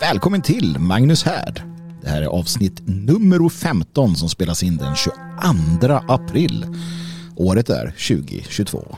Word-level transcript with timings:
Välkommen 0.00 0.42
till 0.42 0.78
Magnus 0.78 1.24
Härd. 1.24 1.62
Det 2.02 2.08
här 2.08 2.22
är 2.22 2.26
avsnitt 2.26 2.82
nummer 2.84 3.48
15 3.48 4.16
som 4.16 4.28
spelas 4.28 4.62
in 4.62 4.76
den 4.76 4.96
22 4.96 6.00
april. 6.08 6.66
Året 7.36 7.70
är 7.70 7.86
2022. 7.86 8.96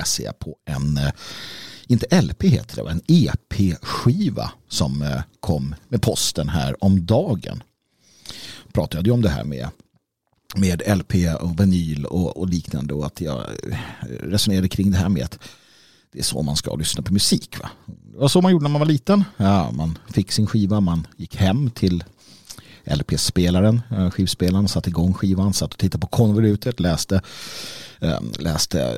Läser 0.00 0.24
jag 0.24 0.38
på 0.38 0.56
en, 0.64 0.96
eh, 0.96 1.12
inte 1.86 2.20
LP 2.20 2.42
heter 2.42 2.84
det, 2.84 2.90
en 2.90 3.02
EP-skiva 3.06 4.50
som 4.68 5.02
eh, 5.02 5.22
kom 5.40 5.74
med 5.88 6.02
posten 6.02 6.48
här 6.48 6.84
om 6.84 7.06
dagen. 7.06 7.62
Pratade 8.72 9.08
jag 9.08 9.14
om 9.14 9.22
det 9.22 9.28
här 9.28 9.44
med, 9.44 9.68
med 10.56 10.82
LP 10.98 11.14
och 11.40 11.60
vinyl 11.60 12.06
och, 12.06 12.36
och 12.36 12.48
liknande 12.48 12.94
och 12.94 13.06
att 13.06 13.20
jag 13.20 13.38
eh, 13.38 13.78
resonerade 14.06 14.68
kring 14.68 14.90
det 14.90 14.98
här 14.98 15.08
med 15.08 15.24
att 15.24 15.38
det 16.12 16.18
är 16.18 16.22
så 16.22 16.42
man 16.42 16.56
ska 16.56 16.74
lyssna 16.74 17.02
på 17.02 17.12
musik. 17.12 17.58
Va? 17.58 17.70
Det 17.86 18.18
var 18.18 18.28
så 18.28 18.40
man 18.40 18.52
gjorde 18.52 18.62
när 18.62 18.70
man 18.70 18.80
var 18.80 18.86
liten. 18.86 19.24
Ja, 19.36 19.70
man 19.70 19.98
fick 20.08 20.32
sin 20.32 20.46
skiva, 20.46 20.80
man 20.80 21.06
gick 21.16 21.36
hem 21.36 21.70
till 21.70 22.04
LP-spelaren, 22.84 23.82
skivspelaren, 24.12 24.68
satte 24.68 24.90
igång 24.90 25.14
skivan, 25.14 25.52
satt 25.52 25.72
och 25.72 25.78
tittade 25.78 26.00
på 26.00 26.06
konvolutet, 26.06 26.80
läste, 26.80 27.20
läste 28.38 28.96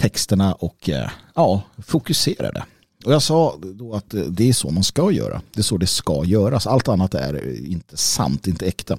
texterna 0.00 0.52
och 0.54 0.88
eh, 0.88 1.10
ja, 1.34 1.62
fokuserade. 1.78 2.64
Och 3.04 3.12
jag 3.12 3.22
sa 3.22 3.58
då 3.62 3.94
att 3.94 4.14
eh, 4.14 4.22
det 4.22 4.48
är 4.48 4.52
så 4.52 4.70
man 4.70 4.84
ska 4.84 5.10
göra. 5.10 5.42
Det 5.52 5.60
är 5.60 5.62
så 5.62 5.76
det 5.76 5.86
ska 5.86 6.24
göras. 6.24 6.66
Allt 6.66 6.88
annat 6.88 7.14
är 7.14 7.66
inte 7.66 7.96
sant, 7.96 8.46
inte 8.46 8.66
äkta. 8.66 8.98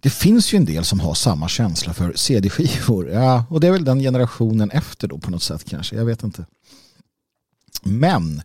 Det 0.00 0.10
finns 0.10 0.54
ju 0.54 0.56
en 0.56 0.64
del 0.64 0.84
som 0.84 1.00
har 1.00 1.14
samma 1.14 1.48
känsla 1.48 1.94
för 1.94 2.12
CD-skivor. 2.16 3.10
Ja, 3.10 3.44
och 3.50 3.60
det 3.60 3.66
är 3.66 3.72
väl 3.72 3.84
den 3.84 4.00
generationen 4.00 4.70
efter 4.70 5.08
då 5.08 5.18
på 5.18 5.30
något 5.30 5.42
sätt 5.42 5.64
kanske. 5.64 5.96
Jag 5.96 6.04
vet 6.04 6.22
inte. 6.22 6.46
Men 7.82 8.42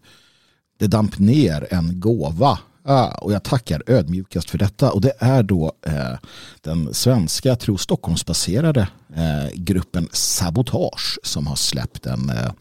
det 0.78 0.88
damp 0.88 1.20
ner 1.20 1.68
en 1.74 2.00
gåva 2.00 2.60
Ah, 2.88 3.08
och 3.08 3.34
jag 3.34 3.44
tackar 3.44 3.84
ödmjukast 3.88 4.50
för 4.50 4.58
detta. 4.58 4.92
Och 4.92 5.02
det 5.02 5.14
är 5.20 5.44
då 5.44 5.74
eh, 5.86 6.14
den 6.62 6.94
svenska, 6.94 7.50
jag 7.50 7.60
tror 7.60 7.78
Stockholmsbaserade 7.78 8.88
eh, 9.16 9.54
gruppen 9.54 10.10
Sabotage 10.12 11.20
som 11.24 11.48
har 11.48 11.56
släppt 11.56 12.06
en 12.06 12.30
eh, 12.30 12.52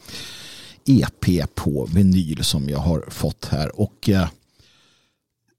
EP 0.86 1.54
på 1.54 1.88
vinyl 1.94 2.44
som 2.44 2.68
jag 2.68 2.78
har 2.78 3.04
fått 3.08 3.44
här. 3.44 3.80
Och 3.80 4.08
eh, 4.08 4.28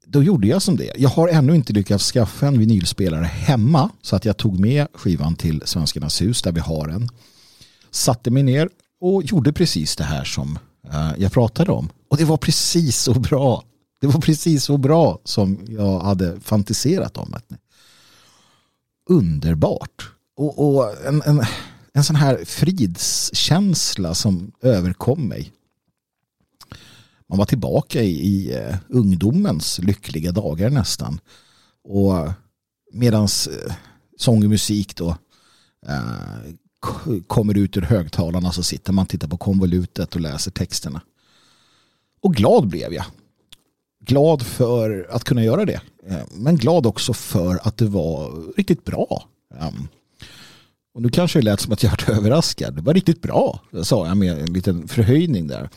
då 0.05 0.23
gjorde 0.23 0.47
jag 0.47 0.61
som 0.61 0.77
det. 0.77 0.91
Jag 0.97 1.09
har 1.09 1.27
ännu 1.27 1.55
inte 1.55 1.73
lyckats 1.73 2.11
skaffa 2.11 2.47
en 2.47 2.59
vinylspelare 2.59 3.25
hemma 3.25 3.89
så 4.01 4.15
att 4.15 4.25
jag 4.25 4.37
tog 4.37 4.59
med 4.59 4.87
skivan 4.93 5.35
till 5.35 5.61
Svenskarnas 5.65 6.21
hus 6.21 6.41
där 6.41 6.51
vi 6.51 6.59
har 6.59 6.87
en. 6.87 7.09
Satte 7.91 8.31
mig 8.31 8.43
ner 8.43 8.69
och 9.01 9.23
gjorde 9.23 9.53
precis 9.53 9.95
det 9.95 10.03
här 10.03 10.23
som 10.23 10.59
eh, 10.93 11.11
jag 11.17 11.31
pratade 11.31 11.71
om. 11.71 11.89
Och 12.07 12.17
det 12.17 12.25
var 12.25 12.37
precis 12.37 12.97
så 12.97 13.13
bra 13.13 13.63
det 14.01 14.07
var 14.07 14.21
precis 14.21 14.63
så 14.63 14.77
bra 14.77 15.19
som 15.23 15.65
jag 15.67 15.99
hade 15.99 16.39
fantiserat 16.39 17.17
om. 17.17 17.35
Underbart. 19.09 20.11
Och, 20.35 20.75
och 20.77 21.05
en, 21.07 21.21
en, 21.21 21.43
en 21.93 22.03
sån 22.03 22.15
här 22.15 22.45
fridskänsla 22.45 24.15
som 24.15 24.51
överkom 24.61 25.27
mig. 25.27 25.51
Man 27.29 27.37
var 27.37 27.45
tillbaka 27.45 28.03
i, 28.03 28.11
i 28.11 28.53
eh, 28.53 28.75
ungdomens 28.89 29.79
lyckliga 29.79 30.31
dagar 30.31 30.69
nästan. 30.69 31.19
Och 31.83 32.31
medans 32.93 33.47
eh, 33.47 33.73
sång 34.17 34.43
och 34.43 34.49
musik 34.49 34.95
då 34.95 35.17
eh, 35.87 36.53
kommer 37.27 37.57
ut 37.57 37.77
ur 37.77 37.81
högtalarna 37.81 38.51
så 38.51 38.63
sitter 38.63 38.93
man 38.93 39.03
och 39.03 39.09
tittar 39.09 39.27
på 39.27 39.37
konvolutet 39.37 40.15
och 40.15 40.21
läser 40.21 40.51
texterna. 40.51 41.01
Och 42.21 42.35
glad 42.35 42.67
blev 42.67 42.93
jag 42.93 43.05
glad 44.05 44.41
för 44.41 45.07
att 45.11 45.23
kunna 45.23 45.43
göra 45.43 45.65
det. 45.65 45.81
Eh, 46.07 46.17
men 46.31 46.55
glad 46.55 46.85
också 46.85 47.13
för 47.13 47.59
att 47.67 47.77
det 47.77 47.85
var 47.85 48.43
riktigt 48.57 48.85
bra. 48.85 49.23
Ehm, 49.59 49.87
och 50.95 51.01
nu 51.01 51.09
kanske 51.09 51.39
det 51.39 51.45
lät 51.45 51.59
som 51.59 51.73
att 51.73 51.83
jag 51.83 51.91
var 52.07 52.15
överraskad. 52.15 52.75
Det 52.75 52.81
var 52.81 52.93
riktigt 52.93 53.21
bra, 53.21 53.59
sa 53.83 54.07
jag 54.07 54.17
med 54.17 54.39
en 54.39 54.53
liten 54.53 54.87
förhöjning 54.87 55.47
där. 55.47 55.69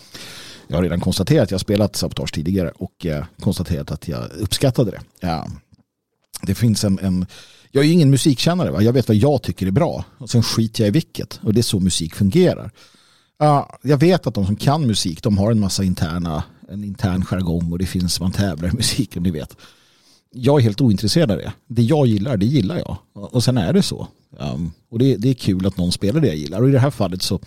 Jag 0.66 0.76
har 0.76 0.82
redan 0.82 1.00
konstaterat 1.00 1.42
att 1.42 1.50
jag 1.50 1.60
spelat 1.60 1.96
Sabotage 1.96 2.32
tidigare 2.32 2.70
och 2.70 3.06
eh, 3.06 3.24
konstaterat 3.40 3.90
att 3.90 4.08
jag 4.08 4.30
uppskattade 4.40 4.90
det. 4.90 5.26
Ehm, 5.26 5.50
det 6.42 6.54
finns 6.54 6.84
en, 6.84 6.98
en 6.98 7.26
jag 7.70 7.84
är 7.84 7.88
ju 7.88 7.92
ingen 7.92 8.10
musikkännare, 8.10 8.70
va? 8.70 8.82
jag 8.82 8.92
vet 8.92 9.08
vad 9.08 9.16
jag 9.16 9.42
tycker 9.42 9.66
är 9.66 9.70
bra 9.70 10.04
och 10.18 10.30
sen 10.30 10.42
skiter 10.42 10.82
jag 10.82 10.88
i 10.88 10.90
vilket 10.90 11.40
och 11.42 11.54
det 11.54 11.60
är 11.60 11.62
så 11.62 11.80
musik 11.80 12.14
fungerar. 12.14 12.70
Ehm, 13.42 13.62
jag 13.82 13.98
vet 13.98 14.26
att 14.26 14.34
de 14.34 14.46
som 14.46 14.56
kan 14.56 14.86
musik 14.86 15.22
de 15.22 15.38
har 15.38 15.50
en 15.50 15.60
massa 15.60 15.84
interna 15.84 16.42
en 16.68 16.84
intern 16.84 17.24
jargong 17.24 17.72
och 17.72 17.78
det 17.78 17.86
finns 17.86 18.20
man 18.20 18.32
tävlar 18.32 18.68
i 18.68 18.72
musiken, 18.72 19.22
ni 19.22 19.30
vet. 19.30 19.56
Jag 20.30 20.58
är 20.58 20.62
helt 20.62 20.80
ointresserad 20.80 21.30
av 21.30 21.38
det. 21.38 21.52
Det 21.66 21.82
jag 21.82 22.06
gillar, 22.06 22.36
det 22.36 22.46
gillar 22.46 22.76
jag. 22.76 22.96
Och 23.12 23.44
sen 23.44 23.58
är 23.58 23.72
det 23.72 23.82
så. 23.82 24.08
Um, 24.30 24.72
och 24.90 24.98
det, 24.98 25.16
det, 25.16 25.28
är 25.28 25.34
kul 25.34 25.66
att 25.66 25.76
någon 25.76 25.92
spelar 25.92 26.20
det 26.20 26.26
jag 26.26 26.36
gillar. 26.36 26.62
Och 26.62 26.68
i 26.68 26.72
det 26.72 26.78
här 26.78 26.90
fallet 26.90 27.22
så, 27.22 27.40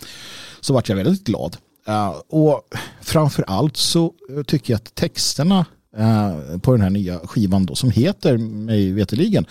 så 0.60 0.74
vart 0.74 0.90
jag 0.90 0.96
väldigt 0.96 1.24
glad. 1.24 1.58
Uh, 1.90 2.10
och 2.30 2.62
framför 3.02 3.44
allt 3.48 3.78
så 3.78 4.14
eh, 4.30 4.44
tycker 4.44 4.74
jag 4.74 4.78
att 4.78 4.96
texterna 4.96 5.66
uh, 6.00 6.60
på 6.60 6.72
den 6.72 6.82
här 6.82 6.90
nya 6.90 7.20
skivan 7.20 7.66
då, 7.66 7.76
som 7.76 7.92
heter, 7.92 8.38
mig 8.38 8.92
veteligen, 8.92 9.46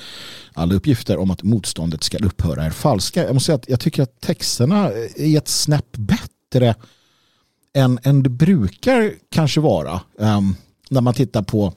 alla 0.53 0.75
uppgifter 0.75 1.19
om 1.19 1.31
att 1.31 1.43
motståndet 1.43 2.05
ska 2.05 2.19
upphöra 2.19 2.65
är 2.65 2.71
falska. 2.71 3.25
Jag 3.25 3.35
måste 3.35 3.47
säga 3.47 3.57
att 3.57 3.69
jag 3.69 3.81
tycker 3.81 4.03
att 4.03 4.21
texterna 4.21 4.91
är 5.17 5.37
ett 5.37 5.49
snäpp 5.49 5.97
bättre 5.97 6.75
än, 7.75 7.99
än 8.03 8.23
det 8.23 8.31
brukar 8.31 9.15
kanske 9.29 9.61
vara 9.61 10.01
um, 10.17 10.57
när 10.91 11.01
man 11.01 11.15
tittar 11.15 11.43
på, 11.43 11.73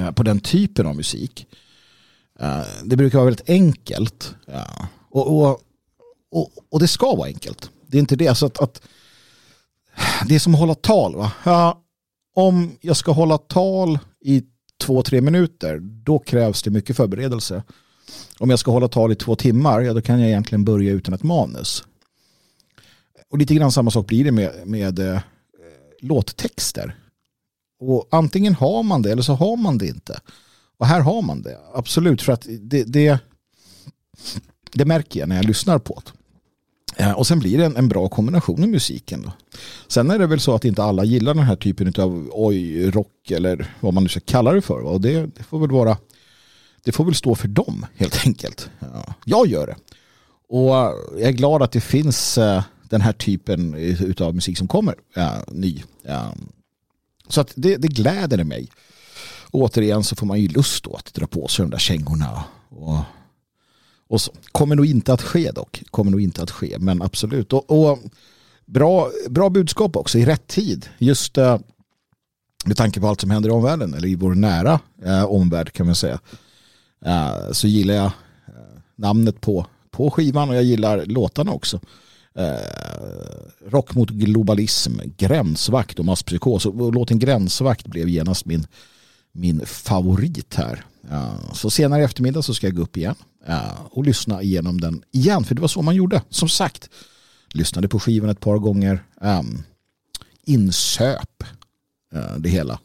uh, 0.00 0.10
på 0.10 0.22
den 0.22 0.40
typen 0.40 0.86
av 0.86 0.96
musik. 0.96 1.46
Uh, 2.42 2.62
det 2.84 2.96
brukar 2.96 3.18
vara 3.18 3.24
väldigt 3.24 3.48
enkelt. 3.48 4.34
Uh, 4.48 4.84
och, 5.10 5.26
och, 5.26 5.60
och, 6.30 6.50
och, 6.70 6.80
det 6.80 6.88
ska 6.88 7.14
vara 7.14 7.28
enkelt. 7.28 7.70
Det 7.86 7.98
är 7.98 8.00
inte 8.00 8.16
det. 8.16 8.34
Så 8.34 8.46
att, 8.46 8.58
att 8.58 8.82
det 10.28 10.34
är 10.34 10.38
som 10.38 10.54
att 10.54 10.60
hålla 10.60 10.74
tal. 10.74 11.16
Va? 11.16 11.32
Ja, 11.44 11.80
om 12.34 12.76
jag 12.80 12.96
ska 12.96 13.12
hålla 13.12 13.38
tal 13.38 13.98
i 14.20 14.42
två, 14.80 15.02
tre 15.02 15.20
minuter, 15.20 15.78
då 15.80 16.18
krävs 16.18 16.62
det 16.62 16.70
mycket 16.70 16.96
förberedelse. 16.96 17.62
Om 18.38 18.50
jag 18.50 18.58
ska 18.58 18.70
hålla 18.70 18.88
tal 18.88 19.12
i 19.12 19.14
två 19.14 19.36
timmar, 19.36 19.80
ja, 19.80 19.92
då 19.92 20.02
kan 20.02 20.20
jag 20.20 20.28
egentligen 20.28 20.64
börja 20.64 20.92
utan 20.92 21.14
ett 21.14 21.22
manus. 21.22 21.84
Och 23.30 23.38
lite 23.38 23.54
grann 23.54 23.72
samma 23.72 23.90
sak 23.90 24.06
blir 24.06 24.24
det 24.24 24.32
med, 24.32 24.52
med 24.66 24.98
eh, 24.98 25.20
låttexter. 26.00 26.96
Och 27.80 28.08
antingen 28.10 28.54
har 28.54 28.82
man 28.82 29.02
det 29.02 29.12
eller 29.12 29.22
så 29.22 29.32
har 29.32 29.56
man 29.56 29.78
det 29.78 29.86
inte. 29.86 30.20
Och 30.78 30.86
här 30.86 31.00
har 31.00 31.22
man 31.22 31.42
det, 31.42 31.58
absolut. 31.74 32.22
För 32.22 32.32
att 32.32 32.46
det, 32.60 32.84
det, 32.84 33.18
det 34.72 34.84
märker 34.84 35.20
jag 35.20 35.28
när 35.28 35.36
jag 35.36 35.44
lyssnar 35.44 35.78
på 35.78 36.02
det. 36.04 36.12
Eh, 36.96 37.12
och 37.12 37.26
sen 37.26 37.38
blir 37.38 37.58
det 37.58 37.64
en, 37.64 37.76
en, 37.76 37.88
bra 37.88 38.08
kombination 38.08 38.64
i 38.64 38.66
musiken. 38.66 39.22
Då. 39.22 39.32
Sen 39.88 40.10
är 40.10 40.18
det 40.18 40.26
väl 40.26 40.40
så 40.40 40.54
att 40.54 40.64
inte 40.64 40.82
alla 40.82 41.04
gillar 41.04 41.34
den 41.34 41.44
här 41.44 41.56
typen 41.56 41.92
av 41.98 42.30
oj, 42.32 42.90
rock 42.90 43.30
eller 43.30 43.74
vad 43.80 43.94
man 43.94 44.02
nu 44.02 44.08
ska 44.08 44.20
kalla 44.20 44.52
det 44.52 44.62
för. 44.62 44.80
Och 44.80 45.00
det, 45.00 45.26
det 45.36 45.42
får 45.42 45.58
väl 45.58 45.70
vara 45.70 45.96
det 46.84 46.92
får 46.92 47.04
väl 47.04 47.14
stå 47.14 47.34
för 47.34 47.48
dem 47.48 47.86
helt 47.96 48.26
enkelt. 48.26 48.70
Ja, 48.78 49.14
jag 49.24 49.46
gör 49.46 49.66
det. 49.66 49.76
Och 50.48 50.76
eh, 50.76 50.92
jag 51.12 51.28
är 51.28 51.32
glad 51.32 51.62
att 51.62 51.72
det 51.72 51.80
finns 51.80 52.38
eh, 52.38 52.62
den 52.88 53.00
här 53.00 53.12
typen 53.12 53.74
av 54.20 54.34
musik 54.34 54.58
som 54.58 54.68
kommer 54.68 54.94
ja, 55.14 55.44
ny. 55.48 55.82
Ja. 56.02 56.34
Så 57.28 57.40
att 57.40 57.52
det, 57.56 57.76
det 57.76 57.88
gläder 57.88 58.44
mig. 58.44 58.68
Och 59.50 59.60
återigen 59.60 60.04
så 60.04 60.16
får 60.16 60.26
man 60.26 60.40
ju 60.40 60.48
lust 60.48 60.84
då 60.84 60.94
att 60.94 61.14
dra 61.14 61.26
på 61.26 61.48
sig 61.48 61.62
de 61.64 61.70
där 61.70 61.78
kängorna. 61.78 62.44
Och, 62.68 62.98
och 64.08 64.20
så. 64.20 64.32
Kommer 64.52 64.76
nog 64.76 64.86
inte 64.86 65.12
att 65.12 65.22
ske 65.22 65.50
dock. 65.50 65.82
Kommer 65.90 66.10
nog 66.10 66.20
inte 66.20 66.42
att 66.42 66.50
ske. 66.50 66.76
Men 66.78 67.02
absolut. 67.02 67.52
Och, 67.52 67.70
och 67.70 67.98
bra, 68.66 69.10
bra 69.30 69.50
budskap 69.50 69.96
också 69.96 70.18
i 70.18 70.24
rätt 70.24 70.46
tid. 70.46 70.88
Just 70.98 71.38
uh, 71.38 71.58
med 72.64 72.76
tanke 72.76 73.00
på 73.00 73.08
allt 73.08 73.20
som 73.20 73.30
händer 73.30 73.48
i 73.48 73.52
omvärlden. 73.52 73.94
Eller 73.94 74.08
i 74.08 74.14
vår 74.14 74.34
nära 74.34 74.80
uh, 75.06 75.24
omvärld 75.24 75.72
kan 75.72 75.86
man 75.86 75.94
säga. 75.94 76.20
Uh, 77.06 77.52
så 77.52 77.66
gillar 77.66 77.94
jag 77.94 78.12
namnet 78.96 79.40
på, 79.40 79.66
på 79.90 80.10
skivan 80.10 80.48
och 80.48 80.56
jag 80.56 80.64
gillar 80.64 81.06
låtarna 81.06 81.52
också 81.52 81.80
eh, 82.38 83.70
rock 83.70 83.94
mot 83.94 84.10
globalism, 84.10 84.92
gränsvakt 85.16 85.98
och 85.98 86.04
masspsykos. 86.04 86.66
Och 86.66 86.92
låten 86.92 87.18
Gränsvakt 87.18 87.86
blev 87.86 88.08
genast 88.08 88.46
min, 88.46 88.66
min 89.32 89.66
favorit 89.66 90.54
här. 90.54 90.84
Så 91.52 91.70
senare 91.70 92.00
i 92.00 92.04
eftermiddag 92.04 92.42
så 92.42 92.54
ska 92.54 92.66
jag 92.66 92.76
gå 92.76 92.82
upp 92.82 92.96
igen 92.96 93.14
och 93.90 94.04
lyssna 94.04 94.42
igenom 94.42 94.80
den 94.80 95.02
igen. 95.12 95.44
För 95.44 95.54
det 95.54 95.60
var 95.60 95.68
så 95.68 95.82
man 95.82 95.94
gjorde. 95.94 96.22
Som 96.30 96.48
sagt, 96.48 96.90
lyssnade 97.52 97.88
på 97.88 98.00
skivan 98.00 98.30
ett 98.30 98.40
par 98.40 98.58
gånger. 98.58 99.04
Ehm, 99.20 99.62
Insöp 100.46 101.42
eh, 102.14 102.36
det 102.38 102.48
hela. 102.48 102.78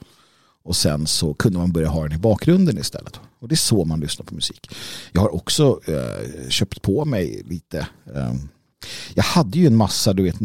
Och 0.64 0.76
sen 0.76 1.08
så 1.08 1.34
kunde 1.34 1.60
man 1.60 1.72
börja 1.72 1.90
ha 1.90 2.04
den 2.04 2.12
i 2.14 2.18
bakgrunden 2.18 2.78
istället. 2.78 3.20
Och 3.40 3.48
det 3.48 3.54
är 3.54 3.58
så 3.58 3.86
man 3.86 4.00
lyssnar 4.00 4.26
på 4.26 4.36
musik. 4.36 4.72
Jag 5.12 5.22
har 5.22 5.36
också 5.36 5.80
eh, 5.86 6.50
köpt 6.50 6.82
på 6.82 7.06
mig 7.06 7.42
lite 7.46 7.88
eh, 8.16 8.34
jag 9.14 9.24
hade 9.24 9.58
ju 9.58 9.68
en 9.68 9.76
massa, 9.76 10.14
du 10.14 10.24
vet, 10.24 10.40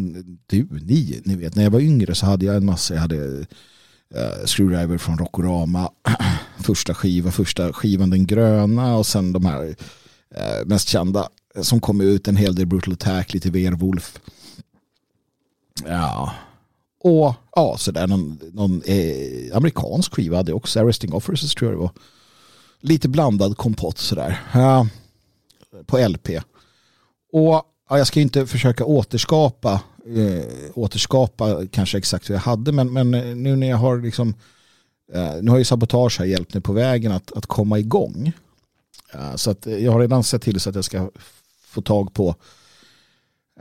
du, 0.46 0.68
ni, 0.70 1.20
ni 1.24 1.36
vet, 1.36 1.54
när 1.54 1.62
jag 1.62 1.70
var 1.70 1.80
yngre 1.80 2.14
så 2.14 2.26
hade 2.26 2.46
jag 2.46 2.56
en 2.56 2.66
massa, 2.66 2.94
jag 2.94 3.00
hade 3.00 3.16
uh, 3.16 4.46
Screwdriver 4.46 4.98
från 4.98 5.18
Rockorama, 5.18 5.90
första 6.58 6.94
skiva, 6.94 7.30
första 7.30 7.72
skivan 7.72 8.10
Den 8.10 8.26
gröna 8.26 8.96
och 8.96 9.06
sen 9.06 9.32
de 9.32 9.44
här 9.44 9.66
uh, 9.66 10.66
mest 10.66 10.88
kända 10.88 11.28
eh, 11.54 11.62
som 11.62 11.80
kom 11.80 12.00
ut, 12.00 12.28
en 12.28 12.36
hel 12.36 12.54
del 12.54 12.66
Brutal 12.66 12.92
Attack, 12.92 13.34
lite 13.34 13.50
Werewolf. 13.50 14.20
Ja, 15.84 16.34
och 17.00 17.34
ja, 17.54 17.76
så 17.78 17.90
där 17.90 18.06
någon, 18.06 18.38
någon 18.52 18.82
eh, 18.84 19.56
amerikansk 19.56 20.14
skiva 20.14 20.36
hade 20.36 20.50
jag 20.50 20.56
också, 20.56 20.80
Arresting 20.80 21.12
Officers 21.12 21.54
tror 21.54 21.70
jag 21.70 21.78
det 21.78 21.82
var. 21.82 21.92
Lite 22.80 23.08
blandad 23.08 23.56
kompott 23.56 23.98
sådär. 23.98 24.40
Uh, 24.56 24.84
på 25.86 26.08
LP. 26.08 26.28
Och 27.32 27.73
ja, 27.88 27.98
jag 27.98 28.06
ska 28.06 28.20
inte 28.20 28.46
försöka 28.46 28.84
återskapa 28.84 29.80
eh, 30.06 30.44
återskapa 30.74 31.66
kanske 31.66 31.98
exakt 31.98 32.30
hur 32.30 32.34
jag 32.34 32.42
hade 32.42 32.72
men, 32.72 32.92
men 32.92 33.14
eh, 33.14 33.36
nu 33.36 33.56
när 33.56 33.70
jag 33.70 33.76
har 33.76 33.98
liksom 33.98 34.34
eh, 35.12 35.34
nu 35.42 35.50
har 35.50 35.58
ju 35.58 35.64
sabotage 35.64 36.18
här 36.18 36.26
hjälpt 36.26 36.54
mig 36.54 36.62
på 36.62 36.72
vägen 36.72 37.12
att, 37.12 37.32
att 37.32 37.46
komma 37.46 37.78
igång. 37.78 38.32
Eh, 39.12 39.34
så 39.34 39.50
att 39.50 39.66
eh, 39.66 39.76
jag 39.76 39.92
har 39.92 40.00
redan 40.00 40.24
sett 40.24 40.42
till 40.42 40.60
så 40.60 40.70
att 40.70 40.74
jag 40.76 40.84
ska 40.84 41.10
få 41.66 41.82
tag 41.82 42.14
på 42.14 42.34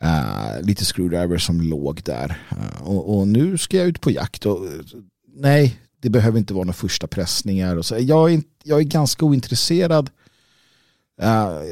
Uh, 0.03 0.61
lite 0.61 0.85
screwdriver 0.85 1.37
som 1.37 1.61
låg 1.61 2.01
där. 2.03 2.41
Uh, 2.51 2.87
och, 2.87 3.17
och, 3.17 3.27
nu 3.27 3.57
ska 3.57 3.77
jag 3.77 3.87
ut 3.87 4.01
på 4.01 4.11
jakt. 4.11 4.45
Och, 4.45 4.59
nej, 5.35 5.79
det 6.01 6.09
behöver 6.09 6.39
inte 6.39 6.53
vara 6.53 6.63
några 6.63 6.73
första 6.73 7.07
pressningar. 7.07 7.75
Och 7.75 7.85
så. 7.85 7.97
Jag, 7.99 8.33
är, 8.33 8.41
jag 8.63 8.79
är 8.79 8.83
ganska 8.83 9.25
ointresserad 9.25 10.09
Uh, 10.09 10.22
Eh, 11.21 11.27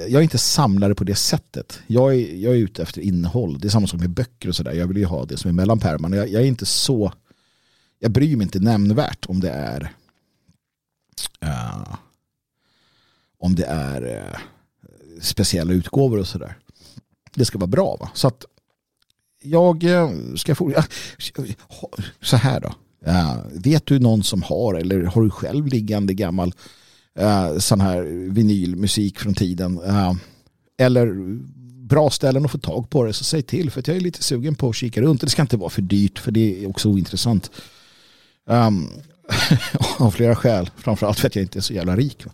jag 0.08 0.14
är 0.14 0.22
inte 0.22 0.38
samlare 0.38 0.96
på 0.96 1.04
det 1.04 1.16
sättet. 1.16 1.82
Jag 1.88 2.16
är, 2.16 2.36
jag 2.36 2.54
är 2.54 2.58
ute 2.58 2.82
efter 2.82 3.02
innehåll. 3.02 3.60
Det 3.60 3.68
är 3.68 3.70
samma 3.70 3.88
sak 3.88 4.00
med 4.00 4.10
böcker 4.10 4.50
och 4.50 4.56
sådär. 4.56 4.72
Jag 4.72 4.88
vill 4.88 4.98
ju 4.98 5.06
ha 5.06 5.26
det 5.26 5.38
som 5.38 5.50
är 5.50 5.54
mellan 5.54 5.80
pärmarna. 5.80 6.16
Jag, 6.16 6.30
jag, 6.30 6.42
är 6.42 6.46
inte 6.46 6.66
så... 6.66 7.14
Jag 8.00 8.12
bryr 8.12 8.38
mig 8.38 8.44
inte 8.44 8.60
nämnvärt 8.60 9.26
om 9.26 9.40
det 9.40 9.50
är... 9.50 9.94
Uh, 11.46 11.96
om 13.38 13.56
det 13.56 13.66
är 13.66 14.04
uh, 14.04 14.38
speciella 15.22 15.74
utgåvor 15.74 16.20
och 16.20 16.28
sådär. 16.28 16.58
Det 17.36 17.46
ska 17.46 17.58
vara 17.58 17.68
bra 17.68 17.98
va? 18.00 18.12
Så 18.14 18.28
att 18.28 18.46
jag 19.44 19.86
ska 20.36 20.56
få... 20.56 20.74
Så 22.22 22.38
här 22.38 22.60
då. 22.60 22.74
vet 23.52 23.86
du 23.86 24.00
någon 24.00 24.24
som 24.24 24.44
har 24.44 24.74
eller 24.74 25.04
har 25.04 25.22
du 25.22 25.30
själv 25.30 25.68
liggande 25.68 26.14
gammal 26.14 26.54
eh, 27.19 27.58
sån 27.58 27.81
här 27.81 28.02
vinylmusik 28.30 29.19
från 29.19 29.34
tiden. 29.34 29.81
Eh, 29.86 30.13
eller 30.78 31.16
bra 31.92 32.10
ställen 32.10 32.46
att 32.46 32.52
få 32.52 32.58
tag 32.58 32.90
på 32.90 33.04
det 33.04 33.13
så 33.13 33.24
säg 33.24 33.42
till 33.42 33.72
för 33.72 33.80
att 33.80 33.88
jag 33.88 33.98
är 33.98 34.02
lite 34.02 34.24
sugen 34.24 34.56
på 34.56 34.69
att 34.69 34.75
kika 34.75 35.02
runt. 35.02 35.22
Det 35.22 35.30
ska 35.30 35.42
inte 35.42 35.58
vara 35.58 35.69
för 35.69 35.81
dyrt 35.81 36.19
för 36.19 36.31
det 36.31 36.63
är 36.63 36.69
också 36.69 36.90
ointressant. 36.90 37.52
Um, 38.46 38.90
av 40.00 40.12
flera 40.12 40.36
skäl. 40.36 40.69
Framförallt 40.78 41.19
för 41.19 41.28
att 41.28 41.36
jag 41.36 41.44
inte 41.44 41.60
är 41.60 41.62
så 41.62 41.74
jävla 41.74 41.96
rik. 41.96 42.25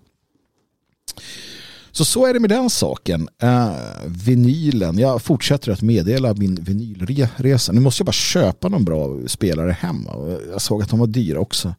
Så 1.92 2.06
så 2.06 2.26
är 2.26 2.34
det 2.34 2.40
med 2.40 2.50
den 2.50 2.70
saken. 2.70 3.30
Uh, 3.44 3.72
vinylen. 4.06 4.98
Jag 4.98 5.22
fortsätter 5.22 5.72
att 5.72 5.82
meddela 5.82 6.34
min 6.34 6.56
vinylresa. 6.56 7.72
Nu 7.72 7.82
måste 7.82 8.02
jag 8.02 8.06
bara 8.06 8.12
köpa 8.12 8.70
någon 8.70 8.86
bra 8.86 9.28
spelare 9.28 9.72
hemma. 9.72 10.38
Jag 10.52 10.62
såg 10.62 10.84
att 10.84 10.90
de 10.90 11.00
var 11.00 11.08
dyra 11.08 11.40
också. 11.40 11.76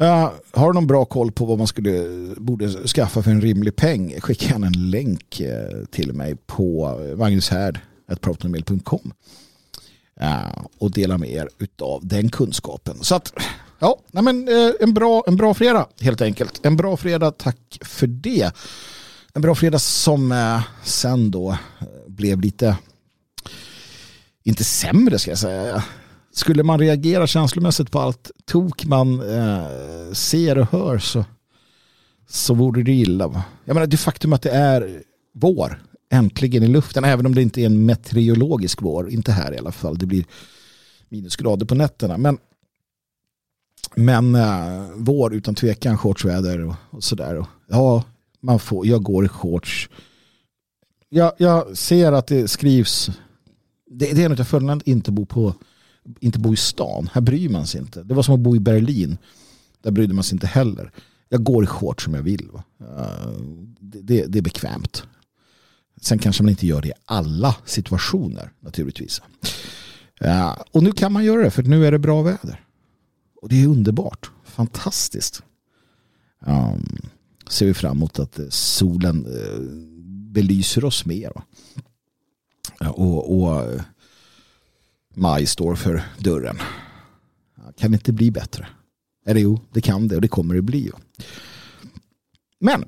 Uh, 0.00 0.30
har 0.52 0.66
du 0.66 0.74
någon 0.74 0.86
bra 0.86 1.04
koll 1.04 1.32
på 1.32 1.44
vad 1.44 1.58
man 1.58 1.66
skulle, 1.66 2.06
borde 2.36 2.68
skaffa 2.68 3.22
för 3.22 3.30
en 3.30 3.40
rimlig 3.40 3.76
peng 3.76 4.20
skicka 4.20 4.46
gärna 4.46 4.66
en 4.66 4.90
länk 4.90 5.40
uh, 5.40 5.84
till 5.84 6.12
mig 6.12 6.36
på 6.46 6.96
magnushärd.protonmail.com 7.16 9.12
uh, 10.22 10.64
och 10.78 10.90
dela 10.90 11.18
med 11.18 11.30
er 11.30 11.48
av 11.82 12.06
den 12.06 12.28
kunskapen. 12.28 12.98
Så 13.00 13.14
att, 13.14 13.32
ja, 13.78 13.98
nej 14.10 14.22
men, 14.22 14.48
uh, 14.48 14.72
en, 14.80 14.94
bra, 14.94 15.24
en 15.26 15.36
bra 15.36 15.54
fredag 15.54 15.86
helt 16.00 16.20
enkelt. 16.20 16.66
En 16.66 16.76
bra 16.76 16.96
fredag, 16.96 17.30
tack 17.30 17.78
för 17.80 18.06
det. 18.06 18.52
En 19.34 19.42
bra 19.42 19.54
fredag 19.54 19.78
som 19.78 20.32
uh, 20.32 20.60
sen 20.84 21.30
då 21.30 21.58
blev 22.06 22.40
lite, 22.40 22.76
inte 24.42 24.64
sämre 24.64 25.18
ska 25.18 25.30
jag 25.30 25.38
säga 25.38 25.84
skulle 26.32 26.62
man 26.62 26.78
reagera 26.78 27.26
känslomässigt 27.26 27.90
på 27.90 28.00
allt 28.00 28.30
tok 28.44 28.84
man 28.84 29.20
eh, 29.20 30.12
ser 30.12 30.58
och 30.58 30.72
hör 30.72 30.98
så, 30.98 31.24
så 32.28 32.54
vore 32.54 32.82
det 32.82 32.92
illa. 32.92 33.28
Va? 33.28 33.44
Jag 33.64 33.74
menar 33.74 33.86
det 33.86 33.96
faktum 33.96 34.32
att 34.32 34.42
det 34.42 34.50
är 34.50 35.02
vår 35.34 35.82
äntligen 36.10 36.62
i 36.62 36.66
luften, 36.66 37.04
även 37.04 37.26
om 37.26 37.34
det 37.34 37.42
inte 37.42 37.60
är 37.60 37.66
en 37.66 37.86
meteorologisk 37.86 38.82
vår, 38.82 39.10
inte 39.10 39.32
här 39.32 39.54
i 39.54 39.58
alla 39.58 39.72
fall, 39.72 39.98
det 39.98 40.06
blir 40.06 40.24
minusgrader 41.08 41.66
på 41.66 41.74
nätterna. 41.74 42.18
Men, 42.18 42.38
men 43.94 44.34
eh, 44.34 44.90
vår 44.94 45.34
utan 45.34 45.54
tvekan, 45.54 45.98
shortsväder 45.98 46.64
och, 46.64 46.74
och 46.90 47.04
sådär. 47.04 47.46
Ja, 47.68 48.04
man 48.40 48.58
får, 48.58 48.86
jag 48.86 49.02
går 49.02 49.24
i 49.24 49.28
shorts. 49.28 49.88
Jag, 51.08 51.32
jag 51.38 51.76
ser 51.76 52.12
att 52.12 52.26
det 52.26 52.48
skrivs, 52.48 53.10
det, 53.90 54.12
det 54.12 54.22
är 54.22 54.26
en 54.26 54.32
av 54.32 54.44
fördelarna 54.44 54.76
att 54.76 54.88
inte 54.88 55.12
bo 55.12 55.26
på 55.26 55.54
inte 56.20 56.38
bo 56.38 56.52
i 56.52 56.56
stan. 56.56 57.10
Här 57.12 57.20
bryr 57.20 57.48
man 57.48 57.66
sig 57.66 57.80
inte. 57.80 58.02
Det 58.02 58.14
var 58.14 58.22
som 58.22 58.34
att 58.34 58.40
bo 58.40 58.56
i 58.56 58.60
Berlin. 58.60 59.18
Där 59.82 59.90
brydde 59.90 60.14
man 60.14 60.24
sig 60.24 60.36
inte 60.36 60.46
heller. 60.46 60.92
Jag 61.28 61.44
går 61.44 61.64
i 61.64 61.66
shorts 61.66 62.04
som 62.04 62.14
jag 62.14 62.22
vill. 62.22 62.48
Det, 62.78 62.84
eh, 62.84 63.38
det, 63.80 64.26
det, 64.26 64.38
är 64.38 64.42
bekvämt. 64.42 65.04
Sen 66.00 66.18
kanske 66.18 66.42
man 66.42 66.50
inte 66.50 66.66
gör 66.66 66.82
det 66.82 66.88
i 66.88 66.92
alla 67.04 67.56
situationer 67.64 68.52
naturligtvis. 68.60 69.22
Eh, 70.20 70.56
och 70.70 70.82
nu 70.82 70.92
kan 70.92 71.12
man 71.12 71.24
göra 71.24 71.42
det 71.42 71.50
för 71.50 71.62
nu 71.62 71.86
är 71.86 71.92
det 71.92 71.98
bra 71.98 72.22
väder. 72.22 72.64
Och 73.42 73.48
det 73.48 73.62
är 73.62 73.66
underbart. 73.66 74.30
Fantastiskt. 74.44 75.42
Um, 76.46 76.98
ser 77.48 77.66
vi 77.66 77.74
fram 77.74 77.96
emot 77.96 78.18
att 78.18 78.38
eh, 78.38 78.48
solen 78.48 79.26
uh, 79.26 79.60
belyser 80.32 80.84
oss 80.84 81.06
mer. 81.06 81.32
Och, 82.80 83.42
och 83.42 83.80
maj 85.14 85.46
står 85.46 85.74
för 85.74 86.02
dörren. 86.18 86.58
Kan 87.78 87.90
det 87.90 87.94
inte 87.94 88.12
bli 88.12 88.30
bättre? 88.30 88.66
Eller 89.26 89.40
jo, 89.40 89.60
det 89.72 89.80
kan 89.80 90.08
det 90.08 90.14
och 90.14 90.22
det 90.22 90.28
kommer 90.28 90.54
det 90.54 90.62
bli. 90.62 90.90
Men 92.60 92.84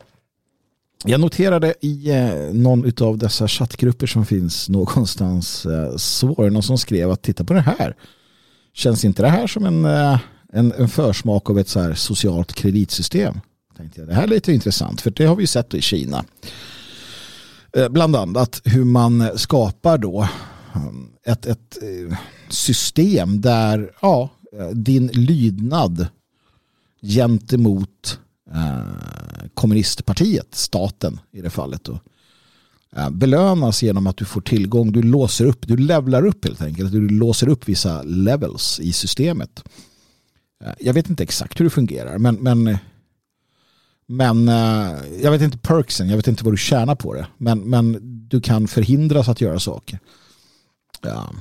jag 1.04 1.21
noterade 1.21 1.75
i 1.81 2.11
eh, 2.11 2.35
någon 2.52 2.93
av 3.00 3.19
dessa 3.19 3.49
chattgrupper 3.49 4.07
som 4.07 4.26
finns 4.26 4.69
någonstans 4.69 5.66
eh, 5.66 5.97
så 5.97 6.35
var 6.35 6.45
det 6.45 6.50
någon 6.50 6.62
som 6.62 6.78
skrev 6.78 7.11
att 7.11 7.23
titta 7.23 7.45
på 7.45 7.54
det 7.54 7.61
här. 7.61 7.97
Känns 8.73 9.04
inte 9.04 9.23
det 9.23 9.28
här 9.28 9.47
som 9.47 9.64
en, 9.64 9.85
eh, 9.85 10.19
en, 10.52 10.73
en 10.73 10.88
försmak 10.88 11.50
av 11.50 11.59
ett 11.59 11.69
så 11.69 11.81
här 11.81 11.95
socialt 11.95 12.52
kreditsystem? 12.52 13.40
Tänkte 13.76 14.00
jag. 14.00 14.09
Det 14.09 14.14
här 14.14 14.23
är 14.23 14.28
lite 14.28 14.52
intressant 14.52 15.00
för 15.00 15.11
det 15.11 15.25
har 15.25 15.37
vi 15.37 15.47
sett 15.47 15.75
i 15.75 15.81
Kina. 15.81 16.25
Bland 17.90 18.16
annat 18.16 18.61
hur 18.64 18.85
man 18.85 19.38
skapar 19.38 19.99
då 19.99 20.28
ehm, 20.75 21.13
ett, 21.25 21.47
ett 21.47 21.78
eh, 21.83 22.19
system 22.49 23.40
där 23.40 23.93
ja, 24.02 24.31
din 24.73 25.07
lydnad 25.07 26.07
gentemot 27.02 28.19
eh, 28.54 29.49
kommunistpartiet, 29.54 30.54
staten 30.54 31.21
i 31.33 31.40
det 31.40 31.50
fallet 31.50 31.85
då, 31.85 32.00
eh, 32.97 33.11
belönas 33.11 33.83
genom 33.83 34.07
att 34.07 34.16
du 34.16 34.25
får 34.25 34.40
tillgång, 34.40 34.93
du 34.93 35.02
låser 35.02 35.47
upp, 35.47 35.66
du 35.66 35.76
levlar 35.76 36.26
upp 36.26 36.45
helt 36.45 36.62
enkelt, 36.62 36.93
du 36.93 37.09
låser 37.09 37.49
upp 37.49 37.69
vissa 37.69 38.02
levels 38.02 38.81
i 38.81 38.93
systemet. 38.93 39.64
Eh, 40.64 40.73
jag 40.81 40.95
vet 40.95 41.11
inte 41.11 41.23
exakt 41.23 41.61
hur 41.61 41.64
det 41.64 41.71
fungerar 41.71 42.19
men, 42.19 42.35
men 42.35 42.78
men 44.07 44.49
eh, 44.49 44.95
jag 45.23 45.31
vet 45.31 45.43
inte 45.43 45.59
perksen, 45.59 46.09
jag 46.09 46.16
vet 46.16 46.28
inte 46.28 46.45
vad 46.45 46.52
du 46.52 46.59
tjänar 46.59 46.95
på 46.95 47.14
det. 47.14 47.26
Men, 47.38 47.59
men 47.59 47.99
du 48.28 48.40
kan 48.40 48.69
förhindras 48.69 49.28
att 49.28 49.40
göra 49.40 49.61
saker 49.61 49.99
ja, 51.04 51.34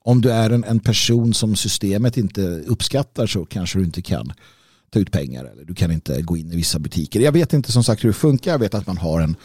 om 0.00 0.20
du 0.20 0.30
är 0.30 0.50
en, 0.50 0.64
en 0.64 0.80
person 0.80 1.34
som 1.34 1.56
systemet 1.56 2.16
inte 2.16 2.40
uppskattar 2.42 3.26
så 3.26 3.44
kanske 3.44 3.78
du 3.78 3.84
inte 3.84 4.02
kan 4.02 4.32
ta 4.90 4.98
ut 4.98 5.12
pengar 5.12 5.44
eller 5.44 5.64
du 5.64 5.74
kan 5.74 5.92
inte 5.92 6.22
gå 6.22 6.36
in 6.36 6.52
i 6.52 6.56
vissa 6.56 6.78
butiker. 6.78 7.20
Jag 7.20 7.32
vet 7.32 7.52
inte 7.52 7.72
som 7.72 7.84
sagt 7.84 8.04
hur 8.04 8.08
det 8.08 8.14
funkar. 8.14 8.50
Jag 8.50 8.58
vet 8.58 8.74
att 8.74 8.86
man 8.86 8.96
har 8.96 9.20
en, 9.20 9.36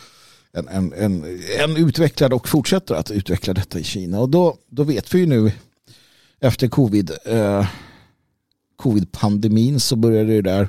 en, 0.53 0.67
en, 0.67 0.93
en, 0.93 1.23
en 1.59 1.77
utvecklad 1.77 2.33
och 2.33 2.49
fortsätter 2.49 2.95
att 2.95 3.11
utveckla 3.11 3.53
detta 3.53 3.79
i 3.79 3.83
Kina. 3.83 4.19
Och 4.19 4.29
då, 4.29 4.57
då 4.69 4.83
vet 4.83 5.13
vi 5.13 5.19
ju 5.19 5.25
nu 5.25 5.51
efter 6.39 6.67
covid, 6.67 7.11
eh, 7.25 7.67
covid-pandemin 8.75 9.79
så 9.79 9.95
började 9.95 10.33
det 10.33 10.41
där 10.41 10.67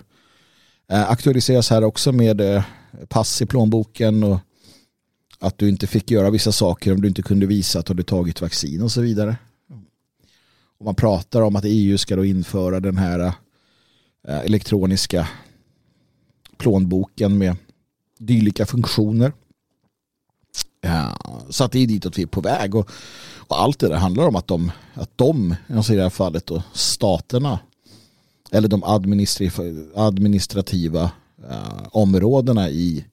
eh, 0.90 1.10
aktualiseras 1.10 1.70
här 1.70 1.84
också 1.84 2.12
med 2.12 2.40
eh, 2.40 2.62
pass 3.08 3.42
i 3.42 3.46
plånboken 3.46 4.24
och 4.24 4.38
att 5.42 5.58
du 5.58 5.68
inte 5.68 5.86
fick 5.86 6.10
göra 6.10 6.30
vissa 6.30 6.52
saker 6.52 6.92
om 6.92 7.00
du 7.00 7.08
inte 7.08 7.22
kunde 7.22 7.46
visa 7.46 7.78
att 7.78 7.86
du 7.86 7.90
hade 7.90 8.02
tagit 8.02 8.40
vaccin 8.40 8.82
och 8.82 8.92
så 8.92 9.00
vidare. 9.00 9.36
Och 10.78 10.84
man 10.84 10.94
pratar 10.94 11.42
om 11.42 11.56
att 11.56 11.64
EU 11.66 11.98
ska 11.98 12.16
då 12.16 12.24
införa 12.24 12.80
den 12.80 12.96
här 12.96 13.20
eh, 14.28 14.40
elektroniska 14.40 15.28
plånboken 16.56 17.38
med 17.38 17.56
dylika 18.18 18.66
funktioner. 18.66 19.32
Ja, 20.80 21.18
så 21.50 21.64
att 21.64 21.72
det 21.72 21.78
är 21.78 21.86
ditåt 21.86 22.18
vi 22.18 22.22
är 22.22 22.26
på 22.26 22.40
väg. 22.40 22.74
Och, 22.74 22.90
och 23.36 23.60
allt 23.60 23.78
det 23.78 23.88
där 23.88 23.96
handlar 23.96 24.28
om 24.28 24.36
att 24.36 24.46
de, 24.46 24.72
att 24.94 25.18
de 25.18 25.54
alltså 25.68 25.92
i 25.92 25.96
det 25.96 26.02
här 26.02 26.10
fallet 26.10 26.46
då, 26.46 26.62
staterna 26.72 27.58
eller 28.50 28.68
de 28.68 28.84
administrativa 29.94 31.10
uh, 31.50 31.88
områdena 31.90 32.70
i 32.70 33.04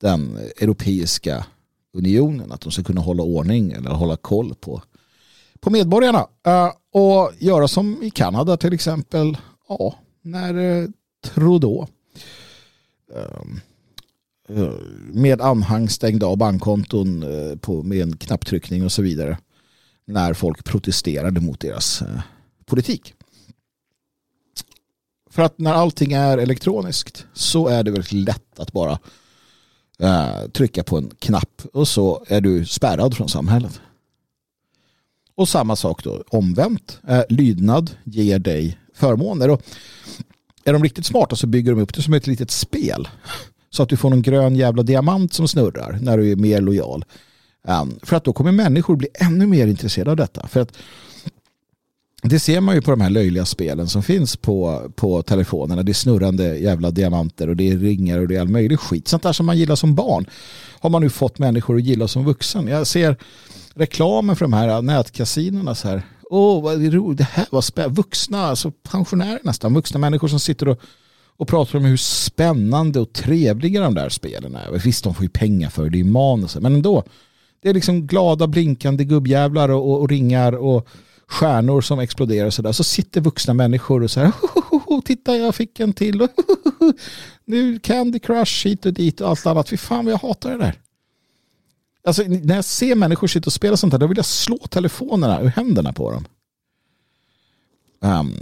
den 0.00 0.36
europeiska 0.36 1.46
unionen. 1.92 2.52
Att 2.52 2.60
de 2.60 2.72
ska 2.72 2.82
kunna 2.82 3.00
hålla 3.00 3.22
ordning 3.22 3.72
eller 3.72 3.90
hålla 3.90 4.16
koll 4.16 4.54
på, 4.54 4.82
på 5.60 5.70
medborgarna. 5.70 6.26
Eh, 6.46 6.72
och 6.92 7.32
göra 7.38 7.68
som 7.68 8.02
i 8.02 8.10
Kanada 8.10 8.56
till 8.56 8.72
exempel. 8.72 9.36
Ja, 9.68 9.94
när 10.22 10.54
eh, 10.54 10.88
Trudeau 11.24 11.86
eh, 13.14 14.72
med 15.12 15.40
anhang 15.40 15.88
stängde 15.88 16.26
av 16.26 16.36
bankkonton 16.36 17.24
på, 17.60 17.82
med 17.82 18.02
en 18.02 18.16
knapptryckning 18.16 18.84
och 18.84 18.92
så 18.92 19.02
vidare 19.02 19.38
när 20.04 20.34
folk 20.34 20.64
protesterade 20.64 21.40
mot 21.40 21.60
deras 21.60 22.02
politik. 22.66 23.14
För 25.30 25.42
att 25.42 25.58
när 25.58 25.72
allting 25.72 26.12
är 26.12 26.38
elektroniskt 26.38 27.26
så 27.32 27.68
är 27.68 27.82
det 27.82 27.90
väldigt 27.90 28.12
lätt 28.12 28.60
att 28.60 28.72
bara 28.72 28.98
Eh, 30.04 30.48
trycka 30.52 30.84
på 30.84 30.96
en 30.96 31.10
knapp 31.18 31.62
och 31.72 31.88
så 31.88 32.24
är 32.28 32.40
du 32.40 32.66
spärrad 32.66 33.16
från 33.16 33.28
samhället. 33.28 33.80
Och 35.34 35.48
samma 35.48 35.76
sak 35.76 36.04
då 36.04 36.24
omvänt. 36.28 36.98
Eh, 37.08 37.22
lydnad 37.28 37.90
ger 38.04 38.38
dig 38.38 38.78
förmåner. 38.94 39.50
Och 39.50 39.62
är 40.64 40.72
de 40.72 40.82
riktigt 40.82 41.06
smarta 41.06 41.36
så 41.36 41.46
bygger 41.46 41.72
de 41.72 41.80
upp 41.80 41.94
det 41.94 42.02
som 42.02 42.14
ett 42.14 42.26
litet 42.26 42.50
spel. 42.50 43.08
Så 43.70 43.82
att 43.82 43.88
du 43.88 43.96
får 43.96 44.10
någon 44.10 44.22
grön 44.22 44.56
jävla 44.56 44.82
diamant 44.82 45.32
som 45.32 45.48
snurrar 45.48 45.98
när 46.00 46.18
du 46.18 46.32
är 46.32 46.36
mer 46.36 46.60
lojal. 46.60 47.04
Um, 47.68 47.98
för 48.02 48.16
att 48.16 48.24
då 48.24 48.32
kommer 48.32 48.52
människor 48.52 48.96
bli 48.96 49.08
ännu 49.14 49.46
mer 49.46 49.66
intresserade 49.66 50.10
av 50.10 50.16
detta. 50.16 50.46
För 50.46 50.60
att 50.60 50.72
det 52.28 52.40
ser 52.40 52.60
man 52.60 52.74
ju 52.74 52.82
på 52.82 52.90
de 52.90 53.00
här 53.00 53.10
löjliga 53.10 53.44
spelen 53.44 53.88
som 53.88 54.02
finns 54.02 54.36
på, 54.36 54.90
på 54.96 55.22
telefonerna. 55.22 55.82
Det 55.82 55.92
är 55.92 55.94
snurrande 55.94 56.58
jävla 56.58 56.90
diamanter 56.90 57.48
och 57.48 57.56
det 57.56 57.70
är 57.70 57.78
ringar 57.78 58.18
och 58.18 58.28
det 58.28 58.36
är 58.36 58.40
all 58.40 58.48
möjlig 58.48 58.78
skit. 58.78 59.08
Sånt 59.08 59.22
där 59.22 59.32
som 59.32 59.46
man 59.46 59.58
gillar 59.58 59.76
som 59.76 59.94
barn 59.94 60.26
har 60.80 60.90
man 60.90 61.02
nu 61.02 61.10
fått 61.10 61.38
människor 61.38 61.76
att 61.76 61.84
gilla 61.84 62.08
som 62.08 62.24
vuxen. 62.24 62.66
Jag 62.66 62.86
ser 62.86 63.16
reklamen 63.74 64.36
för 64.36 64.44
de 64.44 64.52
här 64.52 64.82
nätkasinorna 64.82 65.74
så 65.74 65.88
här. 65.88 66.02
Åh, 66.30 66.62
vad 66.62 66.84
är 66.84 66.90
roligt. 66.90 67.18
Det 67.18 67.28
här 67.30 67.46
var 67.50 67.60
spännande. 67.60 67.94
Vuxna, 67.94 68.46
alltså 68.46 68.70
pensionärer 68.70 69.40
nästan. 69.42 69.74
Vuxna 69.74 70.00
människor 70.00 70.28
som 70.28 70.40
sitter 70.40 70.68
och, 70.68 70.80
och 71.36 71.48
pratar 71.48 71.78
om 71.78 71.84
hur 71.84 71.96
spännande 71.96 73.00
och 73.00 73.12
trevliga 73.12 73.80
de 73.80 73.94
där 73.94 74.08
spelen 74.08 74.56
är. 74.56 74.70
Visst, 74.84 75.04
de 75.04 75.14
får 75.14 75.22
ju 75.22 75.28
pengar 75.28 75.70
för 75.70 75.82
det, 75.84 75.90
det 75.90 76.00
är 76.00 76.04
manus. 76.04 76.56
Men 76.56 76.74
ändå, 76.74 77.04
det 77.62 77.68
är 77.68 77.74
liksom 77.74 78.06
glada, 78.06 78.46
blinkande 78.46 79.04
gubbjävlar 79.04 79.68
och, 79.68 79.90
och, 79.90 80.00
och 80.00 80.08
ringar 80.08 80.52
och 80.52 80.88
stjärnor 81.34 81.80
som 81.80 81.98
exploderar 81.98 82.46
och 82.46 82.54
sådär. 82.54 82.72
Så 82.72 82.84
sitter 82.84 83.20
vuxna 83.20 83.54
människor 83.54 84.02
och 84.02 84.10
så 84.10 84.20
här, 84.20 84.32
titta 85.04 85.36
jag 85.36 85.54
fick 85.54 85.80
en 85.80 85.92
till. 85.92 86.28
nu 87.44 87.78
Candy 87.78 88.18
Crush 88.18 88.66
hit 88.66 88.86
och 88.86 88.92
dit 88.92 89.20
och 89.20 89.28
allt 89.28 89.46
annat. 89.46 89.68
Fy 89.68 89.76
fan 89.76 90.04
vad 90.04 90.12
jag 90.12 90.18
hatar 90.18 90.50
det 90.50 90.58
där. 90.58 90.74
Alltså 92.04 92.22
när 92.22 92.54
jag 92.54 92.64
ser 92.64 92.94
människor 92.94 93.26
sitta 93.26 93.46
och 93.46 93.52
spela 93.52 93.76
sånt 93.76 93.92
här 93.92 94.00
då 94.00 94.06
vill 94.06 94.16
jag 94.16 94.26
slå 94.26 94.58
telefonerna 94.58 95.40
ur 95.40 95.48
händerna 95.48 95.92
på 95.92 96.10
dem. 96.10 96.24
Um, 98.00 98.36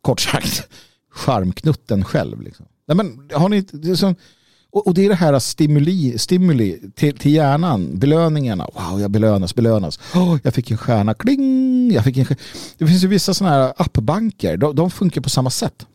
kort 0.00 0.20
sagt, 0.20 0.68
charmknutten 1.10 2.04
själv. 2.04 2.42
Liksom. 2.42 2.66
Nej, 2.86 2.96
men, 2.96 3.30
har 3.34 3.48
ni, 3.48 3.60
det 3.60 3.90
är 3.90 3.94
som, 3.94 4.14
och, 4.72 4.86
och, 4.86 4.94
det 4.94 5.04
är 5.04 5.08
det 5.08 5.14
här 5.14 5.38
stimuli, 5.38 6.18
stimuli 6.18 6.80
till, 6.94 7.18
till 7.18 7.34
hjärnan, 7.34 7.98
belöningarna. 7.98 8.68
Wow, 8.74 9.00
jag 9.00 9.10
belönas, 9.10 9.54
belönas. 9.54 9.98
Oh, 10.14 10.38
jag 10.42 10.54
fick 10.54 10.70
en 10.70 10.78
stjärna, 10.78 11.14
kling! 11.14 11.92
Jag 11.92 12.04
fick 12.04 12.16
en 12.16 12.24
stjärna. 12.24 12.42
Det 12.78 12.86
finns 12.86 13.04
ju 13.04 13.08
vissa 13.08 13.34
sådana 13.34 13.56
här 13.56 13.72
appbanker, 13.76 14.56
de, 14.56 14.74
de 14.74 14.90
funkar 14.90 15.20
på 15.20 15.28
samma 15.28 15.50
sätt. 15.50 15.86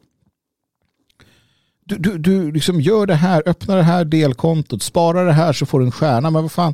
Du, 1.86 1.96
du, 1.98 2.18
du 2.18 2.52
liksom 2.52 2.82
gör 2.82 3.06
det 3.06 3.16
här, 3.16 3.44
öppnar 3.46 3.78
det 3.78 3.84
här 3.84 4.06
delkontot, 4.06 4.84
sparar 4.84 5.26
det 5.26 5.34
här 5.34 5.54
så 5.54 5.66
får 5.66 5.80
du 5.80 5.86
en 5.86 5.92
stjärna. 5.92 6.30
Men 6.32 6.42
vad 6.42 6.52
fan, 6.52 6.74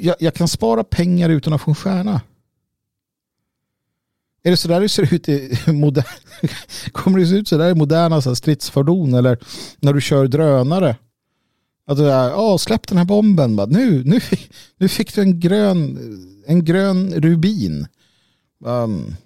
jag, 0.00 0.16
jag 0.18 0.34
kan 0.34 0.48
spara 0.48 0.84
pengar 0.84 1.28
utan 1.28 1.52
att 1.52 1.60
få 1.60 1.70
en 1.70 1.74
stjärna. 1.74 2.20
Är 4.42 4.50
det 4.50 4.56
så 4.56 4.68
där 4.68 4.80
det 4.80 4.88
ser 4.88 5.14
ut 5.14 5.28
i 5.28 5.58
modern, 5.72 6.04
kommer 6.92 7.18
det 7.18 7.26
se 7.26 7.34
ut 7.34 7.48
så 7.48 7.58
där 7.58 7.70
i 7.70 7.74
moderna 7.74 8.22
så 8.22 8.36
stridsfordon 8.36 9.14
eller 9.14 9.38
när 9.80 9.92
du 9.92 10.00
kör 10.00 10.26
drönare? 10.26 10.96
Att 11.86 11.96
du 11.96 12.10
är, 12.10 12.28
ja 12.28 12.58
släpp 12.58 12.88
den 12.88 12.98
här 12.98 13.04
bomben, 13.04 13.56
nu, 13.68 14.04
nu, 14.04 14.20
fick, 14.20 14.52
nu 14.76 14.88
fick 14.88 15.14
du 15.14 15.20
en 15.20 15.40
grön, 15.40 15.98
en 16.46 16.64
grön 16.64 17.14
rubin. 17.14 17.86
Um, 18.64 19.16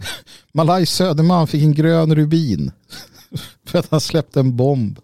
Malaj 0.52 0.86
Söderman 0.86 1.46
fick 1.46 1.62
en 1.62 1.74
grön 1.74 2.14
rubin 2.14 2.72
för 3.64 3.78
att 3.78 3.90
han 3.90 4.00
släppte 4.00 4.40
en 4.40 4.56
bomb. 4.56 4.98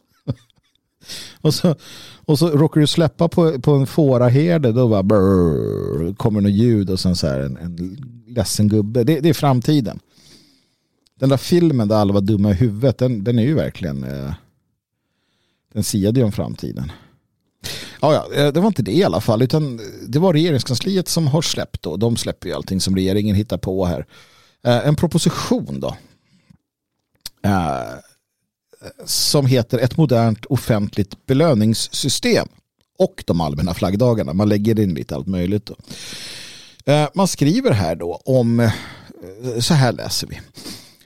och, 1.41 1.55
så, 1.55 1.77
och 2.33 2.39
så 2.39 2.49
råkar 2.49 2.81
du 2.81 2.87
släppa 2.87 3.29
på, 3.29 3.61
på 3.61 3.73
en 3.73 3.87
fåraherde 3.87 4.73
då 4.73 4.89
bara 4.89 5.03
brrr, 5.03 6.15
kommer 6.15 6.41
något 6.41 6.53
ljud 6.53 6.91
och 6.91 7.01
sen 7.01 7.17
så 7.17 7.27
här 7.27 7.41
en, 7.41 7.57
en 7.57 7.97
ledsen 8.27 8.69
gubbe. 8.69 9.05
Det, 9.05 9.21
det, 9.21 9.29
är 9.29 9.35
framtiden. 9.35 10.01
Den 11.15 11.29
där 11.29 11.37
filmen 11.37 11.89
där 11.89 11.97
alla 11.97 12.13
var 12.13 12.21
dumma 12.21 12.51
i 12.51 12.55
huvudet, 12.55 12.99
den, 12.99 13.25
den 13.25 13.39
är 13.39 13.43
ju 13.43 13.55
verkligen 13.55 14.05
eh, 14.05 14.33
den 15.73 15.85
siade 15.85 16.21
ju 16.21 16.27
om 16.27 16.33
framtiden. 16.33 16.93
Ja, 18.01 18.15
ja, 18.15 18.35
eh, 18.35 18.53
det 18.53 18.61
var 18.61 18.67
inte 18.67 18.83
det 18.83 18.93
i 18.93 19.05
alla 19.05 19.21
fall, 19.21 19.43
utan 19.43 19.81
det 20.07 20.19
var 20.19 20.33
regeringskansliet 20.33 21.09
som 21.09 21.27
har 21.27 21.43
släppt 21.43 21.83
då. 21.83 21.97
De 21.97 22.17
släpper 22.17 22.49
ju 22.49 22.55
allting 22.55 22.81
som 22.81 22.97
regeringen 22.97 23.37
hittar 23.37 23.59
på 23.59 23.85
här. 23.85 24.07
Eh, 24.65 24.87
en 24.87 24.97
proposition 24.97 25.81
då. 25.81 25.97
Eh, 27.45 28.12
som 29.05 29.47
heter 29.47 29.79
ett 29.79 29.97
modernt 29.97 30.45
offentligt 30.45 31.27
belöningssystem 31.27 32.49
och 32.99 33.25
de 33.27 33.41
allmänna 33.41 33.75
flaggdagarna. 33.75 34.33
Man 34.33 34.49
lägger 34.49 34.81
in 34.81 34.95
lite 34.95 35.15
allt 35.15 35.27
möjligt. 35.27 35.67
Då. 35.67 35.77
Eh, 36.93 37.09
man 37.15 37.29
skriver 37.29 37.71
här 37.71 37.97
då 37.97 38.23
om, 38.25 38.61
eh, 38.61 38.71
så 39.61 39.75
här 39.75 39.93
läser 39.93 40.27
vi. 40.27 40.41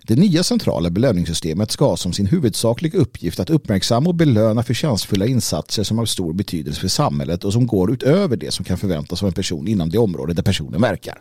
Det 0.03 0.17
nya 0.17 0.43
centrala 0.43 0.91
belöningssystemet 0.91 1.71
ska 1.71 1.85
ha 1.85 1.97
som 1.97 2.13
sin 2.13 2.27
huvudsakliga 2.27 2.99
uppgift 2.99 3.41
att 3.41 3.51
uppmärksamma 3.51 4.09
och 4.09 4.15
belöna 4.15 4.63
förtjänstfulla 4.63 5.27
insatser 5.27 5.83
som 5.83 5.99
har 5.99 6.07
stor 6.07 6.33
betydelse 6.33 6.81
för 6.81 6.89
samhället 6.89 7.45
och 7.45 7.53
som 7.53 7.67
går 7.67 7.93
utöver 7.93 8.37
det 8.37 8.51
som 8.51 8.65
kan 8.65 8.79
förväntas 8.79 9.23
av 9.23 9.27
en 9.27 9.35
person 9.35 9.69
inom 9.69 9.91
det 9.91 9.99
område 9.99 10.33
där 10.33 10.43
personen 10.43 10.81
verkar. 10.81 11.19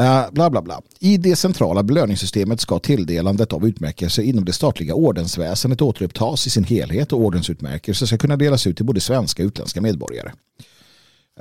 Uh, 0.00 0.30
bla 0.32 0.50
bla 0.50 0.62
bla. 0.62 0.80
I 0.98 1.16
det 1.16 1.36
centrala 1.36 1.82
belöningssystemet 1.82 2.60
ska 2.60 2.78
tilldelandet 2.78 3.52
av 3.52 3.66
utmärkelser 3.66 4.22
inom 4.22 4.44
det 4.44 4.52
statliga 4.52 4.94
ordensväsendet 4.94 5.82
återupptas 5.82 6.46
i 6.46 6.50
sin 6.50 6.64
helhet 6.64 7.12
och 7.12 7.20
ordensutmärkelser 7.20 8.06
ska 8.06 8.18
kunna 8.18 8.36
delas 8.36 8.66
ut 8.66 8.76
till 8.76 8.86
både 8.86 9.00
svenska 9.00 9.42
och 9.42 9.46
utländska 9.46 9.80
medborgare. 9.80 10.32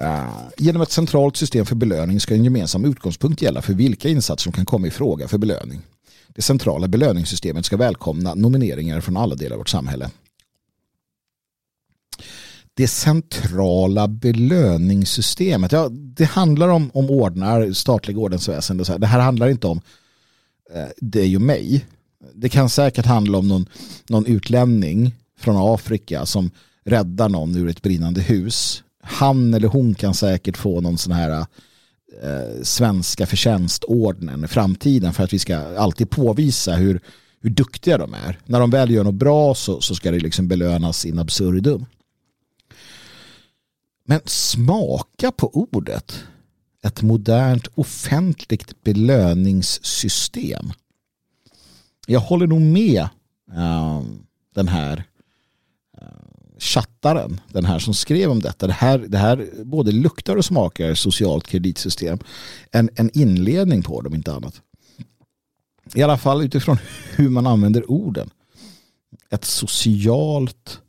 Uh, 0.01 0.29
genom 0.57 0.81
ett 0.81 0.91
centralt 0.91 1.37
system 1.37 1.65
för 1.65 1.75
belöning 1.75 2.19
ska 2.19 2.33
en 2.33 2.43
gemensam 2.43 2.85
utgångspunkt 2.85 3.41
gälla 3.41 3.61
för 3.61 3.73
vilka 3.73 4.09
insatser 4.09 4.43
som 4.43 4.51
kan 4.51 4.65
komma 4.65 4.87
i 4.87 4.91
fråga 4.91 5.27
för 5.27 5.37
belöning. 5.37 5.81
Det 6.27 6.41
centrala 6.41 6.87
belöningssystemet 6.87 7.65
ska 7.65 7.77
välkomna 7.77 8.33
nomineringar 8.33 9.01
från 9.01 9.17
alla 9.17 9.35
delar 9.35 9.53
av 9.53 9.57
vårt 9.57 9.69
samhälle. 9.69 10.09
Det 12.77 12.87
centrala 12.87 14.07
belöningssystemet, 14.07 15.71
ja, 15.71 15.89
det 15.91 16.25
handlar 16.25 16.67
om, 16.67 16.91
om 16.93 17.09
ordnar, 17.09 17.71
statliga 17.71 18.19
ordensväsende. 18.19 18.85
Så 18.85 18.91
här. 18.91 18.99
Det 18.99 19.07
här 19.07 19.19
handlar 19.19 19.49
inte 19.49 19.67
om 19.67 19.81
eh, 20.73 20.87
dig 20.97 21.35
och 21.35 21.41
mig. 21.41 21.85
Det 22.33 22.49
kan 22.49 22.69
säkert 22.69 23.05
handla 23.05 23.37
om 23.37 23.47
någon, 23.47 23.69
någon 24.09 24.25
utlänning 24.25 25.15
från 25.39 25.73
Afrika 25.73 26.25
som 26.25 26.51
räddar 26.85 27.29
någon 27.29 27.55
ur 27.55 27.69
ett 27.69 27.81
brinnande 27.81 28.21
hus 28.21 28.83
han 29.05 29.53
eller 29.53 29.67
hon 29.67 29.95
kan 29.95 30.13
säkert 30.13 30.57
få 30.57 30.81
någon 30.81 30.97
sån 30.97 31.13
här 31.13 31.31
eh, 32.23 32.63
svenska 32.63 33.25
förtjänstordnen 33.25 34.43
i 34.43 34.47
framtiden 34.47 35.13
för 35.13 35.23
att 35.23 35.33
vi 35.33 35.39
ska 35.39 35.57
alltid 35.77 36.09
påvisa 36.09 36.73
hur, 36.73 36.99
hur 37.41 37.49
duktiga 37.49 37.97
de 37.97 38.13
är. 38.13 38.39
När 38.45 38.59
de 38.59 38.69
väl 38.69 38.91
gör 38.91 39.03
något 39.03 39.15
bra 39.15 39.55
så, 39.55 39.81
så 39.81 39.95
ska 39.95 40.11
det 40.11 40.19
liksom 40.19 40.47
belönas 40.47 41.05
in 41.05 41.19
absurdum. 41.19 41.85
Men 44.05 44.21
smaka 44.25 45.31
på 45.31 45.49
ordet 45.53 46.23
ett 46.85 47.01
modernt 47.01 47.67
offentligt 47.75 48.83
belöningssystem. 48.83 50.71
Jag 52.07 52.19
håller 52.19 52.47
nog 52.47 52.61
med 52.61 53.07
uh, 53.51 54.01
den 54.55 54.67
här 54.67 55.03
uh, 56.01 56.07
chattaren, 56.59 57.41
den 57.47 57.65
här 57.65 57.79
som 57.79 57.93
skrev 57.93 58.31
om 58.31 58.39
detta. 58.39 58.67
Det 58.67 58.73
här, 58.73 58.97
det 58.97 59.17
här 59.17 59.49
både 59.63 59.91
luktar 59.91 60.35
och 60.35 60.45
smakar 60.45 60.93
socialt 60.93 61.47
kreditsystem. 61.47 62.19
En, 62.71 62.89
en 62.95 63.09
inledning 63.17 63.83
på 63.83 64.01
dem, 64.01 64.15
inte 64.15 64.33
annat. 64.33 64.61
I 65.93 66.03
alla 66.03 66.17
fall 66.17 66.43
utifrån 66.43 66.77
hur 67.15 67.29
man 67.29 67.47
använder 67.47 67.91
orden. 67.91 68.29
Ett 69.29 69.45
socialt 69.45 70.81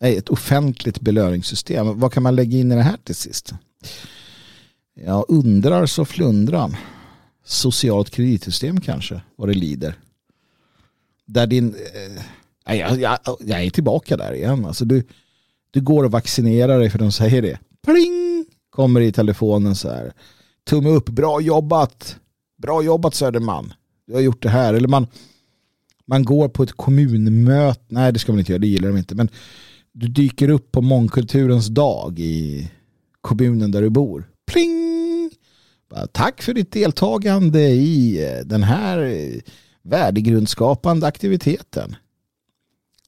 nej, 0.00 0.16
ett 0.16 0.28
offentligt 0.28 1.00
belöningssystem. 1.00 2.00
Vad 2.00 2.12
kan 2.12 2.22
man 2.22 2.36
lägga 2.36 2.58
in 2.58 2.72
i 2.72 2.74
det 2.74 2.82
här 2.82 2.96
till 3.04 3.14
sist? 3.14 3.54
Ja, 4.94 5.24
undrar 5.28 5.86
så 5.86 6.04
flundran. 6.04 6.76
Socialt 7.44 8.10
kreditsystem 8.10 8.80
kanske, 8.80 9.20
vad 9.36 9.48
det 9.48 9.54
lider. 9.54 9.94
Där 11.26 11.46
din... 11.46 11.74
Eh, 11.74 12.76
jag, 12.76 13.00
jag, 13.00 13.18
jag, 13.40 13.64
är 13.64 13.70
tillbaka 13.70 14.16
där 14.16 14.32
igen. 14.32 14.64
Alltså 14.64 14.84
du, 14.84 15.06
du 15.70 15.80
går 15.80 16.04
och 16.04 16.10
vaccinerar 16.10 16.78
dig 16.78 16.90
för 16.90 16.98
de 16.98 17.12
säger 17.12 17.42
det. 17.42 17.58
Pling! 17.86 18.46
Kommer 18.70 19.00
i 19.00 19.12
telefonen 19.12 19.74
så 19.74 19.88
här. 19.88 20.12
Tumme 20.64 20.88
upp, 20.88 21.08
bra 21.08 21.40
jobbat. 21.40 22.16
Bra 22.56 22.82
jobbat 22.82 23.14
Söderman. 23.14 23.72
Du 24.06 24.14
har 24.14 24.20
gjort 24.20 24.42
det 24.42 24.48
här. 24.48 24.74
Eller 24.74 24.88
man, 24.88 25.06
man 26.06 26.24
går 26.24 26.48
på 26.48 26.62
ett 26.62 26.72
kommunmöte. 26.72 27.80
Nej, 27.88 28.12
det 28.12 28.18
ska 28.18 28.32
man 28.32 28.38
inte 28.38 28.52
göra. 28.52 28.60
Det 28.60 28.66
gillar 28.66 28.88
de 28.88 28.98
inte. 28.98 29.14
Men 29.14 29.28
du 29.98 30.08
dyker 30.08 30.48
upp 30.48 30.72
på 30.72 30.82
mångkulturens 30.82 31.66
dag 31.66 32.18
i 32.18 32.70
kommunen 33.20 33.70
där 33.70 33.82
du 33.82 33.90
bor. 33.90 34.30
Pling! 34.46 35.30
Tack 36.12 36.42
för 36.42 36.54
ditt 36.54 36.72
deltagande 36.72 37.60
i 37.68 38.24
eh, 38.24 38.44
den 38.44 38.62
här 38.62 38.98
eh, 38.98 39.40
värdegrundskapande 39.82 41.06
aktiviteten. 41.06 41.96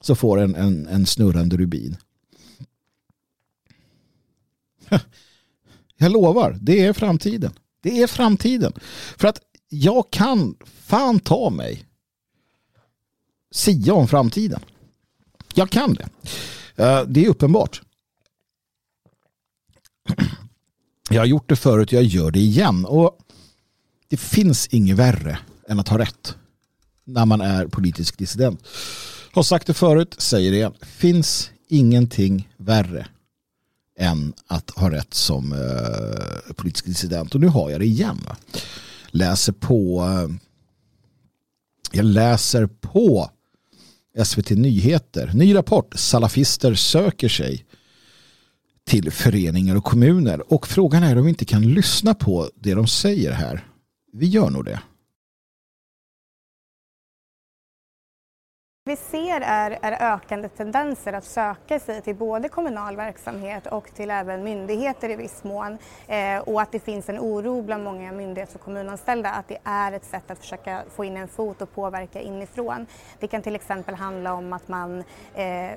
Så 0.01 0.15
får 0.15 0.41
en, 0.41 0.55
en, 0.55 0.87
en 0.87 1.07
snurrande 1.07 1.57
rubin. 1.57 1.97
Jag 5.97 6.13
lovar, 6.13 6.59
det 6.61 6.87
är 6.87 6.93
framtiden. 6.93 7.53
Det 7.81 8.03
är 8.03 8.07
framtiden. 8.07 8.73
För 9.19 9.29
att 9.29 9.41
jag 9.69 10.11
kan 10.11 10.57
fan 10.65 11.21
ta 11.21 11.51
mig 11.51 11.85
sia 13.51 13.95
om 13.95 14.09
framtiden. 14.09 14.61
Jag 15.55 15.71
kan 15.71 15.95
det. 15.95 16.09
Eh, 16.81 17.03
det 17.07 17.25
är 17.25 17.29
uppenbart. 17.29 17.83
Jag 21.11 21.21
har 21.21 21.27
gjort 21.27 21.49
det 21.49 21.57
förut, 21.57 21.93
jag 21.93 22.03
gör 22.03 22.31
det 22.31 22.39
igen. 22.39 22.85
Och 22.85 23.19
det 24.09 24.17
finns 24.17 24.67
inget 24.67 24.97
värre 24.97 25.39
än 25.69 25.81
att 25.81 25.89
ha 25.89 25.99
rätt 25.99 26.37
när 27.05 27.27
man 27.27 27.41
är 27.41 27.67
politisk 27.67 28.19
dissident. 28.19 28.67
Har 29.33 29.43
sagt 29.43 29.67
det 29.67 29.75
förut, 29.75 30.15
säger 30.19 30.51
det 30.51 30.57
igen. 30.57 30.75
Finns 30.83 31.51
ingenting 31.69 32.49
värre 32.57 33.07
än 33.99 34.33
att 34.47 34.71
ha 34.71 34.91
rätt 34.91 35.15
som 35.15 35.53
eh, 35.53 36.55
politisk 36.55 36.85
dissident. 36.87 37.35
Och 37.35 37.41
nu 37.41 37.47
har 37.47 37.71
jag 37.71 37.81
det 37.81 37.87
igen. 37.87 38.21
Va? 38.27 38.37
Läser 39.11 39.53
på 39.53 40.03
Eh, 40.03 40.29
jag 41.93 42.05
läser 42.05 42.67
på 42.67 43.31
SVT 44.25 44.51
Nyheter. 44.51 45.31
Ny 45.35 45.55
rapport. 45.55 45.95
Salafister 45.95 46.75
söker 46.75 47.29
sig 47.29 47.65
till 48.87 49.11
föreningar 49.11 49.77
och 49.77 49.85
kommuner. 49.85 50.53
Och 50.53 50.69
frågan 50.69 51.03
är 51.03 51.19
om 51.19 51.25
vi 51.25 51.29
inte 51.29 51.45
kan 51.45 51.63
lyssna 51.63 52.15
på 52.15 52.51
det 52.55 52.75
de 52.75 52.87
säger 52.87 53.33
här. 53.33 53.67
Vi 54.13 54.27
gör 54.27 54.51
nog 54.51 54.65
det. 54.65 54.81
Vi 58.85 58.97
ser 58.97 59.41
är, 59.41 59.79
är, 59.83 60.15
ökande 60.15 60.49
tendenser 60.49 61.13
att 61.13 61.25
söka 61.25 61.81
sig 61.81 62.03
till 62.03 62.15
både 62.17 62.49
kommunal 62.49 62.97
verksamhet 62.97 63.67
och 63.67 63.95
till 63.95 64.11
även 64.11 64.43
myndigheter 64.43 65.09
i 65.09 65.17
viss 65.17 65.45
mån. 65.45 65.79
Eh, 66.07 66.39
och 66.39 66.61
att 66.61 66.73
det 66.73 66.81
finns 66.81 67.09
en 67.09 67.19
oro 67.19 67.63
bland 67.63 67.85
många 67.85 68.13
myndighets 68.13 68.55
och 68.55 68.61
kommunanställda 68.61 69.31
att 69.31 69.49
det 69.49 69.59
är 69.65 69.93
ett 69.93 70.05
sätt 70.05 70.31
att 70.31 70.39
försöka 70.39 70.83
få 70.97 71.05
in 71.05 71.17
en 71.17 71.29
fot 71.29 71.63
och 71.63 71.75
påverka 71.75 72.21
inifrån. 72.21 72.87
Det 73.19 73.29
kan 73.29 73.43
till 73.43 73.55
exempel 73.55 73.95
handla 73.95 74.35
om 74.35 74.53
att 74.53 74.69
man 74.69 75.05
eh, 75.35 75.71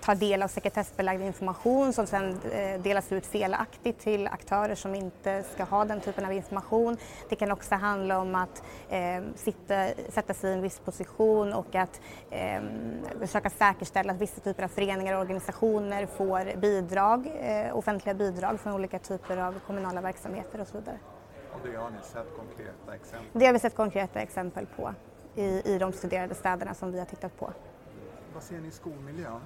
tar 0.00 0.14
del 0.14 0.42
av 0.42 0.48
sekretessbelagd 0.48 1.22
information 1.22 1.92
som 1.92 2.06
sedan 2.06 2.40
eh, 2.52 2.80
delas 2.80 3.12
ut 3.12 3.26
felaktigt 3.26 3.98
till 3.98 4.26
aktörer 4.26 4.74
som 4.74 4.94
inte 4.94 5.42
ska 5.54 5.64
ha 5.64 5.84
den 5.84 6.00
typen 6.00 6.24
av 6.24 6.32
information. 6.32 6.96
Det 7.28 7.36
kan 7.36 7.52
också 7.52 7.74
handla 7.74 8.18
om 8.18 8.34
att 8.34 8.62
eh, 8.88 9.22
sitta, 9.34 9.88
sätta 10.08 10.34
sig 10.34 10.50
i 10.50 10.54
en 10.54 10.62
viss 10.62 10.78
position 10.78 11.52
och 11.52 11.74
att 11.74 12.00
eh, 12.30 12.62
försöka 13.20 13.50
säkerställa 13.50 14.12
att 14.12 14.20
vissa 14.20 14.40
typer 14.40 14.62
av 14.62 14.68
föreningar 14.68 15.14
och 15.14 15.20
organisationer 15.20 16.06
får 16.06 16.56
bidrag, 16.56 17.32
eh, 17.40 17.76
offentliga 17.76 18.14
bidrag 18.14 18.60
från 18.60 18.72
olika 18.72 18.98
typer 18.98 19.36
av 19.36 19.60
kommunala 19.66 20.00
verksamheter 20.00 20.60
och 20.60 20.68
så 20.68 20.78
vidare. 20.78 20.98
Och 21.52 21.60
det 21.68 21.76
har 21.76 21.90
ni 21.90 21.96
sett 22.02 22.36
konkreta 22.36 22.94
exempel 22.94 23.40
Det 23.40 23.46
har 23.46 23.52
vi 23.52 23.58
sett 23.58 23.74
konkreta 23.74 24.20
exempel 24.20 24.66
på 24.66 24.94
i, 25.34 25.74
i 25.74 25.78
de 25.78 25.92
studerade 25.92 26.34
städerna 26.34 26.74
som 26.74 26.92
vi 26.92 26.98
har 26.98 27.06
tittat 27.06 27.38
på. 27.38 27.52
Vad 28.40 28.46
ser 28.46 28.60
ni 28.60 28.68
i 28.68 28.70
skolmiljön? 28.70 29.40